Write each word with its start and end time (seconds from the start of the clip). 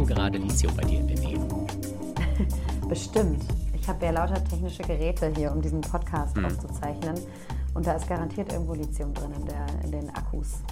du 0.00 0.06
gerade 0.06 0.38
Lithium 0.38 0.74
bei 0.74 0.82
dir 0.82 1.00
in 1.00 1.08
der 1.08 1.20
Nähe? 1.20 1.38
Bestimmt. 2.88 3.42
Ich 3.74 3.86
habe 3.86 4.06
ja 4.06 4.12
lauter 4.12 4.42
technische 4.44 4.82
Geräte 4.82 5.32
hier, 5.36 5.52
um 5.52 5.60
diesen 5.60 5.82
Podcast 5.82 6.36
mhm. 6.36 6.46
aufzuzeichnen. 6.46 7.20
Und 7.74 7.86
da 7.86 7.92
ist 7.92 8.08
garantiert 8.08 8.52
irgendwo 8.52 8.74
Lithium 8.74 9.12
drin 9.12 9.32
in, 9.38 9.44
der, 9.46 9.66
in 9.84 9.92
den 9.92 10.10
Akkus. 10.10 10.62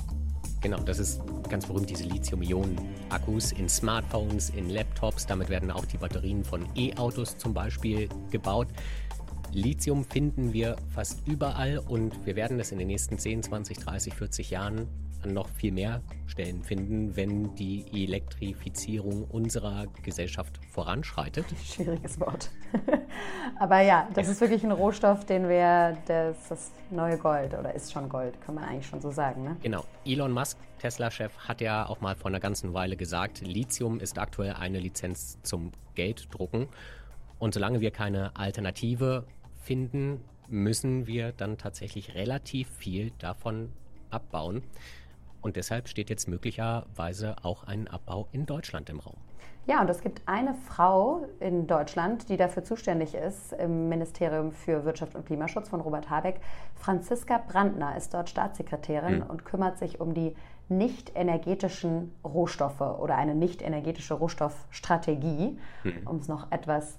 Genau, 0.61 0.79
das 0.81 0.99
ist 0.99 1.21
ganz 1.49 1.67
berühmt, 1.67 1.89
diese 1.89 2.05
Lithium-Ionen-Akkus 2.05 3.53
in 3.53 3.69
Smartphones, 3.69 4.51
in 4.51 4.71
Laptops. 4.71 5.27
Damit 5.27 5.51
werden 5.51 5.71
auch 5.71 5.85
die 5.85 5.99
Batterien 5.99 6.43
von 6.43 6.67
E-Autos 6.75 7.37
zum 7.37 7.55
Beispiel 7.55 8.09
gebaut. 8.31 8.69
Lithium 9.53 10.05
finden 10.05 10.53
wir 10.53 10.77
fast 10.95 11.27
überall 11.27 11.79
und 11.79 12.27
wir 12.27 12.35
werden 12.35 12.59
es 12.61 12.73
in 12.73 12.79
den 12.79 12.89
nächsten 12.89 13.19
10, 13.19 13.45
20, 13.45 13.79
30, 13.79 14.15
40 14.15 14.51
Jahren 14.51 14.89
an 15.23 15.33
noch 15.33 15.49
viel 15.49 15.73
mehr 15.73 16.03
Stellen 16.27 16.63
finden, 16.63 17.17
wenn 17.17 17.55
die 17.55 17.85
Elektrifizierung 17.93 19.25
unserer 19.25 19.87
Gesellschaft 20.03 20.59
voranschreitet. 20.71 21.47
Schwieriges 21.65 22.21
Wort. 22.21 22.51
Aber 23.59 23.81
ja, 23.81 24.09
das 24.15 24.29
ist 24.29 24.41
wirklich 24.41 24.63
ein 24.65 24.71
Rohstoff, 24.71 25.25
den 25.25 25.49
wir, 25.49 25.97
das, 26.07 26.37
das 26.49 26.71
neue 26.91 27.19
Gold 27.19 27.55
oder 27.55 27.75
ist 27.75 27.93
schon 27.93 28.09
Gold, 28.09 28.41
kann 28.41 28.55
man 28.55 28.65
eigentlich 28.65 28.87
schon 28.87 29.01
so 29.01 29.11
sagen. 29.11 29.43
Ne? 29.43 29.57
Genau. 29.63 29.85
Elon 30.05 30.33
Musk, 30.33 30.59
Tesla-Chef, 30.79 31.37
hat 31.39 31.61
ja 31.61 31.87
auch 31.87 32.01
mal 32.01 32.15
vor 32.15 32.31
einer 32.31 32.41
ganzen 32.41 32.75
Weile 32.75 32.97
gesagt, 32.97 33.41
Lithium 33.41 34.01
ist 34.01 34.19
aktuell 34.19 34.55
eine 34.55 34.79
Lizenz 34.79 35.39
zum 35.43 35.73
Gelddrucken. 35.95 36.69
Und 37.39 37.55
solange 37.55 37.81
wir 37.81 37.91
keine 37.91 38.37
Alternative 38.37 39.25
finden, 39.63 40.21
müssen 40.49 41.07
wir 41.07 41.33
dann 41.33 41.59
tatsächlich 41.59 42.15
relativ 42.15 42.69
viel 42.71 43.13
davon 43.19 43.71
abbauen. 44.11 44.63
Und 45.41 45.57
deshalb 45.57 45.89
steht 45.89 46.11
jetzt 46.11 46.29
möglicherweise 46.29 47.37
auch 47.43 47.65
ein 47.65 47.89
Abbau 47.89 48.29
in 48.33 48.47
Deutschland 48.47 48.91
im 48.91 49.01
Raum. 49.01 49.17
Ja, 49.69 49.83
und 49.83 49.91
es 49.91 50.01
gibt 50.01 50.23
eine 50.25 50.55
Frau 50.55 51.27
in 51.41 51.67
Deutschland, 51.67 52.31
die 52.31 52.39
dafür 52.39 52.65
zuständig 52.65 53.15
ist 53.15 53.53
im 53.53 53.91
Ministerium 53.91 54.51
für 54.51 54.87
Wirtschaft 54.87 55.15
und 55.15 55.27
Klimaschutz 55.27 55.69
von 55.69 55.83
Robert 55.83 56.09
Habeck. 56.09 56.41
Franziska 56.75 57.37
Brandner 57.37 57.95
ist 57.95 58.15
dort 58.15 58.31
Staatssekretärin 58.31 59.17
mhm. 59.17 59.23
und 59.25 59.45
kümmert 59.45 59.77
sich 59.77 60.01
um 60.01 60.15
die 60.15 60.35
nicht 60.71 61.13
energetischen 61.15 62.15
Rohstoffe 62.25 62.81
oder 62.81 63.17
eine 63.17 63.35
nicht 63.35 63.61
energetische 63.61 64.15
Rohstoffstrategie, 64.15 65.59
mhm. 65.85 66.07
um 66.07 66.17
es 66.17 66.29
noch 66.29 66.51
etwas 66.51 66.99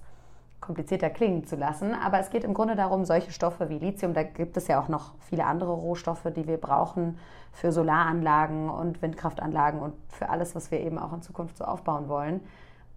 komplizierter 0.60 1.10
klingen 1.10 1.46
zu 1.46 1.56
lassen. 1.56 1.94
Aber 1.94 2.20
es 2.20 2.30
geht 2.30 2.44
im 2.44 2.54
Grunde 2.54 2.76
darum, 2.76 3.04
solche 3.04 3.32
Stoffe 3.32 3.68
wie 3.68 3.78
Lithium, 3.78 4.14
da 4.14 4.22
gibt 4.22 4.56
es 4.56 4.68
ja 4.68 4.80
auch 4.80 4.88
noch 4.88 5.14
viele 5.20 5.44
andere 5.46 5.72
Rohstoffe, 5.72 6.26
die 6.34 6.46
wir 6.46 6.58
brauchen 6.58 7.18
für 7.52 7.72
Solaranlagen 7.72 8.70
und 8.70 9.02
Windkraftanlagen 9.02 9.80
und 9.80 9.94
für 10.08 10.28
alles, 10.28 10.54
was 10.54 10.70
wir 10.70 10.80
eben 10.80 10.98
auch 10.98 11.12
in 11.12 11.22
Zukunft 11.22 11.56
so 11.56 11.64
aufbauen 11.64 12.08
wollen. 12.08 12.40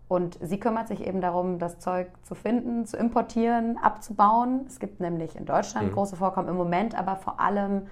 Und 0.07 0.37
sie 0.41 0.59
kümmert 0.59 0.87
sich 0.89 1.05
eben 1.05 1.21
darum, 1.21 1.57
das 1.57 1.79
Zeug 1.79 2.07
zu 2.23 2.35
finden, 2.35 2.85
zu 2.85 2.97
importieren, 2.97 3.77
abzubauen. 3.77 4.65
Es 4.67 4.79
gibt 4.79 4.99
nämlich 4.99 5.35
in 5.35 5.45
Deutschland 5.45 5.87
mhm. 5.87 5.93
große 5.93 6.15
Vorkommen 6.17 6.49
im 6.49 6.55
Moment, 6.55 6.93
aber 6.93 7.15
vor 7.15 7.39
allem 7.39 7.87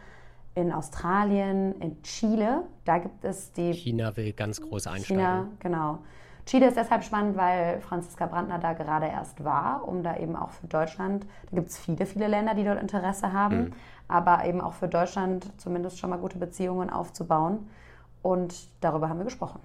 in 0.54 0.72
Australien, 0.72 1.80
in 1.80 2.02
Chile. 2.04 2.64
Da 2.86 2.98
gibt 2.98 3.24
es 3.24 3.54
die. 3.54 3.74
China 3.74 4.16
will 4.18 4.34
ganz 4.34 4.62
groß 4.62 4.88
einsteigen. 4.88 5.24
China, 5.24 5.48
genau. 5.60 6.00
Chile 6.46 6.68
ist 6.68 6.78
deshalb 6.78 7.04
spannend, 7.04 7.38
weil 7.38 7.80
Franziska 7.82 8.26
Brandner 8.26 8.60
da 8.60 8.74
gerade 8.74 9.08
erst 9.08 9.44
war, 9.44 9.88
um 9.88 10.04
da 10.04 10.18
eben 10.18 10.36
auch 10.36 10.50
für 10.50 10.68
Deutschland, 10.68 11.26
da 11.50 11.58
gibt 11.58 11.70
es 11.70 11.78
viele, 11.78 12.06
viele 12.06 12.28
Länder, 12.28 12.56
die 12.56 12.64
dort 12.64 12.82
Interesse 12.82 13.32
haben, 13.34 13.58
mhm. 13.58 13.74
aber 14.08 14.46
eben 14.46 14.62
auch 14.62 14.74
für 14.74 14.88
Deutschland 14.88 15.52
zumindest 15.58 16.00
schon 16.00 16.10
mal 16.10 16.18
gute 16.18 16.38
Beziehungen 16.38 16.90
aufzubauen. 16.90 17.70
Und 18.22 18.56
darüber 18.82 19.10
haben 19.10 19.18
wir 19.18 19.26
gesprochen. 19.26 19.60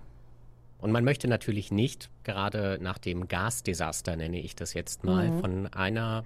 Und 0.78 0.92
man 0.92 1.04
möchte 1.04 1.28
natürlich 1.28 1.70
nicht, 1.72 2.10
gerade 2.24 2.78
nach 2.80 2.98
dem 2.98 3.28
Gasdesaster 3.28 4.16
nenne 4.16 4.38
ich 4.38 4.54
das 4.54 4.74
jetzt 4.74 5.04
mal, 5.04 5.30
mhm. 5.30 5.40
von 5.40 5.66
einer 5.68 6.24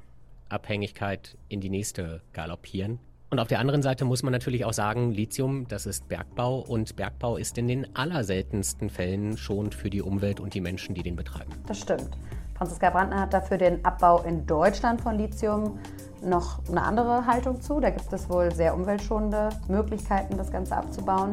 Abhängigkeit 0.49 1.37
in 1.49 1.61
die 1.61 1.71
nächste 1.71 2.21
galoppieren. 2.33 2.99
Und 3.31 3.39
auf 3.39 3.47
der 3.47 3.61
anderen 3.61 3.81
Seite 3.81 4.05
muss 4.05 4.25
man 4.25 4.33
natürlich 4.33 4.65
auch 4.65 4.73
sagen, 4.73 5.13
Lithium, 5.13 5.69
das 5.69 5.87
ist 5.87 6.09
Bergbau 6.09 6.59
und 6.59 6.97
Bergbau 6.97 7.37
ist 7.37 7.57
in 7.59 7.69
den 7.69 7.87
allerseltensten 7.95 8.91
Fällen 8.91 9.37
schon 9.37 9.71
für 9.71 9.89
die 9.89 10.03
Umwelt 10.03 10.41
und 10.41 10.53
die 10.53 10.61
Menschen, 10.61 10.97
die 10.97 11.05
den 11.05 11.15
betreiben. 11.15 11.53
Das 11.69 11.79
stimmt. 11.79 12.09
Franziska 12.57 12.91
Brandner 12.91 13.21
hat 13.21 13.33
dafür 13.33 13.57
den 13.57 13.85
Abbau 13.85 14.23
in 14.23 14.47
Deutschland 14.47 15.01
von 15.01 15.17
Lithium 15.17 15.79
noch 16.23 16.59
eine 16.69 16.83
andere 16.83 17.25
Haltung 17.25 17.61
zu. 17.63 17.79
Da 17.79 17.91
gibt 17.91 18.13
es 18.13 18.29
wohl 18.29 18.53
sehr 18.53 18.75
umweltschonende 18.75 19.51
Möglichkeiten, 19.69 20.37
das 20.37 20.51
Ganze 20.51 20.77
abzubauen. 20.77 21.31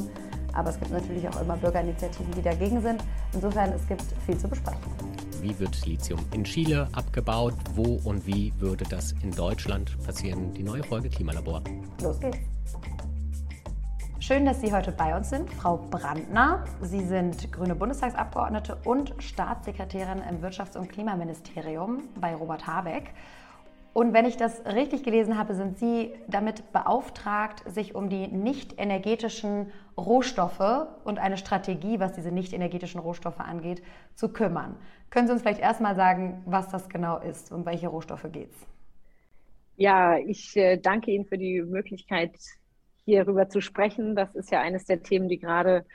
Aber 0.54 0.70
es 0.70 0.80
gibt 0.80 0.92
natürlich 0.92 1.28
auch 1.28 1.42
immer 1.42 1.58
Bürgerinitiativen, 1.58 2.32
die 2.34 2.44
dagegen 2.44 2.80
sind. 2.80 3.04
Insofern, 3.34 3.74
es 3.74 3.88
gibt 3.88 4.04
viel 4.26 4.38
zu 4.38 4.48
besprechen. 4.48 5.17
Wie 5.48 5.58
wird 5.60 5.86
Lithium 5.86 6.20
in 6.34 6.44
Chile 6.44 6.90
abgebaut? 6.92 7.54
Wo 7.74 8.02
und 8.04 8.28
wie 8.28 8.52
würde 8.60 8.84
das 8.84 9.14
in 9.24 9.32
Deutschland 9.32 9.98
passieren? 10.06 10.54
Die 10.54 10.62
neue 10.62 10.84
Folge 10.84 11.08
Klimalabor. 11.08 11.62
Los 12.02 12.20
geht's. 12.20 12.40
Schön, 14.20 14.46
dass 14.46 14.60
Sie 14.60 14.74
heute 14.74 14.92
bei 14.92 15.16
uns 15.16 15.30
sind, 15.30 15.50
Frau 15.54 15.78
Brandner. 15.78 16.66
Sie 16.82 17.00
sind 17.00 17.50
grüne 17.54 17.76
Bundestagsabgeordnete 17.76 18.78
und 18.84 19.14
Staatssekretärin 19.20 20.22
im 20.30 20.42
Wirtschafts- 20.42 20.78
und 20.78 20.90
Klimaministerium 20.90 22.10
bei 22.20 22.36
Robert 22.36 22.68
Habeck. 22.68 23.14
Und 23.94 24.14
wenn 24.14 24.26
ich 24.26 24.38
das 24.38 24.64
richtig 24.66 25.02
gelesen 25.04 25.40
habe, 25.40 25.56
sind 25.56 25.80
Sie 25.80 26.14
damit 26.28 26.72
beauftragt, 26.72 27.64
sich 27.66 27.96
um 27.96 28.10
die 28.10 28.28
nicht 28.28 28.80
energetischen 28.80 29.72
Rohstoffe 29.98 30.88
und 31.04 31.18
eine 31.18 31.38
Strategie, 31.38 32.00
was 32.00 32.12
diese 32.12 32.32
nicht 32.32 32.54
energetischen 32.54 33.00
Rohstoffe 33.00 33.40
angeht, 33.40 33.82
zu 34.14 34.30
kümmern. 34.30 34.76
Können 35.10 35.28
Sie 35.28 35.34
uns 35.34 35.42
vielleicht 35.42 35.62
erstmal 35.62 35.96
sagen, 35.96 36.42
was 36.46 36.70
das 36.70 36.90
genau 36.90 37.20
ist? 37.20 37.52
Um 37.52 37.66
welche 37.66 37.88
Rohstoffe 37.88 38.28
geht 38.32 38.52
es? 38.52 38.68
Ja, 39.78 40.18
ich 40.18 40.56
äh, 40.58 40.78
danke 40.78 41.12
Ihnen 41.12 41.26
für 41.26 41.38
die 41.38 41.62
Möglichkeit, 41.62 42.32
hierüber 43.06 43.48
zu 43.48 43.62
sprechen. 43.62 44.16
Das 44.16 44.36
ist 44.36 44.52
ja 44.52 44.62
eines 44.62 44.86
der 44.86 45.02
Themen, 45.02 45.30
die 45.30 45.40
gerade 45.40 45.86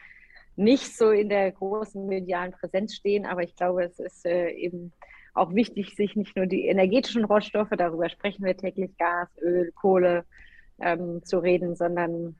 nicht 0.57 0.97
so 0.97 1.11
in 1.11 1.29
der 1.29 1.51
großen 1.53 2.07
medialen 2.07 2.53
Präsenz 2.53 2.95
stehen, 2.95 3.27
aber 3.27 3.43
ich 3.43 3.57
glaube, 3.57 3.85
es 3.85 3.99
ist 3.99 4.27
äh, 4.27 4.51
eben 4.51 4.93
auch 5.35 5.55
wichtig, 5.55 5.95
sich 5.97 6.15
nicht 6.15 6.37
nur 6.37 6.47
die 6.47 6.67
energetischen 6.67 7.25
Rohstoffe, 7.25 7.71
darüber 7.77 8.09
sprechen 8.09 8.45
wir 8.45 8.57
täglich, 8.57 8.97
Gas, 8.99 9.29
Öl, 9.41 9.73
Kohle, 9.73 10.25
ähm, 10.81 11.25
zu 11.25 11.39
reden, 11.39 11.75
sondern 11.75 12.37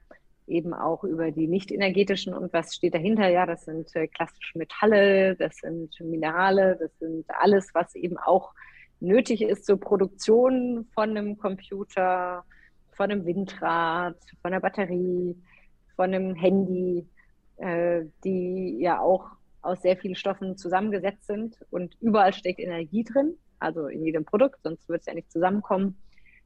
eben 0.47 0.73
auch 0.73 1.03
über 1.03 1.31
die 1.31 1.47
nicht 1.47 1.71
energetischen 1.71 2.33
und 2.33 2.51
was 2.53 2.75
steht 2.75 2.93
dahinter. 2.93 3.29
Ja, 3.29 3.45
das 3.45 3.65
sind 3.65 3.95
äh, 3.95 4.07
klassische 4.07 4.57
Metalle, 4.57 5.35
das 5.35 5.57
sind 5.57 5.99
Minerale, 5.99 6.77
das 6.79 6.91
sind 6.99 7.25
alles, 7.29 7.69
was 7.73 7.95
eben 7.95 8.17
auch 8.17 8.53
nötig 8.99 9.41
ist 9.41 9.65
zur 9.65 9.79
Produktion 9.79 10.87
von 10.93 11.09
einem 11.11 11.37
Computer, 11.37 12.43
von 12.91 13.11
einem 13.11 13.25
Windrad, 13.25 14.17
von 14.41 14.51
einer 14.53 14.61
Batterie, 14.61 15.35
von 15.95 16.13
einem 16.13 16.35
Handy, 16.35 17.07
äh, 17.57 18.03
die 18.23 18.77
ja 18.79 18.99
auch 18.99 19.27
aus 19.61 19.81
sehr 19.81 19.97
vielen 19.97 20.15
Stoffen 20.15 20.57
zusammengesetzt 20.57 21.25
sind 21.25 21.57
und 21.69 21.95
überall 22.01 22.33
steckt 22.33 22.59
Energie 22.59 23.03
drin, 23.03 23.37
also 23.59 23.87
in 23.87 24.03
jedem 24.03 24.25
Produkt, 24.25 24.59
sonst 24.63 24.87
wird 24.89 25.01
es 25.01 25.05
ja 25.07 25.13
nicht 25.13 25.31
zusammenkommen. 25.31 25.97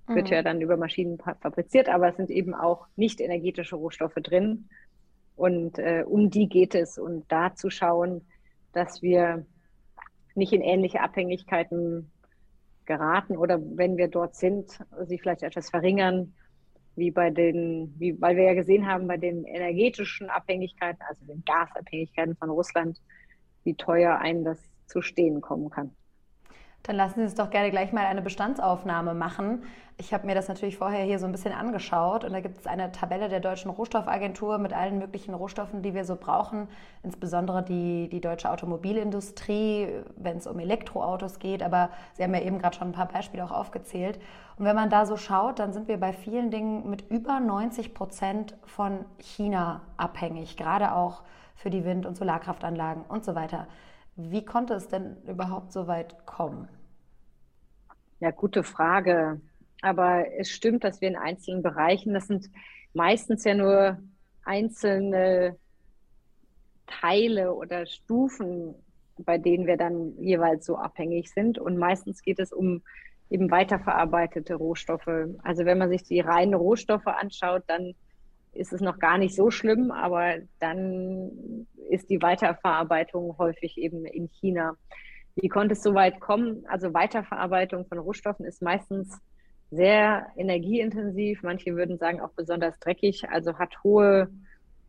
Mhm. 0.08 0.16
Wird 0.16 0.30
ja 0.30 0.42
dann 0.42 0.62
über 0.62 0.78
Maschinen 0.78 1.18
fabriziert, 1.18 1.90
aber 1.90 2.10
es 2.10 2.18
sind 2.18 2.30
eben 2.30 2.54
auch 2.54 2.88
nicht 2.96 3.22
energetische 3.22 3.76
Rohstoffe 3.76 4.16
drin. 4.16 4.70
Und 5.36 5.78
äh, 5.78 6.04
um 6.06 6.30
die 6.30 6.50
geht 6.50 6.74
es 6.74 6.98
und 6.98 7.32
da 7.32 7.54
zu 7.54 7.70
schauen, 7.70 8.22
dass 8.74 9.02
wir 9.02 9.46
nicht 10.36 10.54
in 10.54 10.62
ähnliche 10.62 11.02
Abhängigkeiten 11.02 12.12
geraten 12.86 13.38
oder 13.38 13.60
wenn 13.62 13.98
wir 13.98 14.08
dort 14.08 14.36
sind, 14.36 14.80
sie 15.06 15.20
vielleicht 15.20 15.44
etwas 15.44 15.70
verringern, 15.70 16.34
wie 16.96 17.12
bei 17.12 17.30
den, 17.30 17.94
wie, 18.00 18.20
weil 18.20 18.36
wir 18.36 18.46
ja 18.46 18.54
gesehen 18.56 18.88
haben, 18.88 19.08
bei 19.08 19.18
den 19.18 19.44
energetischen 19.46 20.30
Abhängigkeiten, 20.30 21.02
also 21.08 21.24
den 21.26 21.44
Gasabhängigkeiten 21.46 22.36
von 22.36 22.50
Russland, 22.50 23.00
wie 23.64 23.76
teuer 23.76 24.18
einem 24.18 24.44
das 24.44 24.60
zu 24.88 25.02
stehen 25.02 25.42
kommen 25.42 25.70
kann. 25.70 25.96
Dann 26.88 26.96
lassen 26.96 27.16
Sie 27.16 27.24
uns 27.24 27.36
doch 27.36 27.50
gerne 27.50 27.70
gleich 27.70 27.92
mal 27.92 28.06
eine 28.06 28.22
Bestandsaufnahme 28.22 29.14
machen. 29.14 29.64
Ich 29.98 30.14
habe 30.14 30.26
mir 30.26 30.36
das 30.36 30.48
natürlich 30.48 30.78
vorher 30.78 31.04
hier 31.04 31.20
so 31.20 31.26
ein 31.26 31.34
bisschen 31.34 31.52
angeschaut 31.52 32.24
und 32.24 32.32
da 32.32 32.40
gibt 32.40 32.60
es 32.60 32.66
eine 32.66 32.94
Tabelle 32.94 33.28
der 33.28 33.42
Deutschen 33.42 33.70
Rohstoffagentur 33.70 34.58
mit 34.58 34.72
allen 34.72 34.98
möglichen 34.98 35.34
Rohstoffen, 35.34 35.82
die 35.82 35.94
wir 35.94 36.06
so 36.06 36.16
brauchen, 36.16 36.70
insbesondere 37.04 37.62
die, 37.62 38.08
die 38.08 38.22
deutsche 38.22 38.50
Automobilindustrie, 38.50 39.90
wenn 40.16 40.38
es 40.38 40.48
um 40.48 40.60
Elektroautos 40.60 41.40
geht. 41.40 41.62
Aber 41.62 41.90
Sie 42.14 42.24
haben 42.24 42.34
ja 42.34 42.42
eben 42.42 42.58
gerade 42.58 42.78
schon 42.78 42.90
ein 42.90 42.94
paar 42.94 43.10
Beispiele 43.10 43.44
auch 43.44 43.52
aufgezählt. 43.52 44.18
Und 44.58 44.64
wenn 44.64 44.76
man 44.76 44.90
da 44.90 45.06
so 45.06 45.18
schaut, 45.18 45.60
dann 45.60 45.74
sind 45.74 45.90
wir 45.90 46.00
bei 46.00 46.14
vielen 46.14 46.52
Dingen 46.52 46.90
mit 46.90 47.10
über 47.12 47.42
90 47.42 47.94
Prozent 47.94 48.56
von 48.66 49.04
China 49.20 49.82
abhängig, 49.98 50.56
gerade 50.56 50.96
auch 50.96 51.24
für 51.56 51.70
die 51.70 51.84
Wind- 51.84 52.06
und 52.06 52.16
Solarkraftanlagen 52.16 53.04
und 53.10 53.26
so 53.26 53.36
weiter. 53.36 53.68
Wie 54.16 54.46
konnte 54.46 54.74
es 54.74 54.88
denn 54.88 55.18
überhaupt 55.28 55.74
so 55.74 55.88
weit 55.88 56.26
kommen? 56.26 56.70
Ja, 58.20 58.32
gute 58.32 58.64
Frage. 58.64 59.42
Aber 59.82 60.26
es 60.38 60.50
stimmt, 60.50 60.84
dass 60.84 61.02
wir 61.02 61.08
in 61.08 61.16
einzelnen 61.16 61.62
Bereichen, 61.62 62.14
das 62.14 62.28
sind 62.28 62.50
meistens 62.94 63.44
ja 63.44 63.54
nur 63.54 64.00
einzelne 64.44 65.58
Teile 66.88 67.54
oder 67.54 67.86
Stufen 67.86 68.76
bei 69.20 69.38
denen 69.38 69.68
wir 69.68 69.78
dann 69.78 70.14
jeweils 70.20 70.66
so 70.66 70.78
abhängig 70.78 71.32
sind. 71.32 71.58
Und 71.60 71.78
meistens 71.78 72.22
geht 72.22 72.40
es 72.40 72.54
um 72.54 72.82
eben 73.30 73.52
weiterverarbeitete 73.52 74.56
Rohstoffe. 74.56 75.08
Also 75.44 75.66
wenn 75.66 75.78
man 75.78 75.90
sich 75.90 76.04
die 76.04 76.22
reinen 76.22 76.54
Rohstoffe 76.54 77.08
anschaut, 77.08 77.64
dann 77.68 77.94
ist 78.54 78.74
es 78.74 78.82
noch 78.82 79.00
gar 79.00 79.18
nicht 79.18 79.36
so 79.36 79.52
schlimm, 79.52 79.92
aber 79.92 80.38
dann 80.60 81.68
ist 81.90 82.10
die 82.10 82.22
Weiterverarbeitung 82.22 83.38
häufig 83.38 83.78
eben 83.78 84.06
in 84.06 84.30
China. 84.30 84.76
Wie 85.40 85.50
konnte 85.50 85.74
es 85.74 85.84
so 85.84 85.94
weit 85.94 86.20
kommen? 86.20 86.66
Also 86.68 86.94
Weiterverarbeitung 86.96 87.86
von 87.86 88.00
Rohstoffen 88.00 88.46
ist 88.46 88.64
meistens 88.64 89.20
sehr 89.70 90.28
energieintensiv, 90.36 91.44
manche 91.44 91.76
würden 91.76 92.00
sagen 92.00 92.22
auch 92.22 92.32
besonders 92.32 92.80
dreckig, 92.80 93.30
also 93.30 93.58
hat 93.60 93.84
hohe 93.84 94.30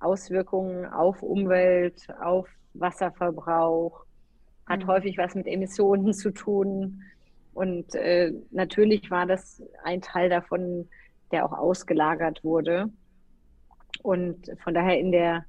Auswirkungen 0.01 0.87
auf 0.87 1.23
Umwelt, 1.23 2.07
auf 2.23 2.49
Wasserverbrauch, 2.73 4.05
hat 4.67 4.85
mhm. 4.85 4.87
häufig 4.87 5.19
was 5.19 5.35
mit 5.35 5.47
Emissionen 5.47 6.15
zu 6.15 6.31
tun. 6.31 7.03
Und 7.53 7.95
äh, 7.95 8.33
natürlich 8.51 9.11
war 9.11 9.27
das 9.27 9.63
ein 9.85 10.01
Teil 10.01 10.31
davon, 10.31 10.89
der 11.31 11.45
auch 11.45 11.53
ausgelagert 11.53 12.43
wurde. 12.43 12.89
Und 14.03 14.51
von 14.63 14.73
daher 14.73 14.99
in 14.99 15.13
der 15.13 15.45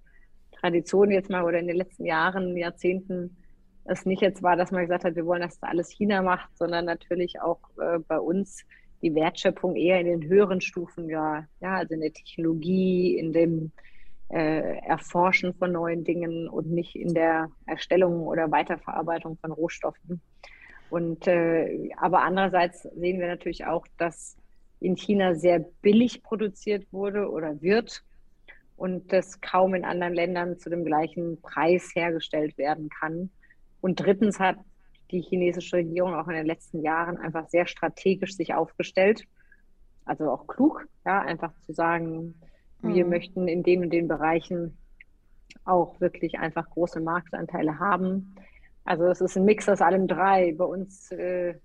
Tradition 0.52 1.12
jetzt 1.12 1.30
mal 1.30 1.46
oder 1.46 1.60
in 1.60 1.68
den 1.68 1.78
letzten 1.78 2.06
Jahren, 2.06 2.58
Jahrzehnten, 2.58 3.38
es 3.90 4.06
nicht 4.06 4.22
jetzt 4.22 4.44
war, 4.44 4.56
dass 4.56 4.72
man 4.72 4.82
gesagt 4.82 5.04
hat, 5.04 5.16
wir 5.16 5.26
wollen, 5.26 5.42
dass 5.42 5.60
das 5.60 5.70
alles 5.70 5.90
China 5.90 6.22
macht, 6.22 6.50
sondern 6.58 6.86
natürlich 6.86 7.42
auch 7.42 7.60
äh, 7.80 8.00
bei 8.00 8.20
uns 8.20 8.64
die 9.02 9.16
Wertschöpfung 9.16 9.76
eher 9.76 10.00
in 10.02 10.08
den 10.08 10.24
höheren 10.30 10.62
Stufen, 10.62 11.10
ja, 11.10 11.46
ja 11.62 11.76
also 11.76 11.94
in 11.94 12.02
der 12.02 12.14
Technologie, 12.14 13.18
in 13.18 13.32
dem 13.32 13.72
äh, 14.30 14.78
Erforschen 14.86 15.54
von 15.54 15.72
neuen 15.72 16.04
Dingen 16.04 16.48
und 16.48 16.70
nicht 16.70 16.96
in 16.96 17.14
der 17.14 17.50
Erstellung 17.66 18.28
oder 18.28 18.52
Weiterverarbeitung 18.52 19.38
von 19.38 19.52
Rohstoffen. 19.52 20.22
Und 20.90 21.28
äh, 21.28 21.90
aber 21.98 22.24
andererseits 22.24 22.84
sehen 22.84 23.20
wir 23.20 23.28
natürlich 23.28 23.66
auch, 23.66 23.86
dass 23.98 24.38
in 24.80 24.96
China 24.96 25.36
sehr 25.36 25.60
billig 25.82 26.24
produziert 26.24 26.92
wurde 26.92 27.30
oder 27.30 27.62
wird 27.62 28.04
und 28.76 29.12
das 29.12 29.42
kaum 29.42 29.76
in 29.76 29.86
anderen 29.86 30.14
Ländern 30.14 30.58
zu 30.58 30.70
dem 30.70 30.86
gleichen 30.86 31.42
Preis 31.42 31.92
hergestellt 31.94 32.58
werden 32.58 32.90
kann. 32.90 33.30
Und 33.82 34.00
drittens 34.00 34.40
hat 34.40 34.58
die 35.12 35.22
chinesische 35.22 35.78
Regierung 35.78 36.14
auch 36.14 36.28
in 36.28 36.36
den 36.36 36.46
letzten 36.46 36.82
Jahren 36.82 37.18
einfach 37.18 37.48
sehr 37.50 37.66
strategisch 37.66 38.36
sich 38.36 38.54
aufgestellt. 38.54 39.24
Also 40.06 40.30
auch 40.30 40.48
klug, 40.48 40.86
ja, 41.06 41.22
einfach 41.22 41.52
zu 41.62 41.74
sagen, 41.74 42.36
wir 42.82 43.04
mhm. 43.04 43.10
möchten 43.10 43.48
in 43.48 43.64
den 43.64 43.84
und 43.84 43.90
den 43.92 44.08
Bereichen 44.08 44.78
auch 45.66 46.00
wirklich 46.00 46.40
einfach 46.40 46.70
große 46.70 47.00
Marktanteile 47.00 47.80
haben. 47.80 48.36
Also 48.86 49.06
es 49.08 49.22
ist 49.22 49.36
ein 49.38 49.46
Mix 49.46 49.68
aus 49.68 49.82
allem 49.82 50.08
drei. 50.08 50.54
Bei 50.54 50.66
uns 50.66 51.12
äh, 51.12 51.56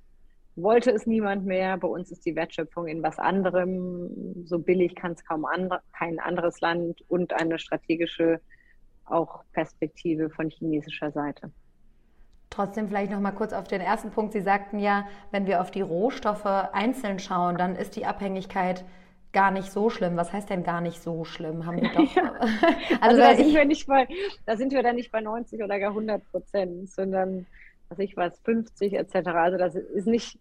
wollte 0.56 0.90
es 0.90 1.06
niemand 1.06 1.46
mehr. 1.46 1.76
Bei 1.78 1.88
uns 1.88 2.10
ist 2.10 2.26
die 2.26 2.34
Wertschöpfung 2.34 2.86
in 2.86 3.02
was 3.02 3.18
anderem. 3.18 4.44
So 4.44 4.58
billig 4.58 4.94
kann 4.94 5.12
es 5.12 5.24
kaum 5.24 5.44
andre, 5.44 5.80
kein 5.96 6.18
anderes 6.18 6.60
Land 6.60 7.02
und 7.08 7.32
eine 7.32 7.58
strategische 7.58 8.40
auch 9.04 9.44
Perspektive 9.52 10.30
von 10.30 10.50
chinesischer 10.50 11.12
Seite. 11.12 11.50
Trotzdem 12.50 12.88
vielleicht 12.88 13.10
noch 13.10 13.20
mal 13.20 13.32
kurz 13.32 13.52
auf 13.52 13.66
den 13.66 13.80
ersten 13.80 14.10
Punkt. 14.10 14.32
Sie 14.32 14.40
sagten 14.40 14.78
ja, 14.78 15.06
wenn 15.30 15.46
wir 15.46 15.60
auf 15.60 15.70
die 15.70 15.80
Rohstoffe 15.80 16.46
einzeln 16.46 17.18
schauen, 17.18 17.56
dann 17.56 17.74
ist 17.74 17.96
die 17.96 18.06
Abhängigkeit 18.06 18.84
gar 19.32 19.50
nicht 19.50 19.70
so 19.70 19.90
schlimm. 19.90 20.16
Was 20.16 20.32
heißt 20.32 20.48
denn 20.48 20.62
gar 20.62 20.80
nicht 20.80 21.02
so 21.02 21.24
schlimm? 21.24 21.66
Haben 21.66 21.82
wir 21.82 21.88
doch. 21.94 22.14
Ja. 22.14 22.32
also, 23.00 23.00
also 23.00 23.20
da, 23.20 23.34
sind 23.34 23.54
wir 23.54 23.64
nicht 23.64 23.86
bei, 23.86 24.06
da 24.46 24.56
sind 24.56 24.72
wir 24.72 24.82
dann 24.82 24.96
nicht 24.96 25.10
bei 25.10 25.20
90 25.20 25.62
oder 25.62 25.78
gar 25.78 25.90
100 25.90 26.24
Prozent, 26.30 26.90
sondern 26.90 27.46
was 27.88 27.98
ich 27.98 28.16
weiß, 28.16 28.40
50 28.44 28.94
etc. 28.94 29.14
Also 29.28 29.58
das 29.58 29.74
ist 29.74 30.06
nicht, 30.06 30.38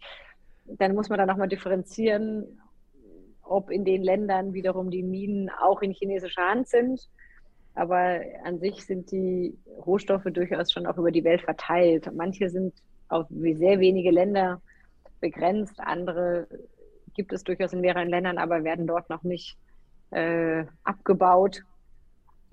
dann 0.66 0.96
muss 0.96 1.10
man 1.10 1.20
da 1.20 1.26
nochmal 1.26 1.50
differenzieren, 1.50 2.62
ob 3.44 3.70
in 3.70 3.84
den 3.84 4.04
Ländern 4.04 4.54
wiederum 4.54 4.90
die 4.90 5.04
Minen 5.04 5.50
auch 5.50 5.82
in 5.82 5.92
chinesischer 5.92 6.48
Hand 6.48 6.70
sind. 6.70 7.10
Aber 7.76 8.22
an 8.44 8.60
sich 8.60 8.86
sind 8.86 9.12
die 9.12 9.58
Rohstoffe 9.86 10.26
durchaus 10.26 10.72
schon 10.72 10.86
auch 10.86 10.98
über 10.98 11.12
die 11.12 11.24
Welt 11.24 11.42
verteilt. 11.42 12.10
Manche 12.14 12.50
sind 12.50 12.74
auf 13.10 13.28
sehr 13.30 13.80
wenige 13.80 14.12
Länder 14.12 14.62
begrenzt, 15.20 15.80
andere 15.80 16.48
gibt 17.16 17.32
es 17.32 17.44
durchaus 17.44 17.74
in 17.74 17.82
mehreren 17.82 18.10
Ländern, 18.10 18.38
aber 18.38 18.64
werden 18.64 18.88
dort 18.88 19.10
noch 19.10 19.24
nicht 19.24 19.58
äh, 20.12 20.66
abgebaut. 20.84 21.64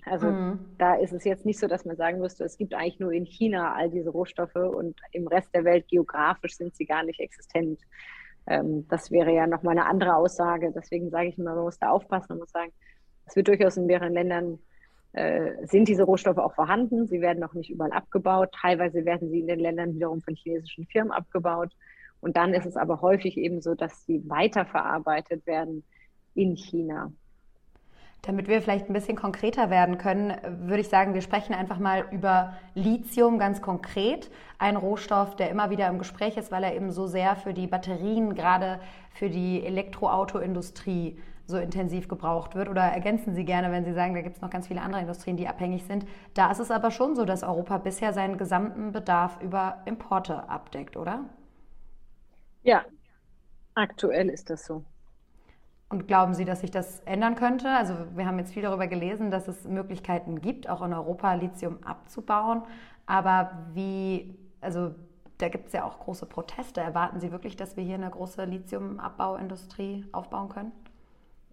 Also 0.05 0.31
mhm. 0.31 0.59
da 0.79 0.95
ist 0.95 1.13
es 1.13 1.25
jetzt 1.25 1.45
nicht 1.45 1.59
so, 1.59 1.67
dass 1.67 1.85
man 1.85 1.97
sagen 1.97 2.21
müsste, 2.21 2.45
es 2.45 2.57
gibt 2.57 2.75
eigentlich 2.75 3.01
nur 3.01 3.13
in 3.13 3.27
China 3.27 3.75
all 3.75 3.91
diese 3.91 4.11
Rohstoffe 4.11 4.55
und 4.55 4.99
im 5.13 5.27
Rest 5.27 5.55
der 5.55 5.65
Welt 5.65 5.89
geografisch 5.89 6.57
sind 6.57 6.75
sie 6.75 6.87
gar 6.87 7.03
nicht 7.03 7.21
existent. 7.21 7.81
Ähm, 8.47 8.87
das 8.89 9.11
wäre 9.11 9.33
ja 9.33 9.47
nochmal 9.47 9.77
eine 9.77 9.87
andere 9.87 10.15
Aussage. 10.15 10.73
Deswegen 10.75 11.11
sage 11.11 11.29
ich 11.29 11.39
immer, 11.39 11.55
man 11.55 11.65
muss 11.65 11.79
da 11.79 11.91
aufpassen 11.91 12.33
und 12.33 12.39
muss 12.39 12.51
sagen, 12.51 12.73
es 13.27 13.37
wird 13.37 13.49
durchaus 13.49 13.77
in 13.77 13.87
mehreren 13.87 14.15
Ländern 14.15 14.59
sind 15.13 15.89
diese 15.89 16.05
Rohstoffe 16.05 16.39
auch 16.39 16.55
vorhanden. 16.55 17.07
Sie 17.07 17.21
werden 17.21 17.41
noch 17.41 17.55
nicht 17.55 17.71
überall 17.71 17.93
abgebaut. 17.93 18.51
Teilweise 18.53 19.05
werden 19.05 19.29
sie 19.29 19.41
in 19.41 19.49
den 19.49 19.59
Ländern 19.59 19.95
wiederum 19.95 20.21
von 20.21 20.37
chinesischen 20.37 20.87
Firmen 20.87 21.13
abgebaut. 21.13 21.73
Und 22.21 22.37
dann 22.37 22.55
ist 22.55 22.67
es 22.67 22.77
aber 22.77 23.01
häufig 23.01 23.37
eben 23.37 23.61
so, 23.61 23.75
dass 23.75 24.07
sie 24.07 24.23
weiterverarbeitet 24.29 25.47
werden 25.47 25.85
in 26.35 26.57
China. 26.57 27.13
Damit 28.23 28.49
wir 28.49 28.61
vielleicht 28.61 28.89
ein 28.89 28.93
bisschen 28.93 29.17
konkreter 29.17 29.71
werden 29.71 29.97
können, 29.97 30.35
würde 30.67 30.83
ich 30.83 30.89
sagen, 30.89 31.15
wir 31.15 31.23
sprechen 31.23 31.55
einfach 31.55 31.79
mal 31.79 32.05
über 32.11 32.53
Lithium 32.75 33.39
ganz 33.39 33.63
konkret. 33.63 34.31
Ein 34.59 34.77
Rohstoff, 34.77 35.37
der 35.37 35.49
immer 35.49 35.71
wieder 35.71 35.89
im 35.89 35.99
Gespräch 35.99 36.37
ist, 36.37 36.53
weil 36.53 36.63
er 36.63 36.75
eben 36.75 36.91
so 36.91 37.07
sehr 37.07 37.35
für 37.37 37.55
die 37.55 37.67
Batterien, 37.67 38.35
gerade 38.35 38.79
für 39.15 39.31
die 39.31 39.65
Elektroautoindustrie 39.65 41.19
so 41.51 41.59
intensiv 41.59 42.09
gebraucht 42.09 42.55
wird. 42.55 42.69
Oder 42.71 42.83
ergänzen 42.83 43.35
Sie 43.35 43.45
gerne, 43.45 43.71
wenn 43.73 43.85
Sie 43.85 43.93
sagen, 43.93 44.15
da 44.15 44.23
gibt 44.23 44.37
es 44.37 44.43
noch 44.43 44.51
ganz 44.51 44.69
viele 44.69 44.83
andere 44.83 45.03
Industrien, 45.03 45.37
die 45.37 45.49
abhängig 45.49 45.85
sind. 45.85 46.07
Da 46.35 46.51
ist 46.51 46.61
es 46.61 46.71
aber 46.71 46.91
schon 46.91 47.17
so, 47.17 47.25
dass 47.27 47.43
Europa 47.43 47.79
bisher 47.79 48.13
seinen 48.15 48.39
gesamten 48.39 48.93
Bedarf 48.93 49.41
über 49.43 49.83
Importe 49.87 50.49
abdeckt, 50.49 50.97
oder? 50.97 51.25
Ja, 52.63 52.85
aktuell 53.75 54.29
ist 54.31 54.51
das 54.51 54.65
so. 54.67 54.85
Und 55.89 56.07
glauben 56.07 56.35
Sie, 56.35 56.45
dass 56.45 56.61
sich 56.61 56.71
das 56.71 57.01
ändern 57.01 57.35
könnte? 57.35 57.69
Also 57.71 57.95
wir 58.15 58.27
haben 58.27 58.39
jetzt 58.39 58.53
viel 58.55 58.63
darüber 58.63 58.87
gelesen, 58.87 59.31
dass 59.31 59.49
es 59.49 59.65
Möglichkeiten 59.65 60.41
gibt, 60.41 60.69
auch 60.69 60.83
in 60.83 60.93
Europa 60.93 61.35
Lithium 61.35 61.83
abzubauen. 61.85 62.63
Aber 63.07 63.67
wie, 63.75 64.39
also 64.61 64.95
da 65.39 65.49
gibt 65.49 65.67
es 65.69 65.73
ja 65.73 65.85
auch 65.85 65.99
große 65.99 66.27
Proteste. 66.27 66.81
Erwarten 66.81 67.19
Sie 67.21 67.33
wirklich, 67.33 67.57
dass 67.57 67.77
wir 67.77 67.83
hier 67.85 67.97
eine 67.97 68.11
große 68.11 68.45
Lithiumabbauindustrie 68.45 70.07
aufbauen 70.13 70.49
können? 70.49 70.73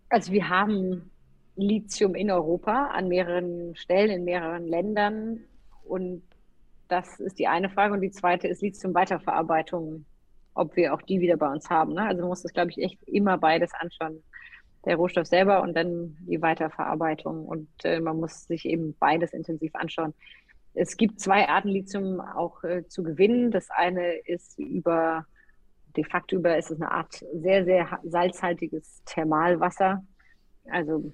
Also 0.09 0.31
wir 0.31 0.49
haben 0.49 1.11
Lithium 1.55 2.15
in 2.15 2.31
Europa 2.31 2.87
an 2.87 3.07
mehreren 3.07 3.75
Stellen, 3.75 4.11
in 4.11 4.23
mehreren 4.23 4.67
Ländern. 4.67 5.39
Und 5.83 6.23
das 6.87 7.19
ist 7.19 7.39
die 7.39 7.47
eine 7.47 7.69
Frage. 7.69 7.93
Und 7.93 8.01
die 8.01 8.11
zweite 8.11 8.47
ist 8.47 8.61
Lithium-Weiterverarbeitung 8.61 10.05
ob 10.57 10.75
wir 10.75 10.93
auch 10.93 11.01
die 11.01 11.21
wieder 11.21 11.37
bei 11.37 11.49
uns 11.49 11.69
haben. 11.69 11.93
Ne? 11.93 12.05
Also 12.05 12.21
man 12.21 12.29
muss 12.29 12.41
das, 12.41 12.53
glaube 12.53 12.71
ich, 12.71 12.79
echt 12.79 13.01
immer 13.03 13.37
beides 13.37 13.71
anschauen. 13.73 14.23
Der 14.85 14.95
Rohstoff 14.95 15.27
selber 15.27 15.61
und 15.61 15.75
dann 15.75 16.17
die 16.21 16.41
Weiterverarbeitung. 16.41 17.45
Und 17.45 17.69
äh, 17.83 17.99
man 17.99 18.19
muss 18.19 18.45
sich 18.45 18.65
eben 18.65 18.95
beides 18.99 19.33
intensiv 19.33 19.75
anschauen. 19.75 20.13
Es 20.73 20.97
gibt 20.97 21.19
zwei 21.19 21.47
Arten 21.47 21.69
Lithium 21.69 22.19
auch 22.19 22.63
äh, 22.63 22.87
zu 22.87 23.03
gewinnen. 23.03 23.51
Das 23.51 23.69
eine 23.69 24.15
ist 24.25 24.57
über, 24.59 25.25
de 25.97 26.03
facto 26.03 26.35
über, 26.35 26.57
ist 26.57 26.71
es 26.71 26.79
eine 26.79 26.91
Art 26.91 27.25
sehr, 27.33 27.65
sehr 27.65 27.99
salzhaltiges 28.03 29.03
Thermalwasser. 29.05 30.03
Also 30.69 31.11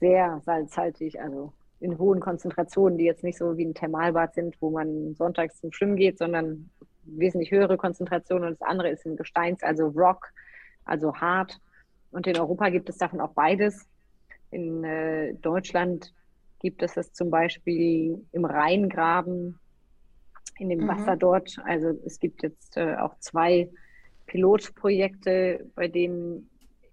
sehr 0.00 0.40
salzhaltig, 0.44 1.20
also 1.20 1.52
in 1.80 1.98
hohen 1.98 2.20
Konzentrationen, 2.20 2.98
die 2.98 3.04
jetzt 3.04 3.24
nicht 3.24 3.38
so 3.38 3.56
wie 3.56 3.64
ein 3.64 3.74
Thermalbad 3.74 4.34
sind, 4.34 4.56
wo 4.60 4.70
man 4.70 5.14
sonntags 5.14 5.60
zum 5.60 5.72
Schwimmen 5.72 5.96
geht, 5.96 6.18
sondern 6.18 6.70
wesentlich 7.04 7.50
höhere 7.50 7.76
Konzentration 7.76 8.44
und 8.44 8.52
das 8.52 8.62
andere 8.62 8.88
ist 8.88 9.04
im 9.04 9.16
Gesteins, 9.16 9.62
also 9.62 9.88
Rock, 9.88 10.32
also 10.84 11.14
hart. 11.14 11.60
Und 12.10 12.26
in 12.26 12.38
Europa 12.38 12.70
gibt 12.70 12.88
es 12.88 12.96
davon 12.96 13.20
auch 13.20 13.32
beides. 13.34 13.86
In 14.50 14.84
äh, 14.84 15.34
Deutschland 15.34 16.14
gibt 16.60 16.82
es 16.82 16.94
das 16.94 17.12
zum 17.12 17.30
Beispiel 17.30 18.24
im 18.32 18.44
Rheingraben, 18.44 19.58
in 20.58 20.68
dem 20.68 20.80
mhm. 20.80 20.88
Wasser 20.88 21.16
dort. 21.16 21.56
Also 21.64 21.88
es 22.06 22.18
gibt 22.18 22.42
jetzt 22.42 22.76
äh, 22.76 22.96
auch 22.96 23.18
zwei 23.18 23.70
Pilotprojekte, 24.26 25.70
bei 25.74 25.88
denen 25.88 26.50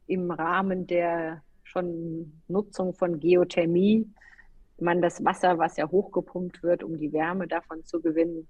im 0.07 0.31
Rahmen 0.31 0.87
der 0.87 1.43
schon 1.63 2.41
Nutzung 2.47 2.93
von 2.93 3.19
Geothermie 3.19 4.07
man 4.81 5.01
das 5.01 5.23
Wasser, 5.23 5.57
was 5.57 5.77
ja 5.77 5.89
hochgepumpt 5.89 6.63
wird, 6.63 6.83
um 6.83 6.97
die 6.97 7.13
Wärme 7.13 7.47
davon 7.47 7.85
zu 7.85 8.01
gewinnen, 8.01 8.47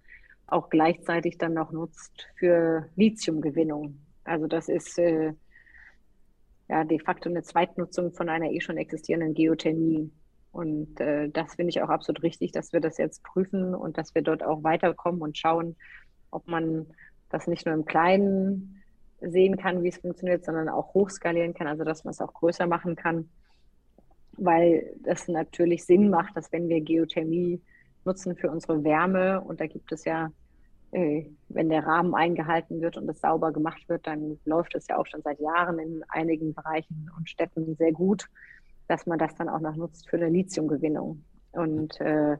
auch 0.47 0.69
gleichzeitig 0.69 1.37
dann 1.37 1.53
noch 1.53 1.71
nutzt 1.71 2.27
für 2.35 2.89
Lithiumgewinnung. 2.95 3.99
Also 4.23 4.47
das 4.47 4.69
ist 4.69 4.97
äh, 4.97 5.33
ja 6.69 6.83
de 6.83 6.99
facto 6.99 7.29
eine 7.29 7.43
Zweitnutzung 7.43 8.13
von 8.13 8.29
einer 8.29 8.51
eh 8.51 8.61
schon 8.61 8.77
existierenden 8.77 9.33
Geothermie. 9.33 10.11
Und 10.51 10.99
äh, 10.99 11.29
das 11.29 11.55
finde 11.55 11.69
ich 11.69 11.81
auch 11.81 11.89
absolut 11.89 12.23
richtig, 12.23 12.51
dass 12.51 12.73
wir 12.73 12.81
das 12.81 12.97
jetzt 12.97 13.23
prüfen 13.23 13.73
und 13.73 13.97
dass 13.97 14.13
wir 14.15 14.21
dort 14.21 14.43
auch 14.43 14.63
weiterkommen 14.63 15.21
und 15.21 15.37
schauen, 15.37 15.77
ob 16.29 16.47
man 16.47 16.87
das 17.31 17.47
nicht 17.47 17.65
nur 17.65 17.75
im 17.75 17.85
Kleinen 17.85 18.83
sehen 19.21 19.57
kann, 19.57 19.83
wie 19.83 19.89
es 19.89 19.97
funktioniert, 19.97 20.45
sondern 20.45 20.69
auch 20.69 20.93
hochskalieren 20.93 21.53
kann, 21.53 21.67
also 21.67 21.83
dass 21.83 22.03
man 22.03 22.11
es 22.11 22.21
auch 22.21 22.33
größer 22.33 22.67
machen 22.67 22.95
kann, 22.95 23.29
weil 24.33 24.93
das 25.03 25.27
natürlich 25.27 25.85
Sinn 25.85 26.09
macht, 26.09 26.35
dass 26.35 26.51
wenn 26.51 26.69
wir 26.69 26.81
Geothermie 26.81 27.61
nutzen 28.03 28.35
für 28.35 28.49
unsere 28.49 28.83
Wärme 28.83 29.41
und 29.41 29.61
da 29.61 29.67
gibt 29.67 29.91
es 29.91 30.05
ja, 30.05 30.31
äh, 30.91 31.25
wenn 31.49 31.69
der 31.69 31.85
Rahmen 31.85 32.15
eingehalten 32.15 32.81
wird 32.81 32.97
und 32.97 33.07
es 33.09 33.21
sauber 33.21 33.51
gemacht 33.51 33.87
wird, 33.87 34.07
dann 34.07 34.39
läuft 34.45 34.75
es 34.75 34.87
ja 34.87 34.97
auch 34.97 35.05
schon 35.05 35.21
seit 35.21 35.39
Jahren 35.39 35.77
in 35.77 36.03
einigen 36.09 36.53
Bereichen 36.53 37.11
und 37.15 37.29
Städten 37.29 37.75
sehr 37.75 37.91
gut 37.91 38.27
dass 38.91 39.05
man 39.05 39.17
das 39.17 39.33
dann 39.35 39.47
auch 39.47 39.61
noch 39.61 39.75
nutzt 39.77 40.09
für 40.09 40.17
eine 40.17 40.27
Lithiumgewinnung. 40.27 41.23
Und 41.53 41.99
äh, 42.01 42.35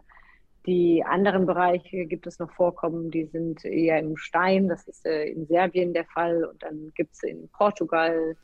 die 0.66 1.04
anderen 1.04 1.46
Bereiche 1.46 2.06
gibt 2.06 2.28
es 2.28 2.38
noch 2.38 2.52
Vorkommen, 2.52 3.10
die 3.10 3.26
sind 3.26 3.66
eher 3.66 4.00
im 4.00 4.16
Stein. 4.18 4.68
Das 4.68 4.88
ist 4.88 5.06
äh, 5.06 5.26
in 5.26 5.48
Serbien 5.48 5.94
der 5.94 6.06
Fall. 6.06 6.44
Und 6.46 6.62
dann 6.62 6.92
gibt 6.96 7.14
es 7.14 7.24
in 7.24 7.50
Portugal, 7.50 8.36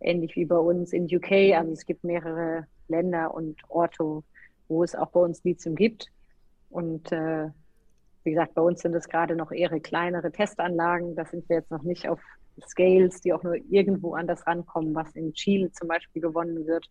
ähnlich 0.00 0.36
wie 0.36 0.44
bei 0.44 0.56
uns 0.56 0.92
in 0.92 1.04
UK. 1.04 1.54
Also 1.56 1.72
es 1.72 1.86
gibt 1.86 2.04
mehrere 2.04 2.66
Länder 2.88 3.32
und 3.32 3.56
Orte, 3.68 4.22
wo 4.68 4.84
es 4.84 4.94
auch 4.94 5.10
bei 5.10 5.20
uns 5.20 5.42
Lithium 5.44 5.74
gibt. 5.74 6.08
Und 6.68 7.10
äh, 7.10 7.48
wie 8.24 8.30
gesagt, 8.30 8.54
bei 8.54 8.62
uns 8.62 8.80
sind 8.80 8.94
es 8.94 9.08
gerade 9.08 9.34
noch 9.34 9.50
eher 9.50 9.80
kleinere 9.80 10.30
Testanlagen. 10.30 11.16
Da 11.16 11.24
sind 11.24 11.48
wir 11.48 11.56
jetzt 11.56 11.70
noch 11.70 11.82
nicht 11.82 12.08
auf 12.08 12.20
Scales, 12.60 13.20
die 13.22 13.32
auch 13.32 13.42
nur 13.42 13.56
irgendwo 13.70 14.14
anders 14.14 14.46
rankommen, 14.46 14.94
was 14.94 15.10
in 15.12 15.32
Chile 15.32 15.72
zum 15.72 15.88
Beispiel 15.88 16.20
gewonnen 16.20 16.66
wird. 16.66 16.90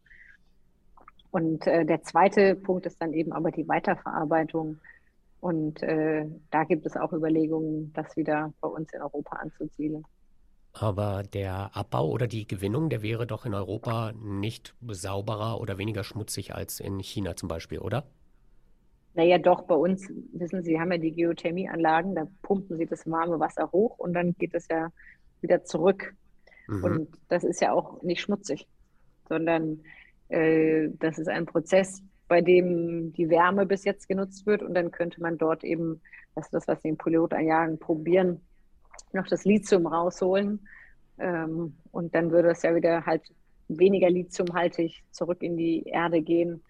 Und 1.31 1.65
äh, 1.65 1.85
der 1.85 2.03
zweite 2.03 2.55
Punkt 2.55 2.85
ist 2.85 3.01
dann 3.01 3.13
eben 3.13 3.31
aber 3.31 3.51
die 3.51 3.67
Weiterverarbeitung. 3.67 4.79
Und 5.39 5.81
äh, 5.81 6.25
da 6.51 6.65
gibt 6.65 6.85
es 6.85 6.95
auch 6.95 7.13
Überlegungen, 7.13 7.91
das 7.93 8.15
wieder 8.15 8.53
bei 8.61 8.67
uns 8.67 8.93
in 8.93 9.01
Europa 9.01 9.37
anzuzielen. 9.37 10.05
Aber 10.73 11.23
der 11.23 11.75
Abbau 11.75 12.09
oder 12.09 12.27
die 12.27 12.47
Gewinnung, 12.47 12.89
der 12.89 13.01
wäre 13.01 13.27
doch 13.27 13.45
in 13.45 13.53
Europa 13.53 14.13
nicht 14.13 14.73
sauberer 14.87 15.59
oder 15.59 15.77
weniger 15.77 16.03
schmutzig 16.03 16.53
als 16.53 16.79
in 16.79 16.99
China 16.99 17.35
zum 17.35 17.49
Beispiel, 17.49 17.79
oder? 17.79 18.05
Naja, 19.13 19.37
doch, 19.37 19.63
bei 19.63 19.75
uns, 19.75 20.07
wissen 20.31 20.63
Sie, 20.63 20.79
haben 20.79 20.91
ja 20.93 20.97
die 20.97 21.11
Geothermieanlagen, 21.11 22.15
da 22.15 22.27
pumpen 22.41 22.77
Sie 22.77 22.85
das 22.85 23.09
warme 23.09 23.39
Wasser 23.39 23.69
hoch 23.73 23.99
und 23.99 24.13
dann 24.13 24.33
geht 24.37 24.53
es 24.53 24.67
ja 24.69 24.89
wieder 25.41 25.65
zurück. 25.65 26.15
Mhm. 26.67 26.83
Und 26.83 27.09
das 27.27 27.43
ist 27.43 27.61
ja 27.61 27.73
auch 27.73 28.01
nicht 28.03 28.21
schmutzig, 28.21 28.67
sondern 29.27 29.81
äh, 30.31 30.89
das 30.99 31.17
ist 31.17 31.27
ein 31.27 31.45
Prozess, 31.45 32.01
bei 32.27 32.41
dem 32.41 33.13
die 33.13 33.29
Wärme 33.29 33.65
bis 33.65 33.83
jetzt 33.83 34.07
genutzt 34.07 34.45
wird 34.45 34.63
und 34.63 34.73
dann 34.73 34.91
könnte 34.91 35.21
man 35.21 35.37
dort 35.37 35.63
eben, 35.63 36.01
das 36.35 36.45
ist 36.45 36.53
das, 36.53 36.67
was 36.67 36.81
die 36.81 36.93
Pilotanlagen 36.93 37.77
probieren, 37.77 38.41
noch 39.13 39.27
das 39.27 39.43
Lithium 39.43 39.87
rausholen 39.87 40.65
ähm, 41.19 41.75
und 41.91 42.15
dann 42.15 42.31
würde 42.31 42.51
es 42.51 42.61
ja 42.61 42.73
wieder 42.75 43.05
halt 43.05 43.23
weniger 43.67 44.09
lithiumhaltig 44.09 45.03
zurück 45.11 45.43
in 45.43 45.57
die 45.57 45.83
Erde 45.83 46.21
gehen 46.21 46.63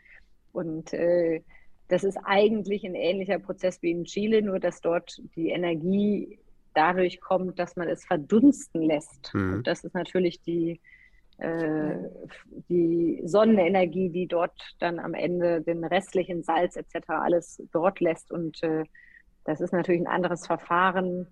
und 0.52 0.94
äh, 0.94 1.42
das 1.88 2.04
ist 2.06 2.18
eigentlich 2.24 2.86
ein 2.86 2.96
ähnlicher 2.96 3.38
Prozess 3.38 3.82
wie 3.82 3.92
in 3.92 4.06
Chile, 4.06 4.42
nur 4.42 4.60
dass 4.60 4.80
dort 4.80 5.22
die 5.36 5.50
Energie 5.50 6.40
dadurch 6.74 7.20
kommt, 7.20 7.60
dass 7.60 7.76
man 7.76 7.90
es 7.90 8.06
verdunsten 8.06 8.82
lässt. 8.82 9.34
Mhm. 9.34 9.56
Und 9.56 9.68
das 9.68 9.84
ist 9.84 9.94
natürlich 9.94 10.42
die, 10.42 10.80
äh, 11.42 11.98
die 12.70 13.22
Sonnenenergie, 13.26 14.10
die 14.10 14.28
dort 14.28 14.76
dann 14.80 15.00
am 15.00 15.14
Ende 15.14 15.62
den 15.62 15.84
restlichen 15.84 16.44
Salz 16.44 16.76
etc. 16.76 17.10
alles 17.10 17.62
dort 17.72 18.00
lässt. 18.00 18.32
Und 18.32 18.62
äh, 18.64 18.84
das 19.44 19.60
ist 19.60 19.74
natürlich 19.74 20.02
ein 20.02 20.08
anderes 20.08 20.46
Verfahren. 20.46 21.28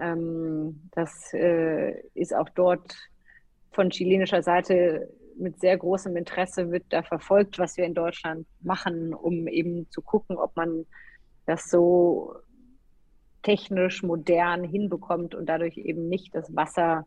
Ähm, 0.00 0.88
das 0.92 1.32
äh, 1.34 2.00
ist 2.14 2.34
auch 2.34 2.48
dort 2.48 2.94
von 3.72 3.90
chilenischer 3.90 4.42
Seite 4.42 5.08
mit 5.36 5.60
sehr 5.60 5.76
großem 5.76 6.16
Interesse 6.16 6.70
wird 6.70 6.84
da 6.90 7.02
verfolgt, 7.02 7.58
was 7.58 7.76
wir 7.76 7.84
in 7.84 7.94
Deutschland 7.94 8.46
machen, 8.60 9.14
um 9.14 9.48
eben 9.48 9.90
zu 9.90 10.02
gucken, 10.02 10.36
ob 10.36 10.56
man 10.56 10.86
das 11.46 11.68
so 11.68 12.34
technisch 13.42 14.02
modern 14.02 14.64
hinbekommt 14.64 15.34
und 15.34 15.46
dadurch 15.46 15.76
eben 15.76 16.08
nicht 16.08 16.34
das 16.34 16.54
Wasser 16.54 17.06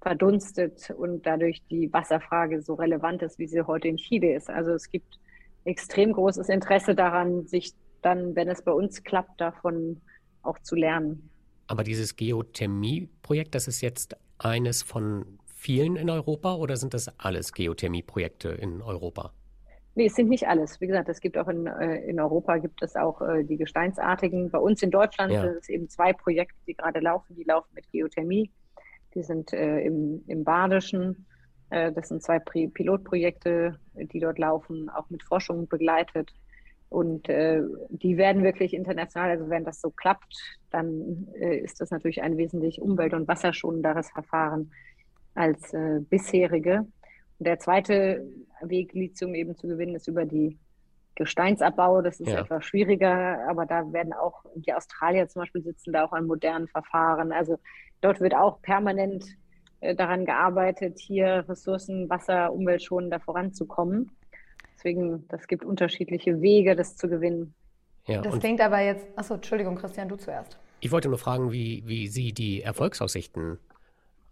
verdunstet 0.00 0.90
und 0.90 1.26
dadurch 1.26 1.62
die 1.70 1.92
Wasserfrage 1.92 2.62
so 2.62 2.74
relevant 2.74 3.22
ist, 3.22 3.38
wie 3.38 3.46
sie 3.46 3.66
heute 3.66 3.88
in 3.88 3.96
Chile 3.96 4.34
ist. 4.34 4.48
Also 4.48 4.72
es 4.72 4.90
gibt 4.90 5.18
extrem 5.64 6.12
großes 6.12 6.48
Interesse 6.48 6.94
daran, 6.94 7.46
sich 7.46 7.72
dann, 8.02 8.36
wenn 8.36 8.48
es 8.48 8.62
bei 8.62 8.72
uns 8.72 9.02
klappt, 9.02 9.40
davon 9.40 10.00
auch 10.42 10.58
zu 10.60 10.76
lernen. 10.76 11.30
Aber 11.66 11.84
dieses 11.84 12.16
Geothermie-Projekt, 12.16 13.54
das 13.54 13.68
ist 13.68 13.80
jetzt 13.80 14.16
eines 14.38 14.82
von 14.82 15.38
vielen 15.46 15.96
in 15.96 16.08
Europa 16.08 16.54
oder 16.54 16.76
sind 16.76 16.94
das 16.94 17.08
alles 17.18 17.52
Geothermie-Projekte 17.52 18.50
in 18.50 18.80
Europa? 18.80 19.32
Nee, 19.96 20.06
es 20.06 20.14
sind 20.14 20.28
nicht 20.28 20.46
alles. 20.46 20.80
Wie 20.80 20.86
gesagt, 20.86 21.08
es 21.08 21.20
gibt 21.20 21.36
auch 21.36 21.48
in, 21.48 21.66
äh, 21.66 21.96
in 22.08 22.20
Europa 22.20 22.58
gibt 22.58 22.82
es 22.82 22.94
auch 22.94 23.20
äh, 23.20 23.42
die 23.42 23.56
Gesteinsartigen. 23.56 24.48
Bei 24.48 24.58
uns 24.58 24.80
in 24.80 24.92
Deutschland 24.92 25.32
ja. 25.32 25.42
sind 25.42 25.56
es 25.56 25.68
eben 25.68 25.88
zwei 25.88 26.12
Projekte, 26.12 26.54
die 26.68 26.74
gerade 26.74 27.00
laufen. 27.00 27.34
Die 27.34 27.42
laufen 27.42 27.68
mit 27.74 27.90
Geothermie. 27.90 28.48
Die 29.18 29.24
sind 29.24 29.52
äh, 29.52 29.80
im, 29.80 30.22
im 30.28 30.44
Badischen. 30.44 31.26
Äh, 31.70 31.90
das 31.92 32.08
sind 32.08 32.22
zwei 32.22 32.38
Pri 32.38 32.68
Pilotprojekte, 32.68 33.76
die 33.94 34.20
dort 34.20 34.38
laufen, 34.38 34.88
auch 34.88 35.10
mit 35.10 35.24
Forschung 35.24 35.66
begleitet. 35.66 36.32
Und 36.88 37.28
äh, 37.28 37.62
die 37.90 38.16
werden 38.16 38.44
wirklich 38.44 38.72
international, 38.72 39.30
also 39.30 39.50
wenn 39.50 39.64
das 39.64 39.80
so 39.80 39.90
klappt, 39.90 40.38
dann 40.70 41.26
äh, 41.34 41.58
ist 41.58 41.80
das 41.80 41.90
natürlich 41.90 42.22
ein 42.22 42.36
wesentlich 42.36 42.80
umwelt- 42.80 43.12
und 43.12 43.26
wasserschonenderes 43.26 44.08
Verfahren 44.10 44.72
als 45.34 45.74
äh, 45.74 45.98
bisherige. 46.08 46.86
Und 47.38 47.46
der 47.46 47.58
zweite 47.58 48.24
Weg, 48.62 48.92
Lithium 48.92 49.34
eben 49.34 49.56
zu 49.56 49.66
gewinnen, 49.66 49.96
ist 49.96 50.06
über 50.06 50.24
die 50.26 50.58
Gesteinsabbau. 51.16 52.02
Das 52.02 52.20
ist 52.20 52.30
ja. 52.30 52.42
etwas 52.42 52.64
schwieriger, 52.64 53.46
aber 53.48 53.66
da 53.66 53.92
werden 53.92 54.12
auch, 54.12 54.44
die 54.54 54.72
Australier 54.72 55.28
zum 55.28 55.42
Beispiel 55.42 55.62
sitzen 55.62 55.92
da 55.92 56.04
auch 56.04 56.12
an 56.12 56.26
modernen 56.26 56.68
Verfahren. 56.68 57.32
Also 57.32 57.58
dort 58.00 58.20
wird 58.20 58.34
auch 58.34 58.60
permanent 58.62 59.24
äh, 59.80 59.94
daran 59.94 60.24
gearbeitet, 60.24 60.98
hier 60.98 61.44
Ressourcen, 61.48 62.08
Wasser, 62.08 62.52
umweltschonender 62.52 63.20
voranzukommen. 63.20 64.10
Deswegen, 64.74 65.26
das 65.28 65.46
gibt 65.48 65.64
unterschiedliche 65.64 66.40
Wege, 66.40 66.76
das 66.76 66.96
zu 66.96 67.08
gewinnen. 67.08 67.54
Ja, 68.06 68.22
das 68.22 68.38
klingt 68.38 68.60
aber 68.60 68.80
jetzt, 68.80 69.06
achso, 69.16 69.34
Entschuldigung, 69.34 69.76
Christian, 69.76 70.08
du 70.08 70.16
zuerst. 70.16 70.58
Ich 70.80 70.92
wollte 70.92 71.08
nur 71.08 71.18
fragen, 71.18 71.52
wie, 71.52 71.82
wie 71.86 72.08
Sie 72.08 72.32
die 72.32 72.62
Erfolgsaussichten 72.62 73.58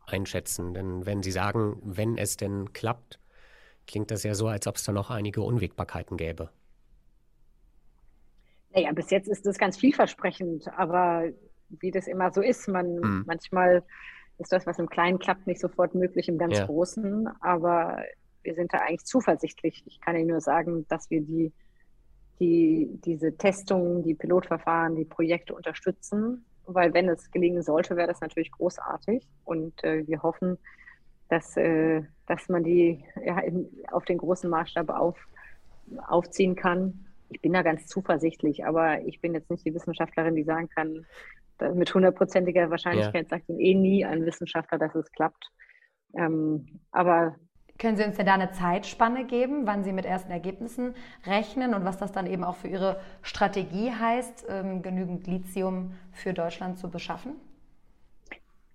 einschätzen. 0.07 0.73
Denn 0.73 1.05
wenn 1.05 1.23
Sie 1.23 1.33
sagen, 1.33 1.79
wenn 1.83 2.17
es 2.17 2.37
denn 2.37 2.73
klappt, 2.73 3.19
klingt 3.87 4.11
das 4.11 4.23
ja 4.23 4.35
so, 4.35 4.49
als 4.49 4.67
ob 4.67 4.77
es 4.77 4.85
da 4.85 4.93
noch 4.93 5.11
einige 5.11 5.43
Unwägbarkeiten 5.43 6.17
gäbe. 6.17 6.51
Naja, 8.75 8.93
bis 8.93 9.11
jetzt 9.11 9.29
ist 9.29 9.47
das 9.47 9.59
ganz 9.59 9.77
vielversprechend, 9.77 10.69
aber 10.77 11.25
wie 11.69 11.91
das 11.91 12.07
immer 12.07 12.33
so 12.33 12.41
ist, 12.41 12.69
man 12.69 12.97
mhm. 12.97 13.25
manchmal 13.27 13.83
ist 14.39 14.53
das, 14.53 14.67
was 14.67 14.79
im 14.79 14.89
Kleinen 14.89 15.19
klappt, 15.19 15.47
nicht 15.47 15.61
sofort 15.61 15.95
möglich 15.95 16.29
im 16.29 16.39
ganz 16.39 16.59
ja. 16.59 16.67
Großen, 16.67 17.29
aber 17.41 18.03
wir 18.43 18.55
sind 18.55 18.73
da 18.73 18.79
eigentlich 18.79 19.05
zuversichtlich. 19.05 19.83
Ich 19.87 20.01
kann 20.01 20.17
Ihnen 20.17 20.29
nur 20.29 20.41
sagen, 20.41 20.87
dass 20.89 21.11
wir 21.11 21.23
die, 21.23 21.53
die, 22.39 22.89
diese 23.05 23.37
Testungen, 23.37 24.03
die 24.03 24.15
Pilotverfahren, 24.15 24.95
die 24.95 25.05
Projekte 25.05 25.55
unterstützen, 25.55 26.45
weil 26.67 26.93
wenn 26.93 27.09
es 27.09 27.31
gelingen 27.31 27.63
sollte, 27.63 27.97
wäre 27.97 28.09
das 28.09 28.21
natürlich 28.21 28.53
großartig 28.53 29.27
und 29.45 29.83
äh, 29.85 30.07
wir 30.07 30.23
hoffen, 30.23 30.59
dass, 31.29 31.57
äh, 31.57 32.03
dass 32.27 32.49
man 32.49 32.63
die 32.63 33.05
ja, 33.25 33.39
in, 33.41 33.69
auf 33.91 34.05
den 34.05 34.19
großen 34.19 34.51
Maßstab 34.51 34.91
auf, 34.91 35.17
aufziehen 36.09 36.57
kann 36.57 37.07
ich 37.31 37.41
bin 37.41 37.53
da 37.53 37.63
ganz 37.63 37.87
zuversichtlich, 37.87 38.65
aber 38.65 39.01
ich 39.03 39.21
bin 39.21 39.35
jetzt 39.35 39.51
nicht 39.51 39.65
die 39.65 39.75
Wissenschaftlerin, 39.75 40.37
die 40.37 40.45
sagen 40.45 40.69
kann, 40.69 41.07
mit 41.75 41.93
hundertprozentiger 41.95 42.71
Wahrscheinlichkeit 42.71 43.25
ja. 43.25 43.29
sagt 43.29 43.49
Ihnen 43.49 43.61
eh 43.61 43.75
nie 43.75 44.05
ein 44.05 44.25
Wissenschaftler, 44.25 44.79
dass 44.79 44.95
es 44.95 45.11
klappt. 45.13 45.51
Ähm, 46.15 46.81
aber 46.93 47.37
können 47.79 47.97
Sie 47.97 48.05
uns 48.05 48.17
denn 48.17 48.27
da 48.27 48.35
eine 48.35 48.53
Zeitspanne 48.53 49.27
geben, 49.27 49.67
wann 49.67 49.85
Sie 49.85 49.93
mit 49.93 50.07
ersten 50.07 50.31
Ergebnissen 50.31 50.95
rechnen 51.27 51.75
und 51.75 51.85
was 51.85 51.99
das 51.99 52.13
dann 52.13 52.27
eben 52.27 52.45
auch 52.45 52.57
für 52.57 52.69
Ihre 52.69 53.01
Strategie 53.23 53.93
heißt, 53.93 54.47
ähm, 54.49 54.83
genügend 54.83 55.27
Lithium 55.27 55.95
für 56.13 56.33
Deutschland 56.33 56.79
zu 56.79 56.91
beschaffen? 56.91 57.37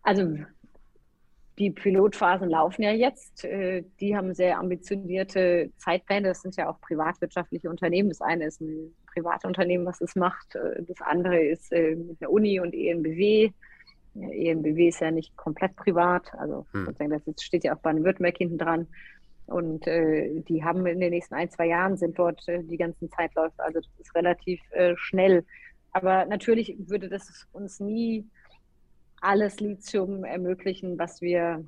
Also 0.03 0.37
die 1.61 1.69
Pilotphasen 1.69 2.49
laufen 2.49 2.81
ja 2.81 2.91
jetzt. 2.91 3.45
Äh, 3.45 3.83
die 3.99 4.17
haben 4.17 4.33
sehr 4.33 4.57
ambitionierte 4.57 5.69
Zeitpläne. 5.77 6.29
Das 6.29 6.41
sind 6.41 6.55
ja 6.55 6.67
auch 6.67 6.81
privatwirtschaftliche 6.81 7.69
Unternehmen. 7.69 8.09
Das 8.09 8.19
eine 8.19 8.45
ist 8.45 8.61
ein 8.61 8.95
Privatunternehmen, 9.13 9.85
was 9.85 10.01
es 10.01 10.15
macht. 10.15 10.55
Äh, 10.55 10.81
das 10.81 10.99
andere 11.01 11.39
ist 11.39 11.71
äh, 11.71 11.95
mit 11.95 12.19
der 12.19 12.31
Uni 12.31 12.59
und 12.59 12.73
ENBW. 12.73 13.51
ENBW 14.15 14.87
ist 14.87 15.01
ja 15.01 15.11
nicht 15.11 15.37
komplett 15.37 15.75
privat. 15.75 16.33
Also 16.33 16.65
hm. 16.71 16.95
das 16.97 17.43
steht 17.43 17.63
ja 17.63 17.75
auch 17.75 17.79
Baden-Württemberg 17.79 18.37
hinten 18.37 18.57
dran. 18.57 18.87
Und 19.45 19.85
äh, 19.85 20.41
die 20.41 20.63
haben 20.63 20.83
in 20.87 20.99
den 20.99 21.11
nächsten 21.11 21.35
ein, 21.35 21.51
zwei 21.51 21.67
Jahren 21.67 21.95
sind 21.95 22.17
dort 22.17 22.47
äh, 22.47 22.63
die 22.63 22.77
ganzen 22.77 23.11
Zeitläufe. 23.11 23.63
Also 23.63 23.81
das 23.81 23.89
ist 23.99 24.15
relativ 24.15 24.59
äh, 24.71 24.95
schnell. 24.97 25.45
Aber 25.91 26.25
natürlich 26.25 26.75
würde 26.87 27.07
das 27.07 27.47
uns 27.51 27.79
nie 27.79 28.25
alles 29.21 29.59
Lithium 29.59 30.25
ermöglichen, 30.25 30.99
was 30.99 31.21
wir 31.21 31.63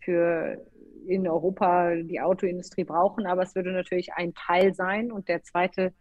für 0.00 0.64
in 1.06 1.28
Europa 1.28 1.94
die 1.94 2.20
Autoindustrie 2.20 2.84
brauchen. 2.84 3.26
Aber 3.26 3.42
es 3.42 3.54
würde 3.54 3.72
natürlich 3.72 4.12
ein 4.14 4.34
Teil 4.34 4.74
sein. 4.74 5.12
Und 5.12 5.28
der 5.28 5.42
zweite 5.42 5.92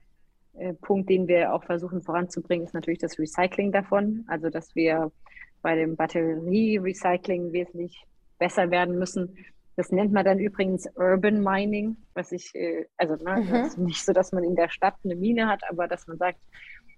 äh, 0.54 0.74
Punkt, 0.74 1.10
den 1.10 1.28
wir 1.28 1.54
auch 1.54 1.64
versuchen 1.64 2.02
voranzubringen, 2.02 2.66
ist 2.66 2.74
natürlich 2.74 3.00
das 3.00 3.20
Recycling 3.20 3.72
davon. 3.72 4.26
Also 4.28 4.50
dass 4.50 4.76
wir 4.76 5.12
bei 5.62 5.76
dem 5.76 5.96
Batterie-Recycling 5.96 7.52
wesentlich 7.52 8.04
besser 8.38 8.72
werden 8.72 8.98
müssen. 8.98 9.36
Das 9.76 9.92
nennt 9.92 10.14
man 10.14 10.24
dann 10.24 10.40
übrigens 10.40 10.88
Urban 10.96 11.42
Mining, 11.42 11.98
was 12.14 12.32
ich, 12.32 12.54
äh, 12.56 12.86
also 12.98 13.16
ne, 13.16 13.72
mhm. 13.78 13.86
nicht 13.86 14.06
so, 14.06 14.14
dass 14.14 14.32
man 14.32 14.44
in 14.44 14.56
der 14.56 14.70
Stadt 14.70 14.96
eine 15.04 15.16
Mine 15.16 15.48
hat, 15.48 15.64
aber 15.70 15.88
dass 15.88 16.08
man 16.08 16.18
sagt, 16.18 16.40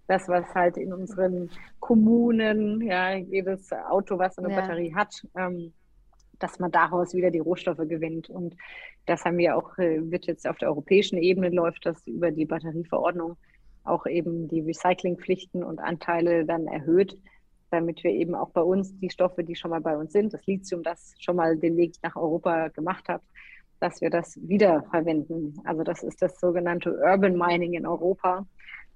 das, 0.08 0.28
was 0.28 0.46
halt 0.56 0.78
in 0.78 0.94
unseren 0.94 1.50
Kommunen, 1.80 2.82
ja, 2.82 3.16
jedes 3.16 3.72
Auto, 3.72 4.18
was 4.18 4.38
eine 4.38 4.52
ja. 4.52 4.62
Batterie 4.62 4.94
hat, 4.96 5.26
ähm, 5.38 5.74
dass 6.40 6.60
man 6.60 6.72
daraus 6.72 7.14
wieder 7.14 7.32
die 7.32 7.40
Rohstoffe 7.40 7.78
gewinnt. 7.78 8.30
Und 8.30 8.56
das 9.06 9.26
haben 9.26 9.38
wir 9.38 9.58
auch, 9.58 9.78
äh, 9.78 10.00
wird 10.10 10.26
jetzt 10.26 10.48
auf 10.48 10.58
der 10.58 10.70
europäischen 10.70 11.18
Ebene 11.18 11.50
läuft 11.50 11.86
das 11.86 12.06
über 12.08 12.32
die 12.32 12.46
Batterieverordnung 12.46 13.38
auch 13.88 14.06
eben 14.06 14.48
die 14.48 14.62
Recyclingpflichten 14.62 15.64
und 15.64 15.80
Anteile 15.80 16.46
dann 16.46 16.68
erhöht, 16.68 17.18
damit 17.72 18.04
wir 18.04 18.12
eben 18.12 18.36
auch 18.36 18.50
bei 18.50 18.62
uns 18.62 18.98
die 19.00 19.10
Stoffe, 19.10 19.44
die 19.44 19.56
schon 19.56 19.72
mal 19.72 19.82
bei 19.82 19.98
uns 19.98 20.14
sind, 20.14 20.34
das 20.34 20.46
Lithium, 20.46 20.84
das 20.84 21.16
schon 21.20 21.36
mal 21.36 21.58
den 21.58 21.78
Weg 21.78 21.96
nach 22.04 22.16
Europa 22.16 22.70
gemacht 22.70 23.08
hat, 23.10 23.22
dass 23.80 24.02
wir 24.02 24.10
das 24.10 24.38
wiederverwenden. 24.42 25.60
Also 25.64 25.84
das 25.84 26.04
ist 26.04 26.22
das 26.22 26.40
sogenannte 26.40 26.98
Urban 27.04 27.38
Mining 27.38 27.74
in 27.74 27.86
Europa. 27.86 28.46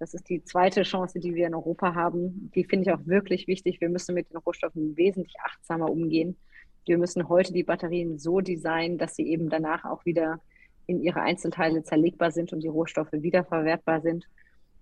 Das 0.01 0.15
ist 0.15 0.29
die 0.29 0.43
zweite 0.43 0.81
Chance, 0.81 1.19
die 1.19 1.35
wir 1.35 1.45
in 1.45 1.53
Europa 1.53 1.93
haben. 1.93 2.49
Die 2.55 2.63
finde 2.63 2.89
ich 2.89 2.91
auch 2.91 3.05
wirklich 3.05 3.47
wichtig. 3.47 3.79
Wir 3.81 3.89
müssen 3.89 4.15
mit 4.15 4.31
den 4.31 4.37
Rohstoffen 4.37 4.97
wesentlich 4.97 5.35
achtsamer 5.45 5.91
umgehen. 5.91 6.35
Wir 6.87 6.97
müssen 6.97 7.29
heute 7.29 7.53
die 7.53 7.61
Batterien 7.61 8.17
so 8.17 8.41
designen, 8.41 8.97
dass 8.97 9.15
sie 9.15 9.27
eben 9.27 9.47
danach 9.47 9.85
auch 9.85 10.03
wieder 10.03 10.39
in 10.87 11.03
ihre 11.03 11.21
Einzelteile 11.21 11.83
zerlegbar 11.83 12.31
sind 12.31 12.51
und 12.51 12.61
die 12.61 12.67
Rohstoffe 12.67 13.11
wiederverwertbar 13.11 14.01
sind. 14.01 14.25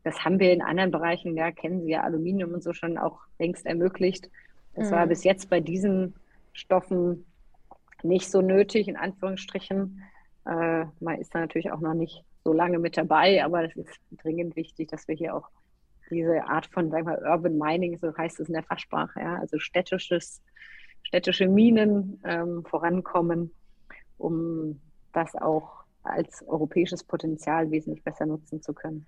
Das 0.05 0.23
haben 0.23 0.39
wir 0.39 0.53
in 0.53 0.61
anderen 0.61 0.89
Bereichen, 0.89 1.35
ja, 1.35 1.51
kennen 1.51 1.81
Sie 1.83 1.91
ja 1.91 2.03
Aluminium 2.03 2.53
und 2.53 2.63
so 2.63 2.71
schon 2.71 2.97
auch 2.97 3.19
längst 3.39 3.65
ermöglicht. 3.65 4.29
Das 4.73 4.89
mhm. 4.89 4.95
war 4.95 5.07
bis 5.07 5.25
jetzt 5.25 5.49
bei 5.49 5.59
diesen 5.59 6.13
Stoffen 6.53 7.25
nicht 8.03 8.31
so 8.31 8.39
nötig, 8.39 8.87
in 8.87 8.95
Anführungsstrichen. 8.95 10.01
Äh, 10.45 10.85
man 11.01 11.19
ist 11.19 11.35
da 11.35 11.39
natürlich 11.39 11.73
auch 11.73 11.81
noch 11.81 11.93
nicht 11.93 12.23
so 12.43 12.53
lange 12.53 12.79
mit 12.79 12.97
dabei, 12.97 13.43
aber 13.43 13.65
es 13.65 13.75
ist 13.75 13.99
dringend 14.21 14.55
wichtig, 14.55 14.89
dass 14.89 15.07
wir 15.07 15.15
hier 15.15 15.35
auch 15.35 15.49
diese 16.09 16.43
Art 16.45 16.65
von, 16.67 16.89
sagen 16.89 17.05
wir, 17.05 17.21
Urban 17.21 17.57
Mining, 17.57 17.97
so 17.99 18.15
heißt 18.15 18.39
es 18.39 18.47
in 18.47 18.53
der 18.53 18.63
Fachsprache, 18.63 19.19
ja, 19.19 19.35
also 19.35 19.59
städtisches, 19.59 20.41
städtische 21.03 21.47
Minen 21.47 22.19
ähm, 22.23 22.63
vorankommen, 22.65 23.51
um 24.17 24.81
das 25.13 25.35
auch 25.35 25.83
als 26.03 26.43
europäisches 26.47 27.03
Potenzial 27.03 27.69
wesentlich 27.71 28.03
besser 28.03 28.25
nutzen 28.25 28.61
zu 28.61 28.73
können. 28.73 29.05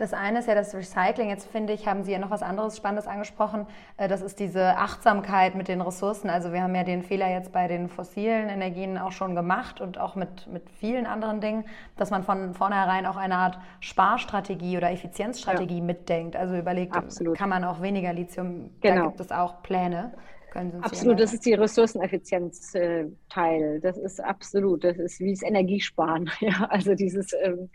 Das 0.00 0.14
eine 0.14 0.38
ist 0.38 0.48
ja 0.48 0.54
das 0.54 0.74
Recycling. 0.74 1.28
Jetzt 1.28 1.46
finde 1.50 1.74
ich, 1.74 1.86
haben 1.86 2.04
Sie 2.04 2.12
ja 2.12 2.18
noch 2.18 2.30
was 2.30 2.42
anderes 2.42 2.74
Spannendes 2.74 3.06
angesprochen. 3.06 3.66
Äh, 3.98 4.08
das 4.08 4.22
ist 4.22 4.40
diese 4.40 4.78
Achtsamkeit 4.78 5.54
mit 5.54 5.68
den 5.68 5.82
Ressourcen. 5.82 6.30
Also 6.30 6.54
wir 6.54 6.62
haben 6.62 6.74
ja 6.74 6.84
den 6.84 7.02
Fehler 7.02 7.28
jetzt 7.28 7.52
bei 7.52 7.68
den 7.68 7.90
fossilen 7.90 8.48
Energien 8.48 8.96
auch 8.96 9.12
schon 9.12 9.34
gemacht 9.34 9.78
und 9.82 9.98
auch 9.98 10.14
mit, 10.14 10.46
mit 10.46 10.70
vielen 10.70 11.04
anderen 11.04 11.42
Dingen, 11.42 11.66
dass 11.98 12.10
man 12.10 12.22
von 12.22 12.54
vornherein 12.54 13.04
auch 13.04 13.18
eine 13.18 13.36
Art 13.36 13.58
Sparstrategie 13.80 14.78
oder 14.78 14.90
Effizienzstrategie 14.90 15.80
ja. 15.80 15.84
mitdenkt. 15.84 16.34
Also 16.34 16.56
überlegt, 16.56 16.96
Absolut. 16.96 17.36
kann 17.36 17.50
man 17.50 17.62
auch 17.64 17.82
weniger 17.82 18.14
Lithium, 18.14 18.70
genau. 18.80 19.02
da 19.02 19.06
gibt 19.08 19.20
es 19.20 19.30
auch 19.30 19.60
Pläne. 19.62 20.12
Absolut, 20.54 21.20
das 21.20 21.32
ist 21.32 21.46
die 21.46 21.54
Ressourceneffizienz-Teil. 21.54 23.80
Das 23.80 23.96
ist 23.96 24.22
absolut, 24.22 24.84
das 24.84 24.98
ist 24.98 25.18
wie 25.20 25.32
das 25.32 25.42
Energiesparen. 25.42 26.30
Ja, 26.40 26.66
also 26.70 26.94
dieses, 26.94 27.32
ähm, 27.42 27.70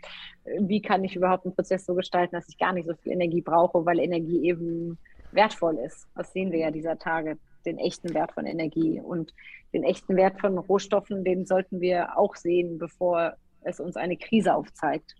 wie 0.60 0.80
kann 0.82 1.04
ich 1.04 1.16
überhaupt 1.16 1.46
einen 1.46 1.54
Prozess 1.54 1.86
so 1.86 1.94
gestalten, 1.94 2.34
dass 2.34 2.48
ich 2.48 2.58
gar 2.58 2.72
nicht 2.72 2.86
so 2.86 2.94
viel 2.94 3.12
Energie 3.12 3.40
brauche, 3.40 3.86
weil 3.86 4.00
Energie 4.00 4.48
eben 4.48 4.98
wertvoll 5.32 5.78
ist. 5.78 6.06
Das 6.14 6.32
sehen 6.32 6.52
wir 6.52 6.58
ja 6.58 6.70
dieser 6.70 6.98
Tage, 6.98 7.38
den 7.64 7.78
echten 7.78 8.12
Wert 8.14 8.32
von 8.32 8.44
Energie 8.46 9.00
und 9.00 9.32
den 9.72 9.84
echten 9.84 10.16
Wert 10.16 10.40
von 10.40 10.58
Rohstoffen, 10.58 11.24
den 11.24 11.46
sollten 11.46 11.80
wir 11.80 12.18
auch 12.18 12.36
sehen, 12.36 12.78
bevor 12.78 13.36
es 13.62 13.80
uns 13.80 13.96
eine 13.96 14.16
Krise 14.16 14.54
aufzeigt 14.54 15.16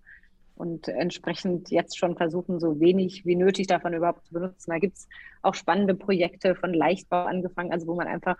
und 0.57 0.89
entsprechend 0.89 1.71
jetzt 1.71 1.99
schon 1.99 2.17
versuchen, 2.17 2.59
so 2.59 2.81
wenig 2.81 3.25
wie 3.25 3.37
nötig 3.37 3.67
davon 3.67 3.95
überhaupt 3.95 4.27
zu 4.27 4.33
benutzen. 4.33 4.71
Da 4.71 4.79
gibt 4.79 4.97
es 4.97 5.09
auch 5.43 5.55
spannende 5.55 5.95
Projekte 5.95 6.55
von 6.55 6.73
Leichtbau 6.73 7.25
angefangen, 7.25 7.73
also 7.73 7.87
wo 7.87 7.95
man 7.95 8.09
einfach 8.09 8.39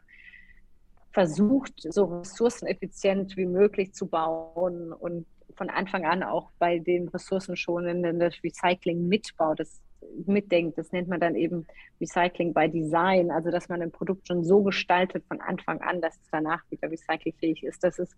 versucht, 1.13 1.73
so 1.81 2.05
ressourceneffizient 2.05 3.37
wie 3.37 3.47
möglich 3.47 3.95
zu 3.95 4.07
bauen 4.07 4.93
und 4.93 5.27
von 5.55 5.71
Anfang 5.71 6.05
an 6.05 6.23
auch 6.23 6.51
bei 6.59 6.79
den 6.79 7.09
ressourcenschonenden 7.09 8.19
das 8.19 8.35
Recycling 8.43 9.09
mitbaut, 9.09 9.61
das 9.61 9.81
mitdenkt. 10.27 10.79
Das 10.79 10.93
nennt 10.93 11.09
man 11.09 11.21
dann 11.21 11.35
eben 11.35 11.67
Recycling 12.01 12.53
by 12.53 12.69
Design, 12.69 13.31
also 13.31 13.51
dass 13.51 13.69
man 13.69 13.83
ein 13.83 13.91
Produkt 13.91 14.29
schon 14.29 14.45
so 14.45 14.63
gestaltet 14.63 15.25
von 15.27 15.41
Anfang 15.41 15.81
an, 15.81 16.01
dass 16.01 16.15
es 16.15 16.29
danach 16.31 16.63
wieder 16.71 16.91
recyclingfähig 16.91 17.65
ist. 17.65 17.83
Das 17.83 17.99
ist 17.99 18.15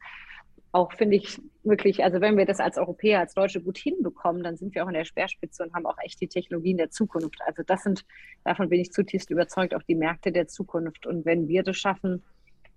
auch, 0.73 0.93
finde 0.93 1.17
ich, 1.17 1.41
wirklich, 1.63 2.05
also 2.05 2.21
wenn 2.21 2.37
wir 2.37 2.45
das 2.45 2.61
als 2.61 2.77
Europäer, 2.77 3.21
als 3.21 3.35
Deutsche 3.35 3.61
gut 3.61 3.79
hinbekommen, 3.79 4.43
dann 4.43 4.57
sind 4.57 4.75
wir 4.75 4.85
auch 4.85 4.89
in 4.89 4.95
der 4.95 5.05
Speerspitze 5.05 5.63
und 5.63 5.75
haben 5.75 5.87
auch 5.87 5.97
echt 6.03 6.21
die 6.21 6.29
Technologien 6.29 6.77
der 6.77 6.91
Zukunft. 6.91 7.39
Also 7.47 7.63
das 7.63 7.83
sind, 7.83 8.05
davon 8.45 8.69
bin 8.69 8.81
ich 8.81 8.93
zutiefst 8.93 9.31
überzeugt, 9.31 9.75
auch 9.75 9.83
die 9.83 9.95
Märkte 9.95 10.31
der 10.31 10.47
Zukunft. 10.47 11.07
Und 11.07 11.25
wenn 11.25 11.49
wir 11.49 11.63
das 11.63 11.77
schaffen, 11.77 12.23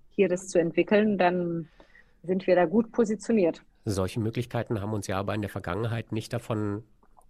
hier 0.09 0.29
das 0.29 0.47
zu 0.47 0.59
entwickeln, 0.59 1.17
dann 1.17 1.67
sind 2.23 2.47
wir 2.47 2.55
da 2.55 2.65
gut 2.65 2.91
positioniert. 2.91 3.63
Solche 3.83 4.19
Möglichkeiten 4.19 4.79
haben 4.79 4.93
uns 4.93 5.07
ja 5.07 5.17
aber 5.17 5.33
in 5.33 5.41
der 5.41 5.49
Vergangenheit 5.49 6.11
nicht 6.11 6.31
davon 6.31 6.83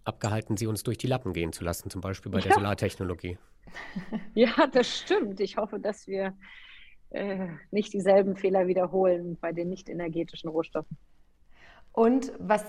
abgehalten, 0.04 0.56
sie 0.56 0.66
uns 0.66 0.82
durch 0.82 0.98
die 0.98 1.06
Lappen 1.06 1.32
gehen 1.32 1.52
zu 1.52 1.64
lassen, 1.64 1.90
zum 1.90 2.00
Beispiel 2.00 2.30
bei 2.30 2.40
der 2.40 2.50
ja. 2.50 2.54
Solartechnologie. 2.56 3.38
Ja, 4.34 4.66
das 4.66 4.98
stimmt. 4.98 5.40
Ich 5.40 5.56
hoffe, 5.56 5.78
dass 5.78 6.06
wir 6.06 6.34
äh, 7.12 7.48
nicht 7.70 7.92
dieselben 7.92 8.36
Fehler 8.36 8.66
wiederholen 8.66 9.36
bei 9.40 9.52
den 9.52 9.68
nicht 9.68 9.88
energetischen 9.88 10.48
Rohstoffen. 10.48 10.96
Und 11.92 12.32
was 12.38 12.64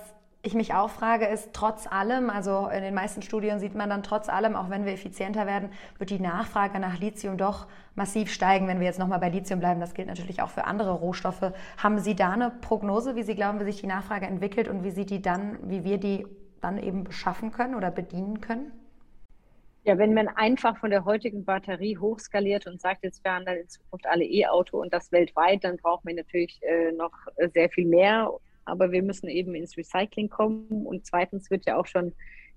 ich 0.46 0.54
mich 0.54 0.74
auch 0.74 0.90
frage, 0.90 1.26
ist 1.26 1.52
trotz 1.54 1.88
allem, 1.88 2.30
also 2.30 2.68
in 2.68 2.84
den 2.84 2.94
meisten 2.94 3.22
Studien 3.22 3.60
sieht 3.60 3.76
man 3.76 3.90
dann 3.90 4.04
trotz 4.04 4.28
allem, 4.28 4.58
auch 4.58 4.70
wenn 4.70 4.86
wir 4.86 4.92
effizienter 4.92 5.48
werden, 5.48 5.70
wird 5.98 6.10
die 6.10 6.20
Nachfrage 6.20 6.80
nach 6.80 7.00
Lithium 7.00 7.38
doch 7.38 7.68
massiv 7.96 8.30
steigen, 8.30 8.68
wenn 8.68 8.80
wir 8.80 8.88
jetzt 8.88 9.00
nochmal 9.00 9.20
bei 9.20 9.30
Lithium 9.30 9.62
bleiben. 9.62 9.80
Das 9.80 9.94
gilt 9.94 10.10
natürlich 10.10 10.42
auch 10.42 10.50
für 10.50 10.66
andere 10.66 10.92
Rohstoffe. 10.92 11.54
Haben 11.78 12.00
Sie 12.00 12.16
da 12.16 12.32
eine 12.32 12.50
Prognose, 12.50 13.16
wie 13.16 13.24
Sie 13.24 13.36
glauben, 13.36 13.62
wie 13.62 13.66
sich 13.66 13.80
die 13.80 13.88
Nachfrage 13.88 14.26
entwickelt 14.26 14.68
und 14.68 14.84
wie 14.84 14.92
Sie 14.92 15.06
die 15.06 15.22
dann, 15.22 15.58
wie 15.64 15.86
wir 15.86 15.98
die 15.98 16.28
dann 16.60 16.78
eben 16.78 17.06
beschaffen 17.06 17.54
können 17.54 17.76
oder 17.76 17.90
bedienen 17.90 18.42
können? 18.42 18.74
Ja, 19.86 19.98
wenn 19.98 20.14
man 20.14 20.30
einfach 20.30 20.78
von 20.78 20.92
der 20.92 21.04
heutigen 21.04 21.44
Batterie 21.44 21.98
hochskaliert 21.98 22.68
und 22.68 22.80
sagt, 22.80 23.04
jetzt 23.04 23.24
werden 23.26 23.46
dann 23.46 23.58
in 23.58 23.68
Zukunft 23.68 24.06
alle 24.08 24.24
E-Auto 24.24 24.82
und 24.82 24.94
das 24.94 25.12
weltweit, 25.12 25.64
dann 25.66 25.76
braucht 25.76 26.06
man 26.06 26.16
natürlich 26.16 26.62
äh, 26.64 26.94
noch 26.94 27.12
sehr 27.54 27.70
viel 27.70 27.86
mehr. 27.86 28.32
Aber 28.64 28.94
wir 28.94 29.04
müssen 29.04 29.28
eben 29.28 29.56
ins 29.56 29.76
Recycling 29.76 30.30
kommen. 30.30 30.86
Und 30.86 31.06
zweitens 31.06 31.52
wird 31.52 31.66
ja 31.66 31.78
auch 31.78 31.86
schon 31.86 32.14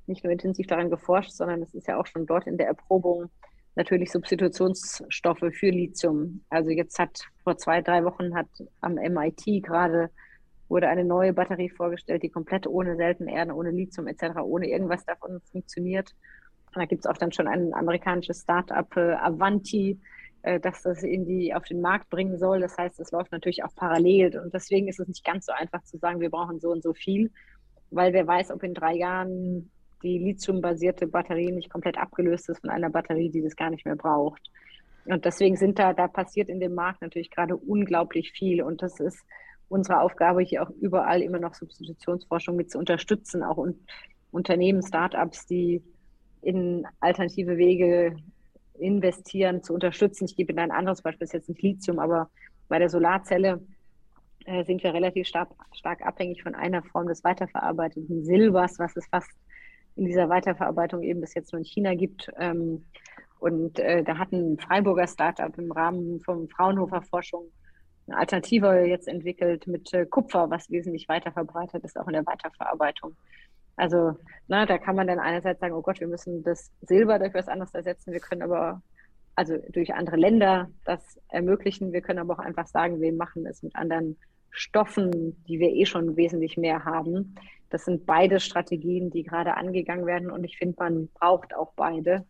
nicht 0.07 0.23
nur 0.23 0.33
intensiv 0.33 0.69
daran 0.69 0.89
geforscht, 0.89 1.33
sondern 1.33 1.63
es 1.63 1.75
ist 1.75 1.89
ja 1.89 1.99
auch 1.99 2.07
schon 2.07 2.27
dort 2.27 2.47
in 2.47 2.59
der 2.59 2.69
Erprobung 2.69 3.29
natürlich 3.75 4.13
Substitutionsstoffe 4.13 5.45
für 5.53 5.71
Lithium. 5.71 6.45
Also 6.49 6.71
jetzt 6.71 6.99
hat 6.99 7.23
vor 7.43 7.57
zwei, 7.59 7.83
drei 7.83 8.05
Wochen 8.05 8.35
hat 8.35 8.49
am 8.81 8.95
MIT 8.95 9.65
gerade 9.65 10.11
wurde 10.69 10.89
eine 10.89 11.05
neue 11.05 11.33
Batterie 11.33 11.69
vorgestellt, 11.71 12.23
die 12.25 12.29
komplett 12.29 12.67
ohne 12.67 12.97
Seltenerden, 12.97 13.53
ohne 13.53 13.71
Lithium 13.71 14.09
etc., 14.09 14.39
ohne 14.43 14.69
irgendwas 14.69 15.05
davon 15.05 15.41
funktioniert. 15.53 16.13
Da 16.81 16.87
gibt 16.87 17.05
es 17.05 17.11
auch 17.11 17.17
dann 17.17 17.33
schon 17.33 17.49
ein 17.49 17.73
amerikanisches 17.75 18.43
Start-up, 18.43 18.97
äh, 18.97 19.15
Avanti, 19.15 19.99
äh, 20.43 20.61
das 20.61 20.83
das 20.83 21.03
in 21.03 21.25
die, 21.27 21.55
auf 21.55 21.65
den 21.65 21.81
Markt 21.81 22.09
bringen 22.11 22.39
soll. 22.39 22.61
Das 22.61 22.77
heißt, 22.77 23.01
es 23.01 23.11
läuft 23.11 23.33
natürlich 23.33 23.65
auch 23.65 23.75
parallel. 23.75 24.39
Und 24.39 24.55
deswegen 24.55 24.89
ist 24.89 25.01
es 25.01 25.09
nicht 25.09 25.25
ganz 25.25 25.47
so 25.47 25.53
einfach 25.53 25.83
zu 25.85 25.99
sagen, 25.99 26.21
wir 26.21 26.31
brauchen 26.31 26.61
so 26.61 26.71
und 26.71 26.83
so 26.83 26.95
viel, 26.95 27.31
weil 27.91 28.13
wer 28.13 28.27
weiß, 28.27 28.51
ob 28.51 28.63
in 28.63 28.75
drei 28.75 28.95
Jahren 28.95 29.71
die 30.03 30.19
lithiumbasierte 30.19 31.07
Batterie 31.07 31.53
nicht 31.53 31.71
komplett 31.71 31.99
abgelöst 31.99 32.49
ist 32.49 32.61
von 32.61 32.71
einer 32.71 32.91
Batterie, 32.91 33.31
die 33.31 33.43
das 33.43 33.57
gar 33.57 33.71
nicht 33.71 33.87
mehr 33.87 33.97
braucht. 33.97 34.51
Und 35.07 35.25
deswegen 35.25 35.57
sind 35.57 35.79
da, 35.79 35.93
da 35.93 36.09
passiert 36.09 36.49
in 36.49 36.61
dem 36.61 36.75
Markt 36.75 37.03
natürlich 37.03 37.31
gerade 37.31 37.57
unglaublich 37.57 38.33
viel. 38.33 38.63
Und 38.63 38.83
das 38.83 39.01
ist 39.01 39.25
unsere 39.69 40.01
Aufgabe, 40.01 40.43
hier 40.43 40.63
auch 40.63 40.71
überall 40.71 41.23
immer 41.23 41.39
noch 41.39 41.55
Substitutionsforschung 41.55 42.57
mit 42.57 42.71
zu 42.71 42.79
unterstützen, 42.79 43.43
auch 43.43 43.57
un 43.57 43.81
Unternehmen, 44.33 44.83
Startups, 44.83 45.47
die 45.47 45.83
in 46.47 46.87
alternative 47.01 47.57
Wege 47.57 48.17
investieren, 48.79 49.63
zu 49.63 49.75
unterstützen. 49.75 50.27
Ich 50.27 50.37
gebe 50.37 50.53
Ihnen 50.53 50.61
ein 50.61 50.71
anderes 50.71 51.03
Beispiel, 51.03 51.27
das 51.27 51.31
ist 51.31 51.41
jetzt 51.41 51.49
nicht 51.49 51.63
Lithium, 51.63 51.99
aber 51.99 52.31
bei 52.69 52.79
der 52.79 52.89
Solarzelle 52.89 53.61
äh, 54.45 54.65
sind 54.65 54.83
wir 54.83 54.95
relativ 54.95 55.27
stark, 55.27 55.51
stark 55.73 56.07
abhängig 56.07 56.43
von 56.43 56.55
einer 56.55 56.83
Form 56.83 57.09
des 57.09 57.25
weiterverarbeiteten 57.25 58.25
Silbers, 58.25 58.79
was 58.79 58.97
es 58.97 59.07
fast 59.07 59.31
in 59.97 60.05
dieser 60.05 60.29
Weiterverarbeitung 60.29 61.03
eben 61.03 61.21
bis 61.21 61.35
jetzt 61.35 61.53
nur 61.53 61.59
in 61.59 61.65
China 61.65 61.95
gibt. 61.95 62.31
Ähm, 62.39 62.85
und 63.41 63.79
äh, 63.81 64.05
da 64.05 64.19
hat 64.19 64.33
ein 64.33 64.59
Freiburger 64.59 65.09
Startup 65.09 65.57
im 65.59 65.73
Rahmen 65.73 66.21
von 66.21 66.49
Fraunhofer 66.49 67.03
Forschung 67.03 67.51
eine 68.07 68.19
Alternative 68.19 68.85
jetzt 68.87 69.09
entwickelt 69.09 69.67
mit 69.67 69.93
äh, 69.93 70.07
Kupfer, 70.07 70.49
was 70.49 70.71
wesentlich 70.71 71.09
weiter 71.09 71.33
verbreitet 71.33 71.85
ist, 71.85 71.99
auch 71.99 72.07
in 72.07 72.13
der 72.13 72.27
Weiterverarbeitung. 72.27 73.17
Also 73.77 74.17
na, 74.49 74.67
da 74.67 74.79
kann 74.79 74.97
man 74.97 75.07
dann 75.07 75.19
einerseits 75.19 75.61
sagen, 75.61 75.75
oh 75.75 75.83
Gott, 75.83 76.01
wir 76.01 76.09
müssen 76.09 76.43
das 76.43 76.73
Silber 76.83 77.19
durch 77.19 77.35
was 77.35 77.49
anderes 77.49 77.75
ersetzen, 77.75 78.13
wir 78.13 78.21
können 78.21 78.43
aber 78.43 78.83
also 79.37 79.59
durch 79.71 79.95
andere 79.95 80.17
Länder 80.17 80.71
das 80.85 81.21
ermöglichen. 81.29 81.93
Wir 81.93 82.01
können 82.01 82.19
aber 82.19 82.35
auch 82.35 82.45
einfach 82.45 82.67
sagen, 82.67 83.01
wir 83.01 83.13
machen 83.13 83.47
es 83.47 83.63
mit 83.63 83.77
anderen 83.77 84.17
Stoffen, 84.51 85.45
die 85.45 85.61
wir 85.61 85.69
eh 85.69 85.85
schon 85.85 86.17
wesentlich 86.17 86.57
mehr 86.57 86.85
haben. 86.87 87.35
Das 87.69 87.85
sind 87.85 88.07
beide 88.07 88.41
Strategien, 88.41 89.11
die 89.11 89.23
gerade 89.23 89.55
angegangen 89.55 90.07
werden 90.07 90.31
und 90.31 90.45
ich 90.45 90.57
finde, 90.57 90.77
man 90.79 91.09
braucht 91.09 91.55
auch 91.55 91.73
beide. 91.77 92.25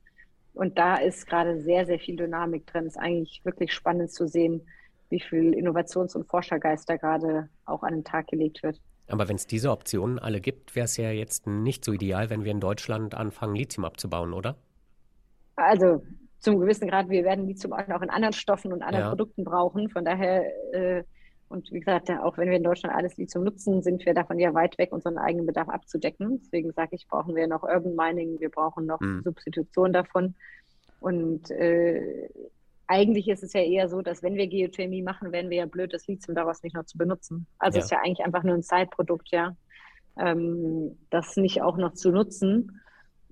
Und 0.53 0.79
da 0.79 0.97
ist 0.97 1.27
gerade 1.27 1.61
sehr, 1.61 1.87
sehr 1.87 2.01
viel 2.01 2.17
Dynamik 2.17 2.67
drin. 2.67 2.87
Es 2.87 2.97
ist 2.97 3.01
eigentlich 3.01 3.45
wirklich 3.45 3.73
spannend 3.73 4.11
zu 4.11 4.27
sehen, 4.27 4.63
wie 5.09 5.21
viel 5.21 5.55
Innovations- 5.55 6.17
und 6.17 6.27
Forschergeist 6.27 6.89
da 6.89 6.97
gerade 6.97 7.49
auch 7.67 7.85
an 7.85 7.93
den 7.93 8.05
Tag 8.05 8.27
gelegt 8.27 8.63
wird. 8.63 8.81
Aber 9.09 9.29
wenn 9.29 9.37
es 9.37 9.47
diese 9.47 9.71
Optionen 9.71 10.19
alle 10.19 10.41
gibt, 10.41 10.75
wäre 10.75 10.85
es 10.85 10.97
ja 10.97 11.11
jetzt 11.11 11.47
nicht 11.47 11.85
so 11.85 11.93
ideal, 11.93 12.31
wenn 12.31 12.45
wir 12.45 12.53
in 12.53 12.61
Deutschland 12.61 13.15
anfangen, 13.15 13.55
Lithium 13.55 13.85
abzubauen, 13.85 14.33
oder? 14.33 14.57
Also 15.55 16.03
zum 16.41 16.61
gewissen 16.61 16.89
Grad, 16.89 17.09
wir 17.09 17.25
werden 17.25 17.47
Lithium 17.47 17.73
auch 17.73 18.03
in 18.03 18.11
anderen 18.11 18.33
Stoffen 18.33 18.73
und 18.73 18.83
anderen 18.83 19.05
ja. 19.05 19.09
Produkten 19.09 19.45
brauchen. 19.45 19.89
Von 19.89 20.05
daher, 20.05 20.45
äh, 20.73 21.05
und 21.49 21.71
wie 21.73 21.81
gesagt, 21.81 22.11
auch 22.11 22.37
wenn 22.37 22.51
wir 22.51 22.57
in 22.57 22.65
Deutschland 22.65 22.95
alles 22.95 23.17
Lithium 23.17 23.45
nutzen, 23.45 23.83
sind 23.83 24.05
wir 24.05 24.15
davon 24.15 24.39
ja 24.39 24.53
weit 24.55 24.77
weg, 24.79 24.93
unseren 24.93 25.19
eigenen 25.19 25.47
Bedarf 25.47 25.69
abzudecken. 25.69 26.41
Deswegen 26.43 26.73
sage 26.73 26.97
ich, 26.97 27.07
brauchen 27.07 27.35
wir 27.37 27.47
noch 27.47 27.63
Urban 27.63 27.95
Mining, 27.95 28.41
wir 28.41 28.51
brauchen 28.51 28.87
noch 28.87 29.01
mhm. 29.01 29.23
Substitution 29.23 29.93
davon. 29.93 30.35
Und 31.01 31.51
äh, 31.53 32.29
eigentlich 32.87 33.29
ist 33.29 33.43
es 33.43 33.53
ja 33.53 33.63
eher 33.63 33.89
so, 33.89 34.03
dass 34.03 34.23
wenn 34.23 34.37
wir 34.37 34.47
Geothermie 34.47 35.03
machen, 35.03 35.33
wären 35.33 35.51
wir 35.51 35.59
ja 35.59 35.67
blöd, 35.67 35.93
das 35.93 36.07
Lithium 36.07 36.35
daraus 36.35 36.63
nicht 36.63 36.75
noch 36.75 36.85
zu 36.85 36.99
benutzen. 36.99 37.47
Also 37.59 37.79
ja. 37.79 37.85
ist 37.85 37.91
ja 37.91 37.99
eigentlich 37.99 38.25
einfach 38.25 38.43
nur 38.43 38.55
ein 38.55 38.63
Zeitprodukt, 38.63 39.31
ja. 39.31 39.57
Ähm, 40.19 40.97
das 41.11 41.37
nicht 41.37 41.63
auch 41.63 41.77
noch 41.77 41.95
zu 41.95 42.11
nutzen. 42.11 42.81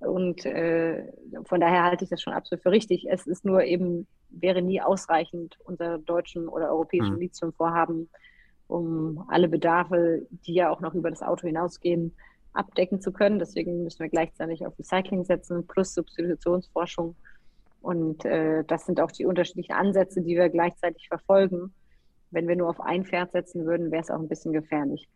Und 0.01 0.45
äh, 0.45 1.07
von 1.45 1.61
daher 1.61 1.85
halte 1.85 2.05
ich 2.05 2.11
das 2.11 2.21
schon 2.21 2.33
absolut 2.33 2.62
für 2.62 2.71
richtig. 2.71 3.07
Es 3.09 3.27
ist 3.27 3.45
nur 3.45 3.62
eben, 3.62 4.07
wäre 4.29 4.61
nie 4.61 4.81
ausreichend, 4.81 5.57
unser 5.64 5.99
deutschen 5.99 6.49
oder 6.49 6.71
europäischen 6.71 7.14
mhm. 7.14 7.21
Lithiumvorhaben, 7.21 8.11
um 8.67 9.25
alle 9.29 9.49
Bedarfe, 9.49 10.27
die 10.31 10.55
ja 10.55 10.71
auch 10.71 10.81
noch 10.81 10.95
über 10.95 11.11
das 11.11 11.23
Auto 11.23 11.47
hinausgehen, 11.47 12.14
abdecken 12.53 13.01
zu 13.01 13.12
können. 13.12 13.38
Deswegen 13.38 13.85
müssen 13.85 14.01
wir 14.01 14.09
gleichzeitig 14.09 14.67
auf 14.67 14.79
Recycling 14.79 15.25
setzen, 15.25 15.67
plus 15.67 15.95
Substitutionsforschung. 15.95 17.17
Und 17.85 18.25
äh, 18.25 18.64
das 18.64 18.87
sind 18.87 19.01
auch 19.01 19.12
die 19.12 19.27
unterschiedlichen 19.27 19.75
Ansätze, 19.75 20.23
die 20.23 20.37
wir 20.37 20.49
gleichzeitig 20.49 21.09
verfolgen. 21.09 21.75
Wenn 22.31 22.49
wir 22.49 22.57
nur 22.57 22.70
auf 22.70 22.81
ein 22.81 23.05
Pferd 23.05 23.33
setzen 23.33 23.66
würden, 23.66 23.90
wäre 23.92 24.03
es 24.03 24.11
auch 24.11 24.18
ein 24.18 24.29
bisschen 24.29 24.53
gefährlich 24.53 25.09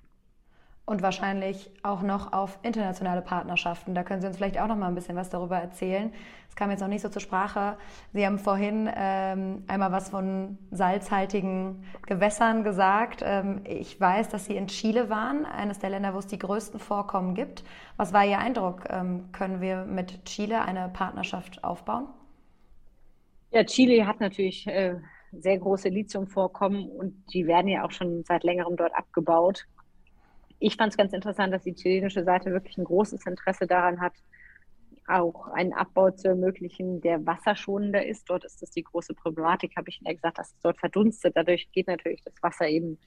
und 0.88 1.02
wahrscheinlich 1.02 1.70
auch 1.82 2.00
noch 2.00 2.32
auf 2.32 2.58
internationale 2.62 3.20
Partnerschaften. 3.20 3.94
Da 3.94 4.04
können 4.04 4.22
Sie 4.22 4.26
uns 4.26 4.38
vielleicht 4.38 4.58
auch 4.58 4.68
noch 4.68 4.76
mal 4.76 4.88
ein 4.88 4.94
bisschen 4.94 5.16
was 5.16 5.28
darüber 5.28 5.58
erzählen. 5.58 6.10
Es 6.48 6.56
kam 6.56 6.70
jetzt 6.70 6.80
noch 6.80 6.88
nicht 6.88 7.02
so 7.02 7.10
zur 7.10 7.20
Sprache. 7.20 7.76
Sie 8.14 8.24
haben 8.24 8.38
vorhin 8.38 8.88
ähm, 8.96 9.64
einmal 9.66 9.92
was 9.92 10.08
von 10.08 10.56
salzhaltigen 10.70 11.84
Gewässern 12.06 12.64
gesagt. 12.64 13.22
Ähm, 13.22 13.60
ich 13.64 14.00
weiß, 14.00 14.30
dass 14.30 14.46
Sie 14.46 14.56
in 14.56 14.68
Chile 14.68 15.10
waren, 15.10 15.44
eines 15.44 15.78
der 15.78 15.90
Länder, 15.90 16.14
wo 16.14 16.20
es 16.20 16.26
die 16.26 16.38
größten 16.38 16.80
Vorkommen 16.80 17.34
gibt. 17.34 17.64
Was 17.98 18.14
war 18.14 18.24
Ihr 18.24 18.38
Eindruck? 18.38 18.84
Ähm, 18.88 19.30
können 19.32 19.60
wir 19.60 19.84
mit 19.84 20.24
Chile 20.24 20.62
eine 20.62 20.88
Partnerschaft 20.88 21.62
aufbauen? 21.64 22.06
Ja, 23.58 23.64
Chile 23.64 24.06
hat 24.06 24.20
natürlich 24.20 24.66
äh, 24.68 24.94
sehr 25.32 25.58
große 25.58 25.88
Lithiumvorkommen 25.88 26.88
und 26.88 27.24
die 27.32 27.46
werden 27.46 27.66
ja 27.68 27.84
auch 27.84 27.90
schon 27.90 28.22
seit 28.24 28.44
längerem 28.44 28.76
dort 28.76 28.94
abgebaut 28.94 29.66
ich 30.60 30.76
fand 30.76 30.92
es 30.92 30.96
ganz 30.96 31.12
interessant, 31.12 31.52
dass 31.52 31.62
die 31.62 31.74
chilenische 31.74 32.24
Seite 32.24 32.52
wirklich 32.52 32.76
ein 32.78 32.84
großes 32.84 33.26
Interesse 33.26 33.66
daran 33.66 34.00
hat, 34.00 34.14
auch 35.06 35.48
einen 35.48 35.72
Abbau 35.72 36.10
zu 36.10 36.28
ermöglichen, 36.28 37.00
der 37.00 37.24
wasserschonender 37.24 38.04
ist. 38.04 38.28
Dort 38.28 38.44
ist 38.44 38.60
das 38.60 38.70
die 38.70 38.82
große 38.82 39.14
Problematik, 39.14 39.74
habe 39.76 39.88
ich 39.88 40.00
Ihnen 40.00 40.08
ja 40.08 40.14
gesagt, 40.14 40.38
dass 40.38 40.52
es 40.52 40.60
dort 40.60 40.78
verdunstet. 40.78 41.34
Dadurch 41.36 41.70
geht 41.72 41.86
natürlich 41.86 42.22
das 42.24 42.34
Wasser 42.42 42.68
eben 42.68 42.98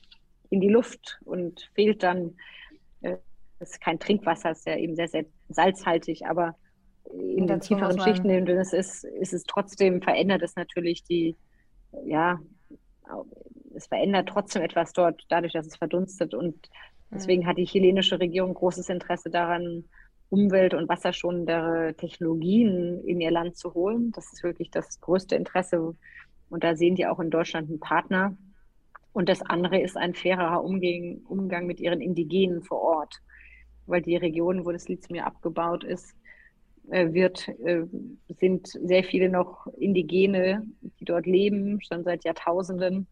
in 0.49 0.61
die 0.61 0.69
Luft 0.69 1.19
und 1.25 1.69
fehlt 1.75 2.03
dann. 2.03 2.35
Äh, 3.01 3.17
es 3.59 3.73
ist 3.73 3.81
kein 3.81 3.99
Trinkwasser, 3.99 4.49
es 4.49 4.59
ist 4.59 4.67
ja 4.67 4.75
eben 4.75 4.95
sehr, 4.95 5.07
sehr 5.07 5.25
salzhaltig, 5.49 6.25
aber 6.25 6.55
in 7.13 7.47
den 7.47 7.59
tieferen 7.59 7.99
Schichten, 7.99 8.29
in 8.29 8.45
denen 8.45 8.59
es 8.59 8.73
ist, 8.73 9.03
ist 9.03 9.33
es 9.33 9.43
trotzdem, 9.43 10.01
verändert 10.01 10.41
es 10.41 10.55
natürlich 10.55 11.03
die, 11.03 11.35
ja, 12.05 12.39
es 13.75 13.87
verändert 13.87 14.29
trotzdem 14.29 14.61
etwas 14.61 14.93
dort, 14.93 15.23
dadurch, 15.29 15.53
dass 15.53 15.67
es 15.67 15.75
verdunstet. 15.75 16.33
Und 16.33 16.69
Deswegen 17.11 17.45
hat 17.45 17.57
die 17.57 17.65
chilenische 17.65 18.19
Regierung 18.19 18.53
großes 18.53 18.89
Interesse 18.89 19.29
daran, 19.29 19.83
umwelt- 20.29 20.73
und 20.73 20.87
wasserschonendere 20.87 21.93
Technologien 21.95 23.03
in 23.03 23.19
ihr 23.19 23.31
Land 23.31 23.57
zu 23.57 23.73
holen. 23.73 24.13
Das 24.13 24.31
ist 24.31 24.43
wirklich 24.43 24.71
das 24.71 25.01
größte 25.01 25.35
Interesse. 25.35 25.93
Und 26.49 26.63
da 26.63 26.75
sehen 26.75 26.95
die 26.95 27.05
auch 27.05 27.19
in 27.19 27.29
Deutschland 27.29 27.69
einen 27.69 27.81
Partner. 27.81 28.37
Und 29.11 29.27
das 29.27 29.41
andere 29.41 29.81
ist 29.81 29.97
ein 29.97 30.15
fairerer 30.15 30.63
Umgang, 30.63 31.19
Umgang 31.27 31.65
mit 31.65 31.81
ihren 31.81 31.99
Indigenen 31.99 32.63
vor 32.63 32.79
Ort. 32.79 33.21
Weil 33.87 34.01
die 34.01 34.15
Regionen, 34.15 34.65
wo 34.65 34.71
das 34.71 34.87
Lithium 34.87 35.19
abgebaut 35.19 35.83
ist, 35.83 36.15
wird, 36.83 37.47
äh, 37.47 37.83
sind 38.39 38.67
sehr 38.67 39.03
viele 39.03 39.29
noch 39.29 39.67
Indigene, 39.77 40.65
die 40.99 41.05
dort 41.05 41.25
leben, 41.25 41.81
schon 41.81 42.03
seit 42.03 42.23
Jahrtausenden. 42.23 43.07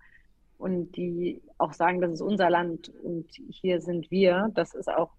Und 0.58 0.98
die 0.98 1.42
auch 1.58 1.72
sagen, 1.72 2.02
das 2.02 2.12
ist 2.12 2.22
unser 2.22 2.50
Land 2.50 2.92
und 3.02 3.28
hier 3.50 3.80
sind 3.80 4.12
wir, 4.12 4.52
das 4.56 4.74
ist 4.74 4.90
auch 4.90 5.12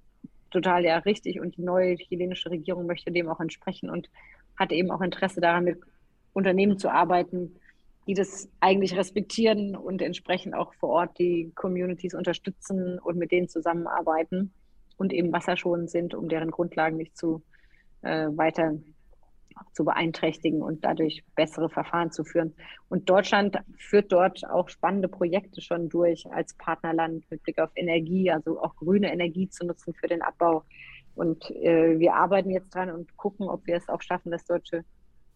total 0.51 0.85
ja 0.85 0.99
richtig. 0.99 1.41
Und 1.41 1.57
die 1.57 1.63
neue 1.63 1.97
chilenische 1.97 2.51
Regierung 2.51 2.87
möchte 2.87 3.11
dem 3.11 3.29
auch 3.29 3.41
entsprechen 3.41 3.89
und 3.89 4.11
hat 4.59 4.71
eben 4.71 4.91
auch 4.91 5.01
Interesse 5.01 5.41
daran, 5.41 5.65
mit 5.65 5.81
Unternehmen 6.35 6.79
zu 6.79 6.91
arbeiten, 6.91 7.57
die 8.07 8.15
das 8.15 8.49
eigentlich 8.61 8.97
respektieren 8.97 9.77
und 9.77 10.03
entsprechend 10.03 10.55
auch 10.55 10.75
vor 10.75 10.91
Ort 10.91 11.19
die 11.19 11.53
Communities 11.55 12.15
unterstützen 12.15 12.99
und 12.99 13.17
mit 13.17 13.31
denen 13.31 13.49
zusammenarbeiten 13.49 14.53
und 14.97 15.13
eben 15.13 15.33
wasserschonend 15.33 15.91
sind, 15.91 16.15
um 16.15 16.29
deren 16.29 16.51
Grundlagen 16.51 16.97
nicht 16.97 17.17
zu 17.17 17.43
äh, 18.03 18.29
weiter 18.37 18.75
zu 19.73 19.85
beeinträchtigen 19.85 20.63
und 20.63 20.85
dadurch 20.85 21.23
bessere 21.35 21.69
Verfahren 21.69 22.11
zu 22.11 22.25
führen. 22.25 22.55
Und 22.89 23.09
Deutschland 23.09 23.59
führt 23.77 24.11
dort 24.13 24.45
auch 24.49 24.69
spannende 24.69 25.09
Projekte 25.09 25.61
schon 25.61 25.89
durch 25.89 26.27
als 26.33 26.55
Partnerland 26.55 27.25
mit 27.31 27.43
Blick 27.43 27.59
auf 27.59 27.71
Energie, 27.75 28.31
also 28.31 28.61
auch 28.61 28.77
grüne 28.77 29.13
Energie 29.13 29.49
zu 29.49 29.67
nutzen 29.67 29.95
für 29.95 30.09
den 30.09 30.23
Abbau. 30.23 30.65
Und 31.15 31.51
äh, 31.51 31.99
wir 31.99 32.15
arbeiten 32.15 32.51
jetzt 32.51 32.75
dran 32.75 32.91
und 32.91 33.17
gucken, 33.17 33.49
ob 33.49 33.67
wir 33.67 33.77
es 33.77 33.89
auch 33.89 34.01
schaffen, 34.01 34.31
dass 34.31 34.45
deutsche 34.45 34.85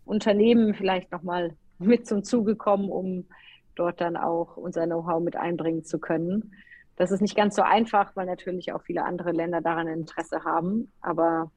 Unternehmen 0.05 0.75
vielleicht 0.75 1.13
nochmal 1.13 1.57
mit 1.79 2.07
zum 2.07 2.25
Zuge 2.25 2.57
kommen, 2.57 2.91
um 2.91 3.27
dort 3.75 4.01
dann 4.01 4.17
auch 4.17 4.57
unser 4.57 4.87
Know-how 4.87 5.23
mit 5.23 5.37
einbringen 5.37 5.85
zu 5.85 5.99
können. 5.99 6.53
Das 6.97 7.11
ist 7.11 7.21
nicht 7.21 7.37
ganz 7.37 7.57
so 7.57 7.63
einfach, 7.63 8.15
weil 8.15 8.27
natürlich 8.27 8.73
auch 8.73 8.83
viele 8.83 9.05
andere 9.05 9.33
Länder 9.33 9.61
daran 9.61 9.89
Interesse 9.89 10.45
haben. 10.45 10.93
Aber 11.01 11.51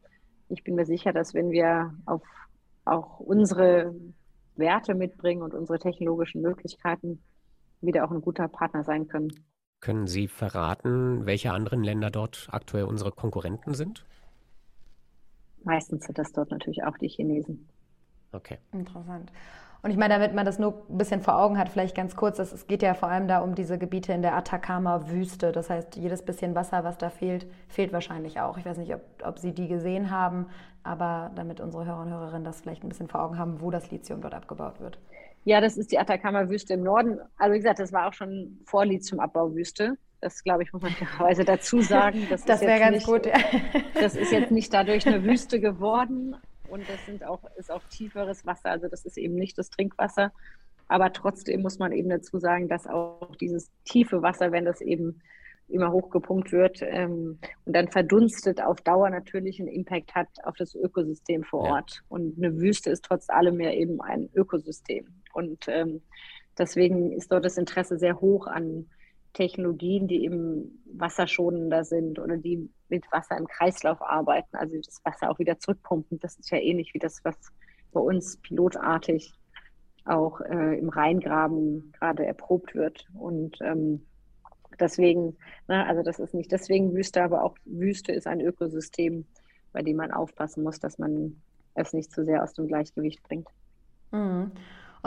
ich 0.49 0.63
bin 0.63 0.75
mir 0.75 0.85
sicher, 0.85 1.13
dass 1.13 1.33
wenn 1.33 1.51
wir 1.51 1.93
auf 2.05 2.21
auch 2.85 3.19
unsere 3.19 3.93
Werte 4.55 4.95
mitbringen 4.95 5.41
und 5.41 5.53
unsere 5.53 5.79
technologischen 5.79 6.41
Möglichkeiten 6.41 7.21
wieder 7.81 8.05
auch 8.05 8.11
ein 8.11 8.21
guter 8.21 8.47
Partner 8.47 8.83
sein 8.83 9.07
können. 9.07 9.31
Können 9.79 10.07
Sie 10.07 10.27
verraten, 10.27 11.25
welche 11.25 11.51
anderen 11.51 11.83
Länder 11.83 12.09
dort 12.09 12.47
aktuell 12.51 12.85
unsere 12.85 13.11
Konkurrenten 13.11 13.75
sind? 13.75 14.05
Meistens 15.63 16.05
sind 16.05 16.17
das 16.17 16.31
dort 16.31 16.49
natürlich 16.49 16.83
auch 16.83 16.97
die 16.97 17.09
Chinesen. 17.09 17.67
Okay. 18.31 18.57
Interessant. 18.71 19.31
Und 19.87 19.91
ich 19.91 19.97
meine, 19.97 20.15
damit 20.15 20.35
man 20.35 20.45
das 20.45 20.59
nur 20.59 20.83
ein 20.89 20.97
bisschen 20.97 21.21
vor 21.21 21.39
Augen 21.39 21.57
hat, 21.57 21.69
vielleicht 21.69 21.95
ganz 21.95 22.17
kurz, 22.17 22.39
es 22.39 22.67
geht 22.67 22.81
ja 22.81 22.93
vor 22.93 23.07
allem 23.07 23.29
da 23.29 23.39
um 23.39 23.55
diese 23.55 23.77
Gebiete 23.77 24.11
in 24.11 24.21
der 24.21 24.35
Atacama-Wüste. 24.35 25.53
Das 25.53 25.69
heißt, 25.69 25.95
jedes 25.95 26.23
bisschen 26.23 26.55
Wasser, 26.55 26.83
was 26.83 26.97
da 26.97 27.09
fehlt, 27.09 27.47
fehlt 27.69 27.93
wahrscheinlich 27.93 28.41
auch. 28.41 28.57
Ich 28.57 28.65
weiß 28.65 28.79
nicht, 28.79 28.93
ob, 28.93 28.99
ob 29.23 29.39
Sie 29.39 29.53
die 29.53 29.69
gesehen 29.69 30.11
haben, 30.11 30.47
aber 30.83 31.31
damit 31.35 31.61
unsere 31.61 31.85
Hörer 31.85 32.01
und 32.01 32.09
Hörerinnen 32.09 32.43
das 32.43 32.59
vielleicht 32.59 32.83
ein 32.83 32.89
bisschen 32.89 33.07
vor 33.07 33.21
Augen 33.21 33.39
haben, 33.39 33.61
wo 33.61 33.71
das 33.71 33.89
Lithium 33.89 34.19
dort 34.19 34.33
abgebaut 34.33 34.81
wird. 34.81 34.99
Ja, 35.45 35.61
das 35.61 35.77
ist 35.77 35.93
die 35.93 35.99
Atacama-Wüste 35.99 36.73
im 36.73 36.83
Norden. 36.83 37.21
Also 37.37 37.53
wie 37.53 37.59
gesagt, 37.59 37.79
das 37.79 37.93
war 37.93 38.09
auch 38.09 38.13
schon 38.13 38.59
vor 38.65 38.85
Lithiumabbauwüste. 38.85 39.97
Das, 40.19 40.43
glaube 40.43 40.63
ich, 40.63 40.73
muss 40.73 40.81
man 40.81 40.91
fairerweise 40.99 41.45
dazu 41.45 41.79
sagen. 41.79 42.27
Das, 42.29 42.43
das 42.43 42.59
wäre 42.59 42.81
ganz 42.81 42.95
nicht, 42.95 43.07
gut. 43.07 43.25
Ja. 43.25 43.37
Das 43.93 44.17
ist 44.17 44.33
jetzt 44.33 44.51
nicht 44.51 44.73
dadurch 44.73 45.07
eine 45.07 45.23
Wüste 45.23 45.61
geworden, 45.61 46.35
und 46.69 46.87
das 46.89 47.05
sind 47.05 47.23
auch, 47.23 47.41
ist 47.57 47.71
auch 47.71 47.83
tieferes 47.89 48.45
Wasser, 48.45 48.71
also 48.71 48.87
das 48.87 49.05
ist 49.05 49.17
eben 49.17 49.35
nicht 49.35 49.57
das 49.57 49.69
Trinkwasser. 49.69 50.31
Aber 50.87 51.11
trotzdem 51.11 51.61
muss 51.61 51.79
man 51.79 51.91
eben 51.91 52.09
dazu 52.09 52.39
sagen, 52.39 52.69
dass 52.69 52.87
auch 52.87 53.35
dieses 53.41 53.69
tiefe 53.83 54.21
Wasser, 54.21 54.51
wenn 54.51 54.65
das 54.65 54.81
eben 54.81 55.21
immer 55.69 55.91
hochgepumpt 55.91 56.51
wird 56.51 56.81
ähm, 56.81 57.39
und 57.65 57.75
dann 57.75 57.89
verdunstet, 57.89 58.61
auf 58.61 58.79
Dauer 58.81 59.09
natürlich 59.09 59.59
einen 59.59 59.67
Impact 59.67 60.15
hat 60.15 60.29
auf 60.43 60.55
das 60.55 60.75
Ökosystem 60.75 61.43
vor 61.43 61.63
Ort. 61.63 61.91
Ja. 61.95 62.01
Und 62.07 62.37
eine 62.37 62.57
Wüste 62.57 62.89
ist 62.89 63.03
trotz 63.03 63.29
allem 63.29 63.59
ja 63.59 63.71
eben 63.71 63.99
ein 64.01 64.29
Ökosystem. 64.33 65.07
Und 65.33 65.67
ähm, 65.67 66.01
deswegen 66.57 67.11
ist 67.11 67.31
dort 67.31 67.43
das 67.43 67.57
Interesse 67.57 67.97
sehr 67.97 68.21
hoch 68.21 68.47
an 68.47 68.87
Technologien, 69.37 70.07
die 70.07 70.23
eben 70.23 70.83
wasserschonender 70.85 71.83
sind 71.83 72.17
oder 72.17 72.37
die 72.37 72.67
mit 72.89 73.05
Wasser 73.11 73.37
im 73.37 73.47
Kreislauf 73.47 74.01
arbeiten, 74.01 74.57
also 74.57 74.75
das 74.77 74.99
Wasser 75.05 75.29
auch 75.29 75.37
wieder 75.37 75.59
zurückpumpen. 75.59 76.19
Das 76.19 76.37
ist 76.37 76.49
ja 76.49 76.57
ähnlich 76.57 76.95
wie 76.95 76.99
das, 76.99 77.23
was 77.23 77.35
bei 77.91 77.99
uns 77.99 78.37
pilotartig 78.37 79.31
auch 80.05 80.41
äh, 80.41 80.79
im 80.79 80.89
Rheingraben 80.89 81.91
gerade 81.91 82.25
erprobt 82.25 82.73
wird. 82.73 83.05
Und 83.13 83.59
ähm, 83.61 84.07
deswegen, 84.79 85.37
ne, 85.67 85.85
also 85.85 86.01
das 86.01 86.17
ist 86.17 86.33
nicht 86.33 86.51
deswegen 86.51 86.95
Wüste, 86.95 87.21
aber 87.21 87.43
auch 87.43 87.55
Wüste 87.65 88.13
ist 88.13 88.25
ein 88.25 88.41
Ökosystem, 88.41 89.27
bei 89.71 89.83
dem 89.83 89.97
man 89.97 90.11
aufpassen 90.11 90.63
muss, 90.63 90.79
dass 90.79 90.97
man 90.97 91.39
es 91.75 91.93
nicht 91.93 92.11
zu 92.11 92.25
sehr 92.25 92.41
aus 92.41 92.53
dem 92.53 92.67
Gleichgewicht 92.67 93.21
bringt. 93.21 93.49
Mhm. 94.11 94.51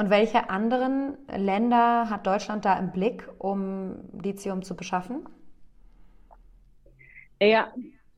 Und 0.00 0.08
welche 0.08 0.48
anderen 0.48 1.18
Länder 1.28 2.08
hat 2.08 2.26
Deutschland 2.26 2.64
da 2.64 2.78
im 2.78 2.90
Blick, 2.90 3.28
um 3.36 3.96
Lithium 4.14 4.62
zu 4.62 4.74
beschaffen? 4.74 5.28
Ja, 7.38 7.70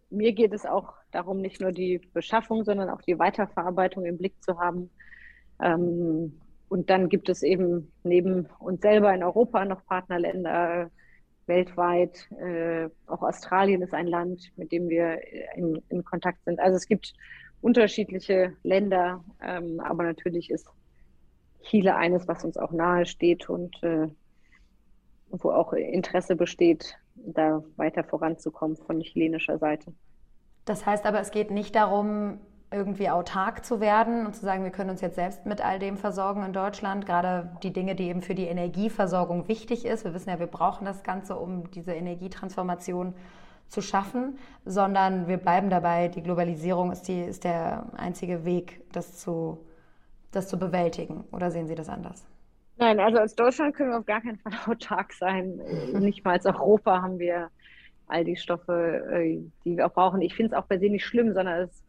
mir 0.09 0.33
geht 0.33 0.53
es 0.53 0.65
auch 0.65 0.93
darum, 1.11 1.41
nicht 1.41 1.61
nur 1.61 1.73
die 1.73 1.99
Beschaffung, 2.15 2.63
sondern 2.63 2.89
auch 2.89 3.03
die 3.03 3.19
Weiterverarbeitung 3.19 4.05
im 4.05 4.17
Blick 4.17 4.41
zu 4.45 4.61
haben. 4.61 4.91
Ähm, 5.61 6.41
und 6.69 6.89
dann 6.89 7.09
gibt 7.09 7.29
es 7.29 7.43
eben 7.43 7.91
neben 8.05 8.47
uns 8.61 8.81
selber 8.81 9.13
in 9.13 9.25
Europa 9.25 9.65
noch 9.65 9.85
Partnerländer 9.85 10.89
weltweit. 11.47 12.31
Äh, 12.39 12.91
auch 13.09 13.23
Australien 13.23 13.83
ist 13.83 13.93
ein 13.93 14.07
Land, 14.07 14.53
mit 14.55 14.71
dem 14.71 14.89
wir 14.89 15.19
in, 15.57 15.83
in 15.89 16.05
Kontakt 16.05 16.45
sind. 16.45 16.61
Also 16.61 16.77
es 16.77 16.87
gibt 16.87 17.13
unterschiedliche 17.61 18.57
Länder, 18.63 19.25
ähm, 19.43 19.81
aber 19.81 20.05
natürlich 20.05 20.49
ist 20.49 20.69
Chile 21.63 21.97
eines, 21.97 22.29
was 22.29 22.45
uns 22.45 22.57
auch 22.57 22.73
nahe 22.73 23.07
steht 23.07 23.49
und 23.49 23.83
äh, 23.83 24.09
wo 25.31 25.51
auch 25.51 25.73
Interesse 25.73 26.37
besteht, 26.37 26.97
da 27.15 27.63
weiter 27.77 28.05
voranzukommen 28.05 28.77
von 28.77 29.01
chilenischer 29.01 29.59
Seite. 29.59 29.93
Das 30.65 30.87
heißt 30.87 31.07
aber, 31.07 31.21
es 31.21 31.31
geht 31.31 31.51
nicht 31.51 31.75
darum, 31.75 32.39
irgendwie 32.71 33.11
autark 33.11 33.65
zu 33.65 33.81
werden 33.81 34.27
und 34.27 34.35
zu 34.35 34.43
sagen, 34.43 34.65
wir 34.65 34.71
können 34.71 34.91
uns 34.91 35.01
jetzt 35.01 35.17
selbst 35.17 35.45
mit 35.45 35.63
all 35.65 35.79
dem 35.79 35.97
versorgen 35.97 36.43
in 36.43 36.53
Deutschland, 36.53 37.05
gerade 37.05 37.51
die 37.63 37.73
Dinge, 37.73 37.95
die 37.95 38.09
eben 38.09 38.23
für 38.23 38.35
die 38.35 38.47
Energieversorgung 38.47 39.47
wichtig 39.49 39.85
ist. 39.85 40.05
Wir 40.05 40.15
wissen 40.15 40.31
ja, 40.31 40.39
wir 40.39 40.47
brauchen 40.47 40.85
das 40.85 41.03
Ganze, 41.03 41.37
um 41.37 41.71
diese 41.71 41.93
Energietransformation 41.93 43.15
zu 43.69 43.83
schaffen, 43.83 44.39
sondern 44.65 45.29
wir 45.29 45.37
bleiben 45.39 45.71
dabei, 45.71 46.09
die 46.09 46.23
Globalisierung 46.23 46.93
ist, 46.93 47.09
die, 47.09 47.23
ist 47.23 47.45
der 47.45 47.87
einzige 47.97 48.45
Weg, 48.45 48.83
das 48.93 49.19
zu 49.19 49.59
das 50.33 50.49
zu 50.49 50.59
bewältigen? 50.59 51.25
Oder 51.33 51.51
sehen 51.51 51.69
Sie 51.69 51.75
das 51.75 51.89
anders? 51.89 52.27
Nein, 52.79 52.99
also 52.99 53.19
als 53.19 53.35
Deutschland 53.35 53.77
können 53.77 53.91
wir 53.91 53.99
auf 53.99 54.07
gar 54.07 54.21
keinen 54.21 54.39
Fall 54.39 54.53
autark 54.67 55.13
sein. 55.13 55.61
Nicht 56.01 56.25
mal 56.25 56.33
als 56.33 56.47
Europa 56.47 57.03
haben 57.03 57.19
wir 57.19 57.51
all 58.07 58.25
die 58.25 58.37
Stoffe, 58.37 59.07
äh, 59.13 59.39
die 59.65 59.77
wir 59.77 59.87
auch 59.87 59.93
brauchen. 59.93 60.21
Ich 60.21 60.35
finde 60.35 60.55
es 60.55 60.59
auch 60.59 60.69
per 60.69 60.79
se 60.79 60.89
nicht 60.89 61.05
schlimm, 61.05 61.33
sondern 61.33 61.63
es, 61.63 61.83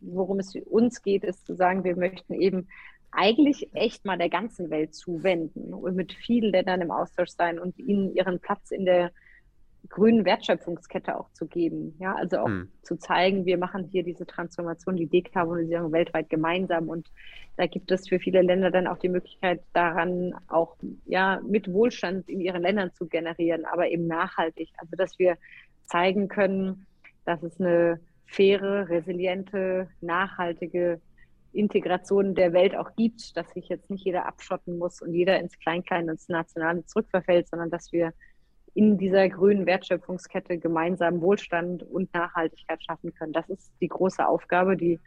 worum 0.00 0.38
es 0.38 0.54
uns 0.54 1.02
geht, 1.02 1.24
ist 1.24 1.46
zu 1.46 1.54
sagen, 1.54 1.84
wir 1.84 1.96
möchten 1.96 2.34
eben 2.34 2.68
eigentlich 3.12 3.70
echt 3.74 4.04
mal 4.04 4.18
der 4.18 4.28
ganzen 4.28 4.70
Welt 4.70 4.94
zuwenden 4.94 5.74
und 5.74 5.96
mit 5.96 6.12
vielen 6.12 6.52
Ländern 6.52 6.80
im 6.80 6.90
Austausch 6.90 7.30
sein 7.30 7.58
und 7.58 7.78
ihnen 7.78 8.14
ihren 8.14 8.40
Platz 8.40 8.70
in 8.70 8.84
der 8.84 9.10
grünen 9.90 10.24
Wertschöpfungskette 10.24 11.18
auch 11.18 11.30
zu 11.32 11.46
geben. 11.46 11.96
Ja, 11.98 12.14
also 12.14 12.38
auch 12.38 12.46
hm. 12.46 12.70
zu 12.82 12.96
zeigen, 12.96 13.44
wir 13.44 13.58
machen 13.58 13.88
hier 13.90 14.02
diese 14.04 14.24
Transformation, 14.24 14.96
die 14.96 15.08
Dekarbonisierung 15.08 15.92
weltweit 15.92 16.30
gemeinsam 16.30 16.88
und 16.88 17.10
da 17.56 17.66
gibt 17.66 17.90
es 17.90 18.08
für 18.08 18.18
viele 18.18 18.40
Länder 18.40 18.70
dann 18.70 18.86
auch 18.86 18.98
die 18.98 19.08
Möglichkeit 19.08 19.60
daran, 19.74 20.34
auch 20.48 20.76
ja 21.04 21.40
mit 21.46 21.70
Wohlstand 21.72 22.28
in 22.30 22.40
ihren 22.40 22.62
Ländern 22.62 22.92
zu 22.94 23.06
generieren, 23.06 23.66
aber 23.66 23.88
eben 23.88 24.06
nachhaltig. 24.06 24.70
Also 24.78 24.96
dass 24.96 25.18
wir 25.18 25.36
zeigen 25.84 26.28
können, 26.28 26.86
dass 27.26 27.42
es 27.42 27.60
eine 27.60 28.00
faire, 28.24 28.88
resiliente, 28.88 29.88
nachhaltige 30.00 31.00
Integration 31.52 32.34
der 32.36 32.52
Welt 32.52 32.76
auch 32.76 32.94
gibt, 32.94 33.36
dass 33.36 33.50
sich 33.52 33.68
jetzt 33.68 33.90
nicht 33.90 34.04
jeder 34.04 34.26
abschotten 34.26 34.78
muss 34.78 35.02
und 35.02 35.12
jeder 35.12 35.38
ins 35.40 35.58
Klein-Klein, 35.58 36.08
ins 36.08 36.28
Nationale 36.28 36.84
zurückverfällt, 36.86 37.48
sondern 37.48 37.70
dass 37.70 37.92
wir 37.92 38.12
in 38.74 38.98
dieser 38.98 39.28
grünen 39.28 39.66
Wertschöpfungskette 39.66 40.58
gemeinsam 40.58 41.20
Wohlstand 41.20 41.82
und 41.82 42.12
Nachhaltigkeit 42.14 42.82
schaffen 42.82 43.14
können. 43.14 43.32
Das 43.32 43.48
ist 43.48 43.72
die 43.80 43.88
große 43.88 44.26
Aufgabe, 44.26 44.76
die 44.76 45.00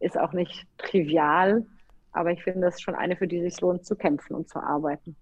ist 0.00 0.18
auch 0.18 0.32
nicht 0.32 0.66
trivial, 0.78 1.66
aber 2.12 2.30
ich 2.30 2.42
finde, 2.42 2.60
das 2.60 2.76
ist 2.76 2.82
schon 2.82 2.94
eine, 2.94 3.16
für 3.16 3.26
die 3.26 3.38
es 3.38 3.54
sich 3.54 3.60
lohnt 3.60 3.84
zu 3.84 3.96
kämpfen 3.96 4.34
und 4.34 4.48
zu 4.48 4.60
arbeiten. 4.60 5.16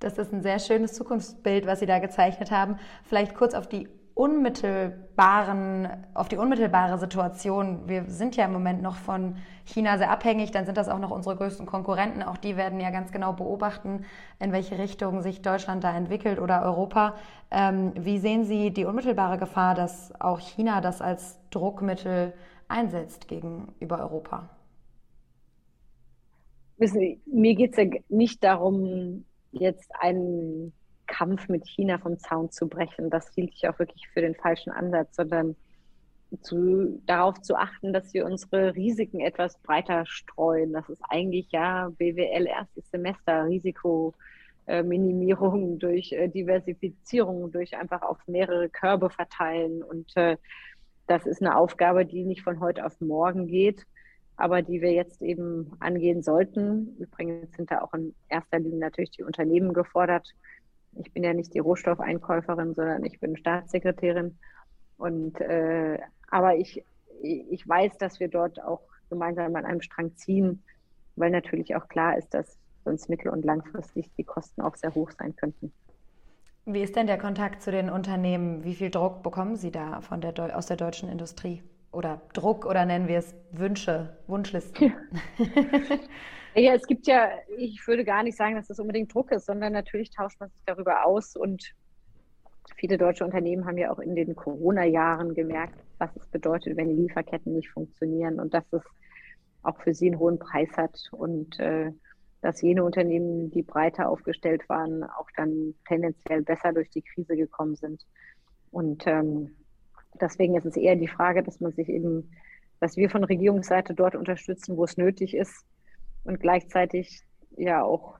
Das 0.00 0.16
ist 0.18 0.32
ein 0.32 0.42
sehr 0.42 0.58
schönes 0.58 0.92
Zukunftsbild, 0.92 1.66
was 1.66 1.80
Sie 1.80 1.86
da 1.86 1.98
gezeichnet 1.98 2.50
haben. 2.50 2.78
Vielleicht 3.04 3.34
kurz 3.34 3.54
auf 3.54 3.68
die 3.68 3.88
unmittelbaren, 4.18 5.88
auf 6.12 6.28
die 6.28 6.38
unmittelbare 6.38 6.98
Situation. 6.98 7.86
Wir 7.86 8.06
sind 8.06 8.34
ja 8.34 8.46
im 8.46 8.52
Moment 8.52 8.82
noch 8.82 8.96
von 8.96 9.36
China 9.64 9.96
sehr 9.96 10.10
abhängig, 10.10 10.50
dann 10.50 10.66
sind 10.66 10.76
das 10.76 10.88
auch 10.88 10.98
noch 10.98 11.12
unsere 11.12 11.36
größten 11.36 11.66
Konkurrenten. 11.66 12.24
Auch 12.24 12.36
die 12.36 12.56
werden 12.56 12.80
ja 12.80 12.90
ganz 12.90 13.12
genau 13.12 13.32
beobachten, 13.32 14.04
in 14.40 14.50
welche 14.50 14.76
Richtung 14.76 15.22
sich 15.22 15.40
Deutschland 15.40 15.84
da 15.84 15.96
entwickelt 15.96 16.40
oder 16.40 16.64
Europa. 16.64 17.14
Ähm, 17.52 17.92
wie 17.94 18.18
sehen 18.18 18.42
Sie 18.42 18.72
die 18.72 18.86
unmittelbare 18.86 19.38
Gefahr, 19.38 19.76
dass 19.76 20.12
auch 20.20 20.40
China 20.40 20.80
das 20.80 21.00
als 21.00 21.38
Druckmittel 21.50 22.32
einsetzt 22.66 23.28
gegenüber 23.28 24.00
Europa? 24.00 24.48
Wissen 26.78 26.98
Sie, 26.98 27.20
mir 27.26 27.54
geht 27.54 27.70
es 27.70 27.76
ja 27.76 27.84
nicht 28.08 28.42
darum, 28.42 29.26
jetzt 29.52 29.92
einen 30.00 30.72
Kampf 31.08 31.48
mit 31.48 31.66
China 31.66 31.98
vom 31.98 32.18
Zaun 32.18 32.52
zu 32.52 32.68
brechen. 32.68 33.10
Das 33.10 33.34
hielt 33.34 33.52
ich 33.52 33.68
auch 33.68 33.78
wirklich 33.80 34.06
für 34.08 34.20
den 34.20 34.36
falschen 34.36 34.70
Ansatz, 34.70 35.16
sondern 35.16 35.56
zu, 36.42 37.00
darauf 37.06 37.40
zu 37.40 37.56
achten, 37.56 37.92
dass 37.92 38.14
wir 38.14 38.24
unsere 38.26 38.76
Risiken 38.76 39.18
etwas 39.20 39.58
breiter 39.58 40.06
streuen. 40.06 40.72
Das 40.72 40.88
ist 40.88 41.02
eigentlich 41.08 41.50
ja 41.50 41.90
BWL 41.98 42.46
erstes 42.46 42.88
Semester, 42.90 43.46
Risikominimierung 43.46 45.74
äh, 45.74 45.78
durch 45.78 46.12
äh, 46.12 46.28
Diversifizierung, 46.28 47.50
durch 47.50 47.76
einfach 47.76 48.02
auf 48.02 48.18
mehrere 48.26 48.68
Körbe 48.68 49.10
verteilen. 49.10 49.82
Und 49.82 50.16
äh, 50.16 50.36
das 51.06 51.26
ist 51.26 51.42
eine 51.42 51.56
Aufgabe, 51.56 52.04
die 52.04 52.24
nicht 52.24 52.42
von 52.42 52.60
heute 52.60 52.84
auf 52.84 53.00
morgen 53.00 53.46
geht, 53.46 53.86
aber 54.36 54.60
die 54.60 54.82
wir 54.82 54.92
jetzt 54.92 55.22
eben 55.22 55.72
angehen 55.80 56.22
sollten. 56.22 56.94
Übrigens 56.98 57.50
sind 57.56 57.70
da 57.70 57.80
auch 57.80 57.94
in 57.94 58.14
erster 58.28 58.58
Linie 58.58 58.80
natürlich 58.80 59.12
die 59.12 59.22
Unternehmen 59.22 59.72
gefordert, 59.72 60.34
ich 60.98 61.12
bin 61.12 61.22
ja 61.22 61.32
nicht 61.32 61.54
die 61.54 61.58
Rohstoffeinkäuferin, 61.58 62.74
sondern 62.74 63.04
ich 63.04 63.20
bin 63.20 63.36
Staatssekretärin. 63.36 64.38
Und 64.96 65.40
äh, 65.40 65.98
aber 66.30 66.56
ich, 66.56 66.84
ich 67.22 67.68
weiß, 67.68 67.98
dass 67.98 68.20
wir 68.20 68.28
dort 68.28 68.62
auch 68.62 68.82
gemeinsam 69.08 69.54
an 69.56 69.64
einem 69.64 69.80
Strang 69.80 70.16
ziehen, 70.16 70.62
weil 71.16 71.30
natürlich 71.30 71.74
auch 71.76 71.88
klar 71.88 72.18
ist, 72.18 72.34
dass 72.34 72.58
sonst 72.84 73.08
mittel- 73.08 73.30
und 73.30 73.44
langfristig 73.44 74.10
die 74.16 74.24
Kosten 74.24 74.62
auch 74.62 74.76
sehr 74.76 74.94
hoch 74.94 75.10
sein 75.18 75.34
könnten. 75.36 75.72
Wie 76.64 76.82
ist 76.82 76.96
denn 76.96 77.06
der 77.06 77.18
Kontakt 77.18 77.62
zu 77.62 77.70
den 77.70 77.88
Unternehmen? 77.88 78.64
Wie 78.64 78.74
viel 78.74 78.90
Druck 78.90 79.22
bekommen 79.22 79.56
Sie 79.56 79.70
da 79.70 80.00
von 80.02 80.20
der 80.20 80.56
aus 80.56 80.66
der 80.66 80.76
deutschen 80.76 81.08
Industrie? 81.08 81.62
Oder 81.92 82.20
Druck 82.34 82.66
oder 82.66 82.84
nennen 82.84 83.08
wir 83.08 83.18
es 83.18 83.34
Wünsche, 83.52 84.18
Wunschlisten? 84.26 84.92
Ja. 85.38 85.46
Ja, 86.58 86.74
es 86.74 86.86
gibt 86.86 87.06
ja, 87.06 87.30
ich 87.56 87.86
würde 87.86 88.04
gar 88.04 88.22
nicht 88.22 88.36
sagen, 88.36 88.56
dass 88.56 88.66
das 88.66 88.80
unbedingt 88.80 89.14
Druck 89.14 89.30
ist, 89.30 89.46
sondern 89.46 89.72
natürlich 89.72 90.10
tauscht 90.10 90.40
man 90.40 90.50
sich 90.50 90.60
darüber 90.66 91.06
aus 91.06 91.36
und 91.36 91.72
viele 92.76 92.98
deutsche 92.98 93.24
Unternehmen 93.24 93.64
haben 93.64 93.78
ja 93.78 93.92
auch 93.92 94.00
in 94.00 94.16
den 94.16 94.34
Corona-Jahren 94.34 95.34
gemerkt, 95.34 95.78
was 95.98 96.10
es 96.16 96.26
bedeutet, 96.26 96.76
wenn 96.76 96.88
die 96.88 97.02
Lieferketten 97.02 97.54
nicht 97.54 97.70
funktionieren 97.70 98.40
und 98.40 98.54
dass 98.54 98.64
es 98.72 98.82
auch 99.62 99.78
für 99.80 99.94
sie 99.94 100.06
einen 100.06 100.18
hohen 100.18 100.38
Preis 100.38 100.70
hat 100.76 100.98
und 101.12 101.58
äh, 101.60 101.92
dass 102.40 102.62
jene 102.62 102.84
Unternehmen, 102.84 103.50
die 103.50 103.62
breiter 103.62 104.08
aufgestellt 104.08 104.68
waren, 104.68 105.04
auch 105.04 105.28
dann 105.36 105.74
tendenziell 105.86 106.42
besser 106.42 106.72
durch 106.72 106.90
die 106.90 107.02
Krise 107.02 107.36
gekommen 107.36 107.76
sind. 107.76 108.04
Und 108.70 109.06
ähm, 109.06 109.56
deswegen 110.20 110.56
ist 110.56 110.66
es 110.66 110.76
eher 110.76 110.96
die 110.96 111.08
Frage, 111.08 111.42
dass 111.42 111.60
man 111.60 111.72
sich 111.72 111.88
eben, 111.88 112.30
dass 112.80 112.96
wir 112.96 113.10
von 113.10 113.24
Regierungsseite 113.24 113.94
dort 113.94 114.14
unterstützen, 114.14 114.76
wo 114.76 114.84
es 114.84 114.96
nötig 114.96 115.34
ist, 115.34 115.64
und 116.24 116.40
gleichzeitig 116.40 117.22
ja 117.56 117.82
auch 117.82 118.18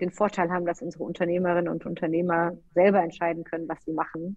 den 0.00 0.10
Vorteil 0.10 0.50
haben, 0.50 0.66
dass 0.66 0.82
unsere 0.82 1.04
Unternehmerinnen 1.04 1.68
und 1.68 1.84
Unternehmer 1.84 2.52
selber 2.74 3.02
entscheiden 3.02 3.44
können, 3.44 3.68
was 3.68 3.82
sie 3.84 3.92
machen. 3.92 4.36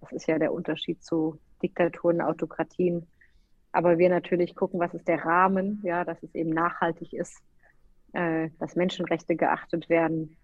Das 0.00 0.12
ist 0.12 0.26
ja 0.26 0.38
der 0.38 0.52
Unterschied 0.52 1.02
zu 1.02 1.38
Diktaturen, 1.62 2.20
Autokratien. 2.20 3.06
Aber 3.72 3.98
wir 3.98 4.08
natürlich 4.08 4.54
gucken, 4.54 4.80
was 4.80 4.94
ist 4.94 5.08
der 5.08 5.24
Rahmen, 5.24 5.80
ja, 5.82 6.04
dass 6.04 6.22
es 6.22 6.34
eben 6.34 6.50
nachhaltig 6.50 7.12
ist 7.12 7.42
äh, 8.14 8.50
dass 8.58 8.76
Menschenrechte 8.76 9.36
geachtet 9.36 9.88
werden 9.88 10.36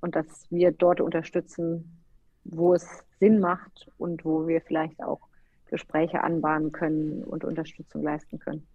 und 0.00 0.16
dass 0.16 0.46
wir 0.50 0.72
dort 0.72 1.00
unterstützen, 1.00 2.02
wo 2.44 2.74
es 2.74 2.86
Sinn 3.18 3.38
macht 3.38 3.90
und 3.98 4.24
wo 4.24 4.48
wir 4.48 4.62
vielleicht 4.62 5.02
auch 5.02 5.20
Gespräche 5.66 6.24
anbahnen 6.24 6.72
können 6.72 7.22
und 7.22 7.44
Unterstützung 7.44 8.02
leisten 8.02 8.38
können. 8.38 8.66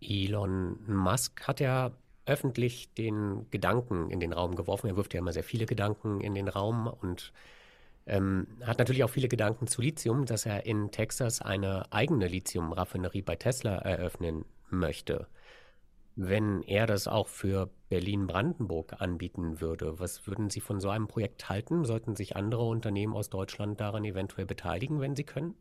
Elon 0.00 0.78
Musk 0.86 1.46
hat 1.46 1.60
ja 1.60 1.92
öffentlich 2.26 2.92
den 2.94 3.46
Gedanken 3.50 4.10
in 4.10 4.20
den 4.20 4.32
Raum 4.32 4.54
geworfen. 4.54 4.88
Er 4.88 4.96
wirft 4.96 5.14
ja 5.14 5.20
immer 5.20 5.32
sehr 5.32 5.44
viele 5.44 5.66
Gedanken 5.66 6.20
in 6.20 6.34
den 6.34 6.48
Raum 6.48 6.86
und 6.86 7.32
ähm, 8.06 8.46
hat 8.62 8.78
natürlich 8.78 9.04
auch 9.04 9.10
viele 9.10 9.28
Gedanken 9.28 9.66
zu 9.66 9.82
Lithium, 9.82 10.26
dass 10.26 10.46
er 10.46 10.66
in 10.66 10.90
Texas 10.90 11.42
eine 11.42 11.90
eigene 11.92 12.28
Lithium-Raffinerie 12.28 13.22
bei 13.22 13.36
Tesla 13.36 13.76
eröffnen 13.76 14.44
möchte. 14.70 15.26
Wenn 16.16 16.62
er 16.62 16.86
das 16.86 17.06
auch 17.06 17.28
für 17.28 17.70
Berlin-Brandenburg 17.90 19.00
anbieten 19.00 19.60
würde, 19.60 20.00
was 20.00 20.26
würden 20.26 20.50
Sie 20.50 20.60
von 20.60 20.80
so 20.80 20.90
einem 20.90 21.06
Projekt 21.06 21.48
halten? 21.48 21.84
Sollten 21.84 22.16
sich 22.16 22.34
andere 22.34 22.64
Unternehmen 22.64 23.14
aus 23.14 23.30
Deutschland 23.30 23.80
daran 23.80 24.04
eventuell 24.04 24.46
beteiligen, 24.46 25.00
wenn 25.00 25.14
sie 25.14 25.24
können? 25.24 25.54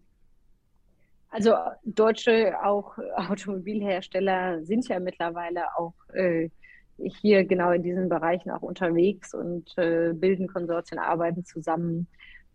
Also 1.37 1.53
deutsche 1.83 2.55
auch 2.63 2.97
Automobilhersteller 3.15 4.63
sind 4.63 4.87
ja 4.87 4.99
mittlerweile 4.99 5.65
auch 5.77 5.93
äh, 6.13 6.49
hier 6.97 7.45
genau 7.45 7.69
in 7.69 7.83
diesen 7.83 8.09
Bereichen 8.09 8.49
auch 8.49 8.63
unterwegs 8.63 9.35
und 9.35 9.71
äh, 9.77 10.13
bilden 10.15 10.47
Konsortien, 10.47 10.97
arbeiten 10.97 11.45
zusammen. 11.45 12.07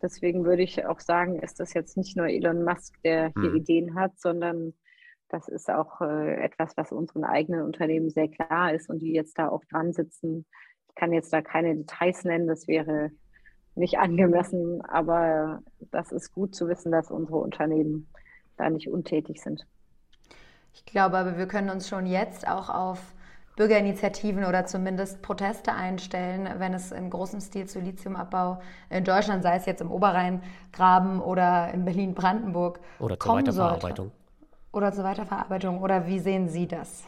Deswegen 0.02 0.44
würde 0.44 0.62
ich 0.62 0.84
auch 0.84 0.98
sagen, 0.98 1.38
ist 1.38 1.60
das 1.60 1.74
jetzt 1.74 1.96
nicht 1.96 2.16
nur 2.16 2.26
Elon 2.26 2.64
Musk, 2.64 3.00
der 3.04 3.32
hier 3.34 3.50
hm. 3.50 3.56
Ideen 3.56 3.94
hat, 3.94 4.18
sondern 4.18 4.74
das 5.28 5.46
ist 5.46 5.70
auch 5.70 6.00
äh, 6.00 6.42
etwas, 6.42 6.76
was 6.76 6.90
unseren 6.90 7.22
eigenen 7.22 7.62
Unternehmen 7.62 8.10
sehr 8.10 8.26
klar 8.26 8.74
ist 8.74 8.90
und 8.90 8.98
die 8.98 9.12
jetzt 9.12 9.38
da 9.38 9.48
auch 9.48 9.64
dran 9.70 9.92
sitzen. 9.92 10.44
Ich 10.88 10.96
kann 10.96 11.12
jetzt 11.12 11.32
da 11.32 11.40
keine 11.40 11.76
Details 11.76 12.24
nennen, 12.24 12.48
das 12.48 12.66
wäre 12.66 13.12
nicht 13.76 13.98
angemessen, 13.98 14.80
aber 14.82 15.62
das 15.92 16.10
ist 16.10 16.32
gut 16.32 16.56
zu 16.56 16.66
wissen, 16.68 16.90
dass 16.90 17.12
unsere 17.12 17.38
Unternehmen 17.38 18.08
da 18.56 18.70
nicht 18.70 18.88
untätig 18.88 19.42
sind. 19.42 19.66
Ich 20.74 20.84
glaube 20.84 21.18
aber, 21.18 21.36
wir 21.36 21.46
können 21.46 21.70
uns 21.70 21.88
schon 21.88 22.06
jetzt 22.06 22.48
auch 22.48 22.68
auf 22.68 23.14
Bürgerinitiativen 23.56 24.44
oder 24.44 24.64
zumindest 24.64 25.20
Proteste 25.20 25.74
einstellen, 25.74 26.48
wenn 26.58 26.72
es 26.72 26.90
im 26.90 27.10
großen 27.10 27.40
Stil 27.40 27.66
zu 27.66 27.80
Lithiumabbau 27.80 28.62
in 28.88 29.04
Deutschland, 29.04 29.42
sei 29.42 29.56
es 29.56 29.66
jetzt 29.66 29.82
im 29.82 29.90
Oberrheingraben 29.90 31.20
oder 31.20 31.72
in 31.74 31.84
Berlin-Brandenburg, 31.84 32.80
oder 32.98 33.18
zur 33.20 33.34
Weiterverarbeitung. 33.34 34.06
Sollte. 34.06 34.22
Oder 34.72 34.92
zur 34.92 35.04
Weiterverarbeitung. 35.04 35.82
Oder 35.82 36.06
wie 36.06 36.18
sehen 36.18 36.48
Sie 36.48 36.66
das? 36.66 37.04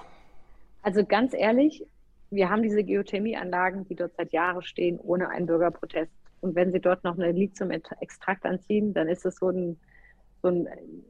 Also 0.83 1.07
ganz 1.07 1.33
ehrlich, 1.33 1.87
wir 2.31 2.51
haben 2.51 2.63
diese 2.63 2.85
Geothermieanlagen, 2.85 3.89
die 3.89 3.95
dort 3.95 4.15
seit 4.17 4.33
Jahren 4.35 4.63
stehen, 4.63 5.01
ohne 5.01 5.31
einen 5.31 5.47
Bürgerprotest. 5.47 6.13
Und 6.43 6.55
wenn 6.55 6.73
Sie 6.73 6.81
dort 6.81 7.05
noch 7.05 7.17
einen 7.17 7.35
Lithium-Extrakt 7.35 8.45
anziehen, 8.45 8.93
dann 8.93 9.09
ist 9.09 9.25
es 9.25 9.37
so 9.37 9.49
ein, 9.49 9.81
so, 10.45 10.51
ein, 10.51 10.69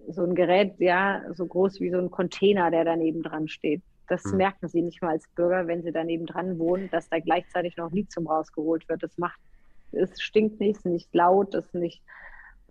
so 0.08 0.22
ein 0.22 0.34
Gerät, 0.36 0.74
ja, 0.78 1.22
so 1.34 1.44
groß 1.44 1.80
wie 1.80 1.90
so 1.90 1.98
ein 1.98 2.10
Container, 2.10 2.70
der 2.70 2.84
daneben 2.84 3.22
dran 3.22 3.48
steht. 3.48 3.82
Das 4.08 4.24
mhm. 4.24 4.36
merken 4.36 4.68
sie 4.68 4.80
nicht 4.80 5.02
mal 5.02 5.10
als 5.10 5.26
Bürger, 5.34 5.66
wenn 5.66 5.82
sie 5.82 5.90
daneben 5.90 6.26
dran 6.26 6.58
wohnen, 6.58 6.88
dass 6.92 7.08
da 7.08 7.18
gleichzeitig 7.18 7.76
noch 7.76 7.90
Lithium 7.90 8.28
rausgeholt 8.28 8.88
wird. 8.88 9.02
Das 9.02 9.18
macht, 9.18 9.40
es 9.90 10.22
stinkt 10.22 10.60
nicht, 10.60 10.76
es 10.76 10.84
ist 10.84 10.86
nicht 10.86 11.14
laut, 11.14 11.52
es 11.54 11.74
nicht, 11.74 12.00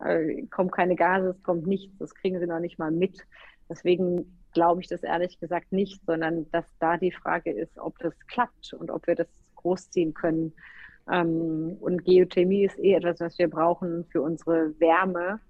äh, 0.06 0.44
kommt 0.44 0.72
keine 0.72 0.96
Gase, 0.96 1.30
es 1.30 1.44
kommt 1.44 1.68
nichts, 1.68 1.98
das 1.98 2.16
kriegen 2.16 2.40
sie 2.40 2.48
noch 2.48 2.60
nicht 2.60 2.80
mal 2.80 2.92
mit. 2.92 3.20
Deswegen 3.68 4.38
glaube 4.54 4.82
ich 4.82 4.88
das 4.88 5.04
ehrlich 5.04 5.40
gesagt 5.42 5.74
nicht, 5.74 6.00
sondern 6.06 6.50
dass 6.52 6.66
da 6.80 6.96
die 6.96 7.12
Frage 7.12 7.52
ist, 7.52 7.78
ob 7.78 7.98
das 8.00 8.14
klappt 8.28 8.74
und 8.74 8.90
ob 8.90 9.06
wir 9.06 9.16
das 9.16 9.28
großziehen 9.56 10.14
können. 10.14 10.54
Ähm, 11.12 11.76
und 11.82 12.06
Geothermie 12.06 12.64
ist 12.64 12.80
eh 12.80 12.94
etwas, 12.94 13.20
was 13.20 13.38
wir 13.38 13.50
brauchen 13.50 14.06
für 14.06 14.22
unsere 14.22 14.80
Wärme 14.80 15.42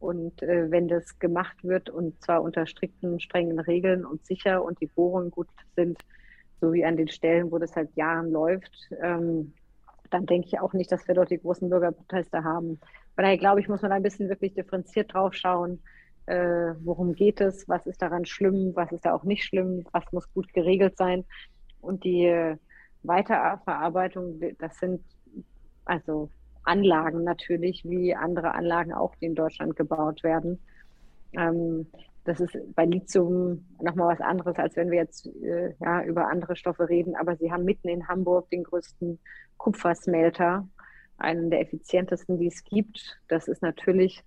und 0.00 0.42
äh, 0.42 0.70
wenn 0.70 0.88
das 0.88 1.18
gemacht 1.18 1.56
wird 1.62 1.90
und 1.90 2.20
zwar 2.22 2.42
unter 2.42 2.66
strikten, 2.66 3.20
strengen 3.20 3.58
Regeln 3.58 4.04
und 4.04 4.24
sicher 4.24 4.62
und 4.62 4.80
die 4.80 4.86
Bohrungen 4.86 5.30
gut 5.30 5.48
sind, 5.74 5.98
so 6.60 6.72
wie 6.72 6.84
an 6.84 6.96
den 6.96 7.08
Stellen, 7.08 7.50
wo 7.50 7.58
das 7.58 7.72
seit 7.72 7.94
Jahren 7.96 8.30
läuft, 8.30 8.90
ähm, 9.02 9.52
dann 10.10 10.26
denke 10.26 10.48
ich 10.48 10.60
auch 10.60 10.72
nicht, 10.72 10.90
dass 10.90 11.06
wir 11.06 11.14
dort 11.14 11.30
die 11.30 11.38
großen 11.38 11.68
Bürgerproteste 11.68 12.42
haben. 12.44 12.80
Von 13.14 13.24
daher 13.24 13.38
glaube 13.38 13.60
ich, 13.60 13.68
muss 13.68 13.82
man 13.82 13.92
ein 13.92 14.02
bisschen 14.02 14.28
wirklich 14.28 14.54
differenziert 14.54 15.12
drauf 15.12 15.34
schauen, 15.34 15.82
äh, 16.26 16.74
worum 16.80 17.14
geht 17.14 17.40
es, 17.40 17.68
was 17.68 17.86
ist 17.86 18.02
daran 18.02 18.24
schlimm, 18.24 18.72
was 18.74 18.92
ist 18.92 19.04
da 19.04 19.14
auch 19.14 19.24
nicht 19.24 19.44
schlimm, 19.44 19.84
was 19.92 20.04
muss 20.12 20.32
gut 20.32 20.52
geregelt 20.52 20.96
sein. 20.96 21.24
Und 21.80 22.04
die 22.04 22.56
Weiterverarbeitung, 23.02 24.40
das 24.58 24.78
sind 24.78 25.02
also 25.84 26.30
Anlagen 26.64 27.24
natürlich, 27.24 27.84
wie 27.84 28.14
andere 28.14 28.54
Anlagen 28.54 28.92
auch, 28.92 29.14
die 29.16 29.26
in 29.26 29.34
Deutschland 29.34 29.76
gebaut 29.76 30.22
werden. 30.22 30.60
Ähm, 31.32 31.86
das 32.24 32.40
ist 32.40 32.58
bei 32.74 32.84
Lithium 32.84 33.64
nochmal 33.80 34.14
was 34.14 34.20
anderes, 34.20 34.56
als 34.58 34.76
wenn 34.76 34.90
wir 34.90 34.98
jetzt 34.98 35.26
äh, 35.42 35.72
ja, 35.80 36.02
über 36.02 36.28
andere 36.28 36.56
Stoffe 36.56 36.88
reden. 36.88 37.16
Aber 37.16 37.36
sie 37.36 37.50
haben 37.50 37.64
mitten 37.64 37.88
in 37.88 38.06
Hamburg 38.06 38.50
den 38.50 38.64
größten 38.64 39.18
Kupfersmelter, 39.56 40.68
einen 41.16 41.50
der 41.50 41.60
effizientesten, 41.60 42.38
die 42.38 42.48
es 42.48 42.64
gibt. 42.64 43.18
Das 43.28 43.48
ist 43.48 43.62
natürlich 43.62 44.22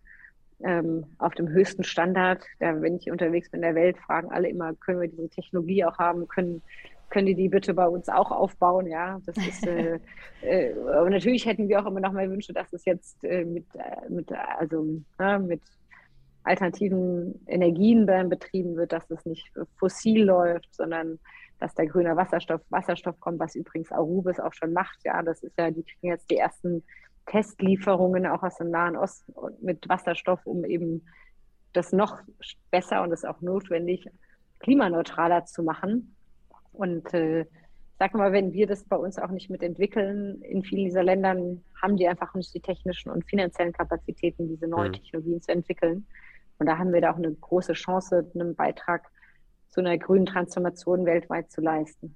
ähm, 0.63 1.06
auf 1.20 1.36
dem 1.36 1.50
höchsten 1.50 1.84
Standard. 1.84 2.44
Da, 2.60 2.82
wenn 2.82 2.98
ich 2.98 3.12
unterwegs 3.12 3.52
bin 3.52 3.60
in 3.60 3.67
der 3.67 3.76
Welt, 3.76 3.98
fragen 4.00 4.32
alle 4.32 4.50
immer, 4.50 4.74
können 4.74 5.02
wir 5.02 5.08
diese 5.08 5.30
Technologie 5.30 5.86
auch 5.86 6.00
haben? 6.00 6.28
Können 6.28 6.63
können 7.12 7.28
die 7.28 7.36
die 7.36 7.50
bitte 7.50 7.74
bei 7.76 7.88
uns 7.88 8.10
auch 8.10 8.32
aufbauen, 8.32 8.88
ja. 8.88 9.19
Das 9.26 9.38
ist, 9.38 9.67
äh, 9.67 10.00
äh, 10.41 10.74
aber 10.74 11.10
natürlich 11.10 11.45
hätten 11.45 11.69
wir 11.69 11.80
auch 11.80 11.86
immer 11.86 12.00
noch 12.00 12.13
mal 12.13 12.30
Wünsche, 12.30 12.54
dass 12.54 12.74
es 12.74 12.86
jetzt 12.86 13.24
äh, 13.24 13.45
mit, 13.45 13.65
äh, 13.76 14.10
mit, 14.10 14.32
also, 14.32 15.02
ne, 15.19 15.39
mit 15.39 15.62
alternativen 16.43 17.45
Energien 17.47 18.08
dann 18.08 18.30
betrieben 18.30 18.76
wird, 18.76 18.93
dass 18.93 19.08
es 19.12 19.26
nicht 19.26 19.45
fossil 19.78 20.24
läuft, 20.24 20.74
sondern 20.74 21.19
dass 21.60 21.76
der 21.76 21.86
grüne 21.86 22.15
Wasserstoff, 22.15 22.62
Wasserstoff 22.69 23.19
kommt, 23.19 23.39
was 23.39 23.54
übrigens 23.54 23.91
Arubis 23.91 24.39
auch 24.39 24.54
schon 24.54 24.74
macht, 24.74 24.97
ja. 25.04 25.21
Das 25.21 25.43
ist 25.43 25.58
ja, 25.60 25.69
die 25.69 25.84
kriegen 25.84 26.08
jetzt 26.08 26.32
die 26.32 26.38
ersten 26.38 26.84
Testlieferungen 27.28 28.26
auch 28.26 28.41
aus 28.41 28.58
dem 28.58 28.71
Nahen 28.71 28.95
Osten 28.95 29.34
mit 29.62 29.88
Wasserstoff, 29.88 30.39
um 30.45 30.65
eben 30.65 31.06
das 31.74 31.91
noch 31.91 32.19
besser 32.71 33.04
und 33.04 33.12
das 33.12 33.26
auch 33.26 33.41
notwendig, 33.41 34.08
klimaneutraler 34.60 35.45
zu 35.45 35.63
machen. 35.63 36.15
Und 36.71 37.13
äh, 37.13 37.45
sag 37.99 38.13
mal, 38.13 38.31
wenn 38.31 38.53
wir 38.53 38.67
das 38.67 38.84
bei 38.84 38.95
uns 38.95 39.17
auch 39.17 39.29
nicht 39.29 39.49
mitentwickeln, 39.49 40.41
in 40.41 40.63
vielen 40.63 40.86
dieser 40.86 41.03
Ländern 41.03 41.63
haben 41.81 41.97
die 41.97 42.07
einfach 42.07 42.34
nicht 42.34 42.53
die 42.53 42.60
technischen 42.60 43.12
und 43.12 43.29
finanziellen 43.29 43.73
Kapazitäten, 43.73 44.47
diese 44.47 44.67
neuen 44.67 44.89
mhm. 44.89 44.95
Technologien 44.95 45.41
zu 45.41 45.51
entwickeln. 45.51 46.07
Und 46.57 46.67
da 46.67 46.77
haben 46.77 46.93
wir 46.93 47.01
da 47.01 47.12
auch 47.12 47.17
eine 47.17 47.31
große 47.34 47.73
Chance, 47.73 48.29
einen 48.34 48.55
Beitrag 48.55 49.07
zu 49.69 49.81
einer 49.81 49.97
grünen 49.97 50.25
Transformation 50.25 51.05
weltweit 51.05 51.51
zu 51.51 51.62
leisten. 51.62 52.15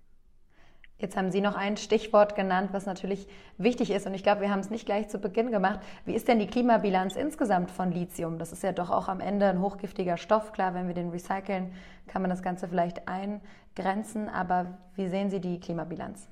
Jetzt 0.98 1.18
haben 1.18 1.30
Sie 1.30 1.42
noch 1.42 1.56
ein 1.56 1.76
Stichwort 1.76 2.36
genannt, 2.36 2.70
was 2.72 2.86
natürlich 2.86 3.28
wichtig 3.58 3.92
ist. 3.92 4.08
Und 4.08 4.14
ich 4.14 4.24
glaube, 4.24 4.42
wir 4.42 4.50
haben 4.50 4.62
es 4.62 4.70
nicht 4.70 4.86
gleich 4.86 5.10
zu 5.10 5.20
Beginn 5.20 5.52
gemacht. 5.52 5.82
Wie 6.06 6.14
ist 6.16 6.30
denn 6.30 6.40
die 6.40 6.48
Klimabilanz 6.48 7.18
insgesamt 7.18 7.70
von 7.70 7.92
Lithium? 7.92 8.40
Das 8.40 8.54
ist 8.54 8.64
ja 8.64 8.72
doch 8.72 8.90
auch 8.90 9.10
am 9.10 9.20
Ende 9.20 9.48
ein 9.48 9.62
hochgiftiger 9.62 10.16
Stoff. 10.16 10.54
Klar, 10.54 10.74
wenn 10.74 10.88
wir 10.88 10.96
den 10.96 11.10
recyceln, 11.10 11.74
kann 12.08 12.22
man 12.22 12.30
das 12.30 12.42
Ganze 12.42 12.70
vielleicht 12.70 13.10
eingrenzen. 13.10 14.30
Aber 14.30 14.78
wie 14.96 15.10
sehen 15.10 15.30
Sie 15.30 15.42
die 15.42 15.60
Klimabilanz? 15.60 16.30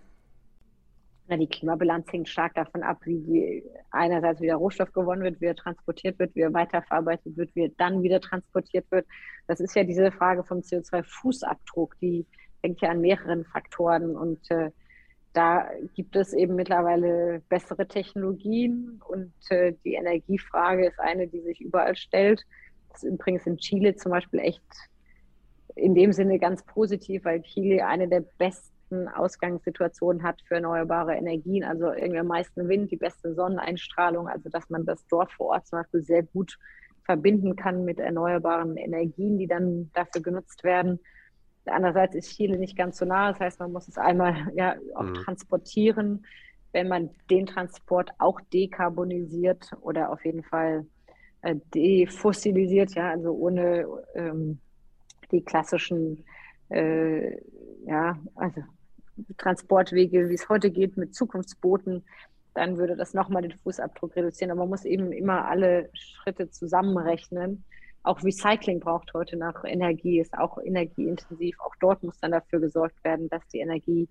Na, 1.28 1.36
die 1.36 1.47
Klimabilanz 1.47 2.12
hängt 2.12 2.30
stark 2.30 2.54
davon 2.54 2.84
ab, 2.84 2.99
wie 3.06 3.63
einerseits 3.91 4.39
wieder 4.39 4.56
Rohstoff 4.56 4.93
gewonnen 4.93 5.23
wird, 5.23 5.41
wie 5.41 5.45
er 5.45 5.56
transportiert 5.56 6.19
wird, 6.19 6.36
wie 6.36 6.41
er 6.41 6.54
weiterverarbeitet 6.54 7.36
wird, 7.36 7.54
wie 7.56 7.65
er 7.65 7.71
dann 7.78 8.02
wieder 8.02 8.21
transportiert 8.21 8.89
wird. 8.91 9.06
Das 9.47 9.60
ist 9.60 9.76
ja 9.76 9.84
diese 9.84 10.12
Frage 10.12 10.43
vom 10.43 10.60
CO2-Fußabdruck, 10.60 11.95
die 12.02 12.26
hängt 12.63 12.82
ja 12.82 12.89
an 12.89 13.02
mehreren 13.02 13.45
Faktoren 13.45 14.16
und 14.16 14.49
äh, 14.49 14.72
da 15.34 15.68
gibt 15.95 16.16
es 16.16 16.32
eben 16.34 16.55
mittlerweile 16.55 17.41
bessere 17.49 17.88
Technologien 17.88 19.01
und 19.07 19.34
äh, 19.49 19.74
die 19.84 19.95
Energiefrage 19.95 20.88
ist 20.88 20.99
eine, 20.99 21.28
die 21.28 21.41
sich 21.41 21.59
überall 21.59 21.95
stellt. 21.95 22.45
Das 22.89 23.03
ist 23.03 23.11
übrigens 23.11 23.45
in 23.47 23.57
Chile 23.57 23.95
zum 23.95 24.11
Beispiel 24.11 24.39
echt 24.39 24.61
in 25.76 25.95
dem 25.95 26.14
Sinne 26.14 26.38
ganz 26.38 26.64
positiv, 26.64 27.26
weil 27.26 27.41
Chile 27.41 27.86
eine 27.86 28.07
der 28.07 28.24
besten 28.38 29.07
Ausgangssituationen 29.07 30.22
hat 30.22 30.39
für 30.47 30.55
erneuerbare 30.55 31.16
Energien, 31.16 31.64
also 31.64 31.91
irgendwie 31.91 32.20
am 32.20 32.28
meisten 32.28 32.70
Wind, 32.70 32.91
die 32.91 32.97
beste 32.97 33.34
Sonneneinstrahlung, 33.34 34.28
also 34.28 34.49
dass 34.49 34.70
man 34.70 34.86
das 34.86 35.03
dort 35.07 35.32
vor 35.32 35.47
Ort 35.47 35.66
zum 35.66 35.80
Beispiel 35.80 36.03
sehr 36.03 36.24
gut 36.24 36.59
verbinden 37.05 37.55
kann 37.55 37.86
mit 37.86 37.99
erneuerbaren 37.99 38.78
Energien, 38.78 39.39
die 39.39 39.47
dann 39.47 39.89
dafür 39.93 40.22
genutzt 40.22 40.64
werden. 40.64 40.99
Andererseits 41.66 42.16
ist 42.16 42.36
Chile 42.36 42.57
nicht 42.57 42.78
ganz 42.78 42.97
so 42.97 43.05
nah, 43.05 43.32
das 43.32 43.39
heißt, 43.39 43.59
man 43.59 43.72
muss 43.72 43.88
es 43.88 43.97
einmal 43.97 44.51
ja 44.55 44.76
auch 44.95 45.03
mhm. 45.03 45.14
transportieren. 45.16 46.26
Wenn 46.72 46.88
man 46.88 47.11
den 47.30 47.45
Transport 47.45 48.11
auch 48.18 48.41
dekarbonisiert 48.51 49.72
oder 49.82 50.11
auf 50.11 50.26
jeden 50.26 50.43
Fall 50.43 50.86
äh, 51.41 51.55
defossilisiert, 51.74 52.95
ja, 52.95 53.11
also 53.11 53.32
ohne 53.32 53.86
ähm, 54.16 54.59
die 55.32 55.43
klassischen, 55.43 56.26
äh, 56.70 57.38
ja, 57.86 58.18
also 58.36 58.61
Transportwege, 59.38 60.30
wie 60.30 60.34
es 60.34 60.49
heute 60.49 60.72
geht, 60.72 60.97
mit 60.97 61.14
Zukunftsbooten, 61.14 62.03
dann 62.53 62.78
würde 62.78 62.95
das 62.95 63.14
nochmal 63.14 63.41
den 63.41 63.57
Fußabdruck 63.59 64.16
reduzieren. 64.16 64.51
Aber 64.51 64.61
man 64.61 64.70
muss 64.70 64.86
eben 64.86 65.11
immer 65.11 65.45
alle 65.45 65.89
Schritte 65.93 66.49
zusammenrechnen. 66.49 67.64
Auch 68.04 68.22
Recycling 68.22 68.80
braucht 68.80 69.14
heute 69.14 69.38
noch 69.38 69.64
Energie, 69.64 70.20
ist 70.20 70.38
auch 70.38 70.58
energieintensiv. 70.58 71.58
Auch 71.62 71.76
dort 71.80 72.04
muss 72.04 72.20
dann 72.20 72.32
dafür 72.32 72.60
gesorgt 72.60 73.01
werden, 73.04 73.30
dass 73.30 73.47
die 73.47 73.60
Energie 73.60 74.10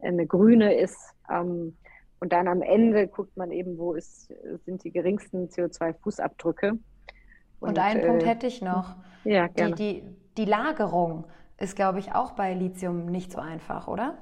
eine 0.00 0.26
grüne 0.26 0.74
ist. 0.74 1.14
Ähm, 1.30 1.76
und 2.20 2.32
dann 2.32 2.48
am 2.48 2.60
Ende 2.60 3.08
guckt 3.08 3.36
man 3.36 3.50
eben, 3.50 3.78
wo 3.78 3.94
ist, 3.94 4.32
sind 4.66 4.84
die 4.84 4.90
geringsten 4.90 5.48
CO2-Fußabdrücke. 5.48 6.72
Und, 6.72 6.82
und 7.60 7.78
einen 7.78 8.00
äh, 8.00 8.06
Punkt 8.06 8.26
hätte 8.26 8.46
ich 8.46 8.60
noch. 8.60 8.96
Ja, 9.24 9.46
gerne. 9.48 9.74
Die, 9.74 10.02
die, 10.02 10.16
die 10.36 10.44
Lagerung 10.44 11.24
ist, 11.56 11.76
glaube 11.76 11.98
ich, 11.98 12.12
auch 12.12 12.32
bei 12.32 12.52
Lithium 12.54 13.06
nicht 13.06 13.32
so 13.32 13.38
einfach, 13.38 13.88
oder? 13.88 14.18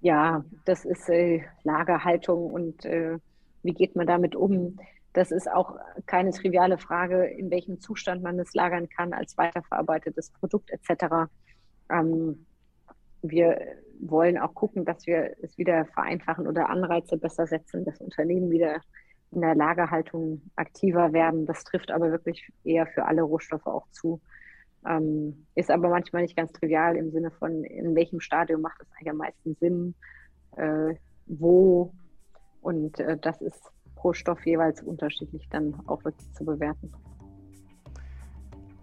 Ja, 0.00 0.44
das 0.66 0.84
ist 0.84 1.08
äh, 1.08 1.42
Lagerhaltung 1.62 2.50
und 2.50 2.84
äh, 2.84 3.18
wie 3.62 3.72
geht 3.72 3.96
man 3.96 4.06
damit 4.06 4.36
um? 4.36 4.78
Das 5.14 5.30
ist 5.30 5.50
auch 5.50 5.76
keine 6.06 6.32
triviale 6.32 6.76
Frage, 6.76 7.24
in 7.24 7.50
welchem 7.50 7.80
Zustand 7.80 8.22
man 8.22 8.38
es 8.40 8.52
lagern 8.52 8.88
kann 8.88 9.12
als 9.12 9.38
weiterverarbeitetes 9.38 10.30
Produkt 10.30 10.70
etc. 10.70 11.30
Ähm, 11.88 12.46
wir 13.22 13.60
wollen 14.00 14.38
auch 14.38 14.54
gucken, 14.54 14.84
dass 14.84 15.06
wir 15.06 15.36
es 15.40 15.56
wieder 15.56 15.86
vereinfachen 15.86 16.48
oder 16.48 16.68
Anreize 16.68 17.16
besser 17.16 17.46
setzen, 17.46 17.84
dass 17.84 18.00
Unternehmen 18.00 18.50
wieder 18.50 18.80
in 19.30 19.40
der 19.40 19.54
Lagerhaltung 19.54 20.42
aktiver 20.56 21.12
werden. 21.12 21.46
Das 21.46 21.62
trifft 21.62 21.92
aber 21.92 22.10
wirklich 22.10 22.50
eher 22.64 22.86
für 22.88 23.04
alle 23.04 23.22
Rohstoffe 23.22 23.66
auch 23.66 23.88
zu. 23.92 24.20
Ähm, 24.84 25.46
ist 25.54 25.70
aber 25.70 25.88
manchmal 25.90 26.22
nicht 26.22 26.36
ganz 26.36 26.52
trivial 26.52 26.96
im 26.96 27.12
Sinne 27.12 27.30
von, 27.30 27.62
in 27.62 27.94
welchem 27.94 28.20
Stadium 28.20 28.60
macht 28.60 28.80
es 28.82 28.88
eigentlich 28.92 29.10
am 29.10 29.16
meisten 29.18 29.54
Sinn, 29.54 29.94
äh, 30.56 30.94
wo. 31.26 31.94
Und 32.60 32.98
äh, 32.98 33.16
das 33.16 33.40
ist 33.40 33.62
pro 34.04 34.12
Stoff 34.12 34.44
jeweils 34.44 34.82
unterschiedlich 34.82 35.48
dann 35.48 35.74
auch 35.86 36.04
wirklich 36.04 36.30
zu 36.34 36.44
bewerten. 36.44 36.92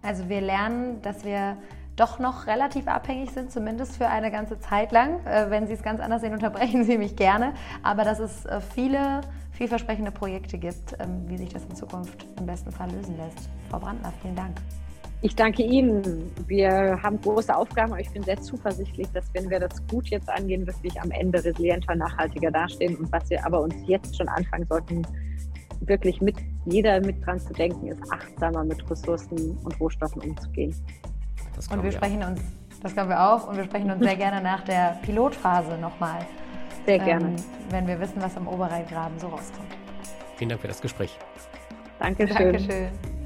Also 0.02 0.28
wir 0.28 0.40
lernen, 0.40 1.00
dass 1.02 1.24
wir 1.24 1.58
doch 1.94 2.18
noch 2.18 2.48
relativ 2.48 2.88
abhängig 2.88 3.30
sind, 3.30 3.52
zumindest 3.52 3.96
für 3.98 4.08
eine 4.08 4.32
ganze 4.32 4.58
Zeit 4.58 4.90
lang. 4.90 5.24
Äh, 5.24 5.48
wenn 5.48 5.68
Sie 5.68 5.74
es 5.74 5.82
ganz 5.84 6.00
anders 6.00 6.22
sehen, 6.22 6.32
unterbrechen 6.40 6.82
Sie 6.82 6.98
mich 6.98 7.14
gerne. 7.14 7.54
Aber 7.84 8.02
dass 8.02 8.18
es 8.18 8.46
äh, 8.46 8.60
viele 8.60 9.20
vielversprechende 9.52 10.10
Projekte 10.10 10.58
gibt, 10.58 10.96
ähm, 10.98 11.28
wie 11.28 11.38
sich 11.38 11.50
das 11.50 11.64
in 11.66 11.76
Zukunft 11.76 12.26
im 12.40 12.46
besten 12.46 12.72
Fall 12.72 12.90
lösen 12.90 13.16
lässt. 13.16 13.48
Frau 13.70 13.78
Brandner, 13.78 14.12
vielen 14.22 14.34
Dank. 14.34 14.56
Ich 15.22 15.36
danke 15.36 15.62
Ihnen. 15.62 16.30
Wir 16.46 16.98
haben 17.02 17.20
große 17.20 17.54
Aufgaben, 17.54 17.92
aber 17.92 18.00
ich 18.00 18.10
bin 18.10 18.22
sehr 18.24 18.40
zuversichtlich, 18.40 19.08
dass 19.14 19.32
wenn 19.34 19.48
wir 19.48 19.60
das 19.60 19.86
gut 19.86 20.08
jetzt 20.08 20.28
angehen, 20.28 20.66
wirklich 20.66 21.00
am 21.00 21.10
Ende 21.12 21.42
resilienter, 21.42 21.94
nachhaltiger 21.94 22.50
dastehen. 22.50 22.96
Und 22.96 23.10
was 23.12 23.30
wir 23.30 23.44
aber 23.46 23.60
uns 23.60 23.74
jetzt 23.86 24.16
schon 24.16 24.28
anfangen 24.28 24.66
sollten, 24.68 25.02
wirklich 25.80 26.20
mit 26.20 26.36
jeder 26.66 27.00
mit 27.00 27.24
dran 27.24 27.38
zu 27.38 27.52
denken, 27.52 27.88
ist 27.88 28.12
achtsamer 28.12 28.64
mit 28.64 28.88
Ressourcen 28.90 29.56
und 29.64 29.80
Rohstoffen 29.80 30.22
umzugehen 30.22 30.74
und 31.70 31.82
wir 31.82 31.92
sprechen 31.92 32.22
uns, 32.22 32.40
das 32.82 32.94
glauben 32.94 33.10
wir 33.10 33.20
auch, 33.20 33.48
und 33.48 33.56
wir 33.56 33.64
sprechen 33.64 33.90
uns 33.90 34.02
sehr 34.02 34.16
gerne 34.24 34.40
nach 34.40 34.62
der 34.64 34.98
Pilotphase 35.02 35.78
nochmal. 35.78 36.26
Sehr 36.86 36.98
gerne. 36.98 37.26
Ähm, 37.26 37.36
wenn 37.70 37.86
wir 37.86 38.00
wissen, 38.00 38.20
was 38.20 38.36
am 38.36 38.48
Oberrheingraben 38.48 39.18
so 39.18 39.28
rauskommt. 39.28 39.68
Vielen 40.36 40.50
Dank 40.50 40.60
für 40.60 40.68
das 40.68 40.80
Gespräch. 40.80 41.16
Dankeschön. 42.00 42.36
Dankeschön. 42.36 43.21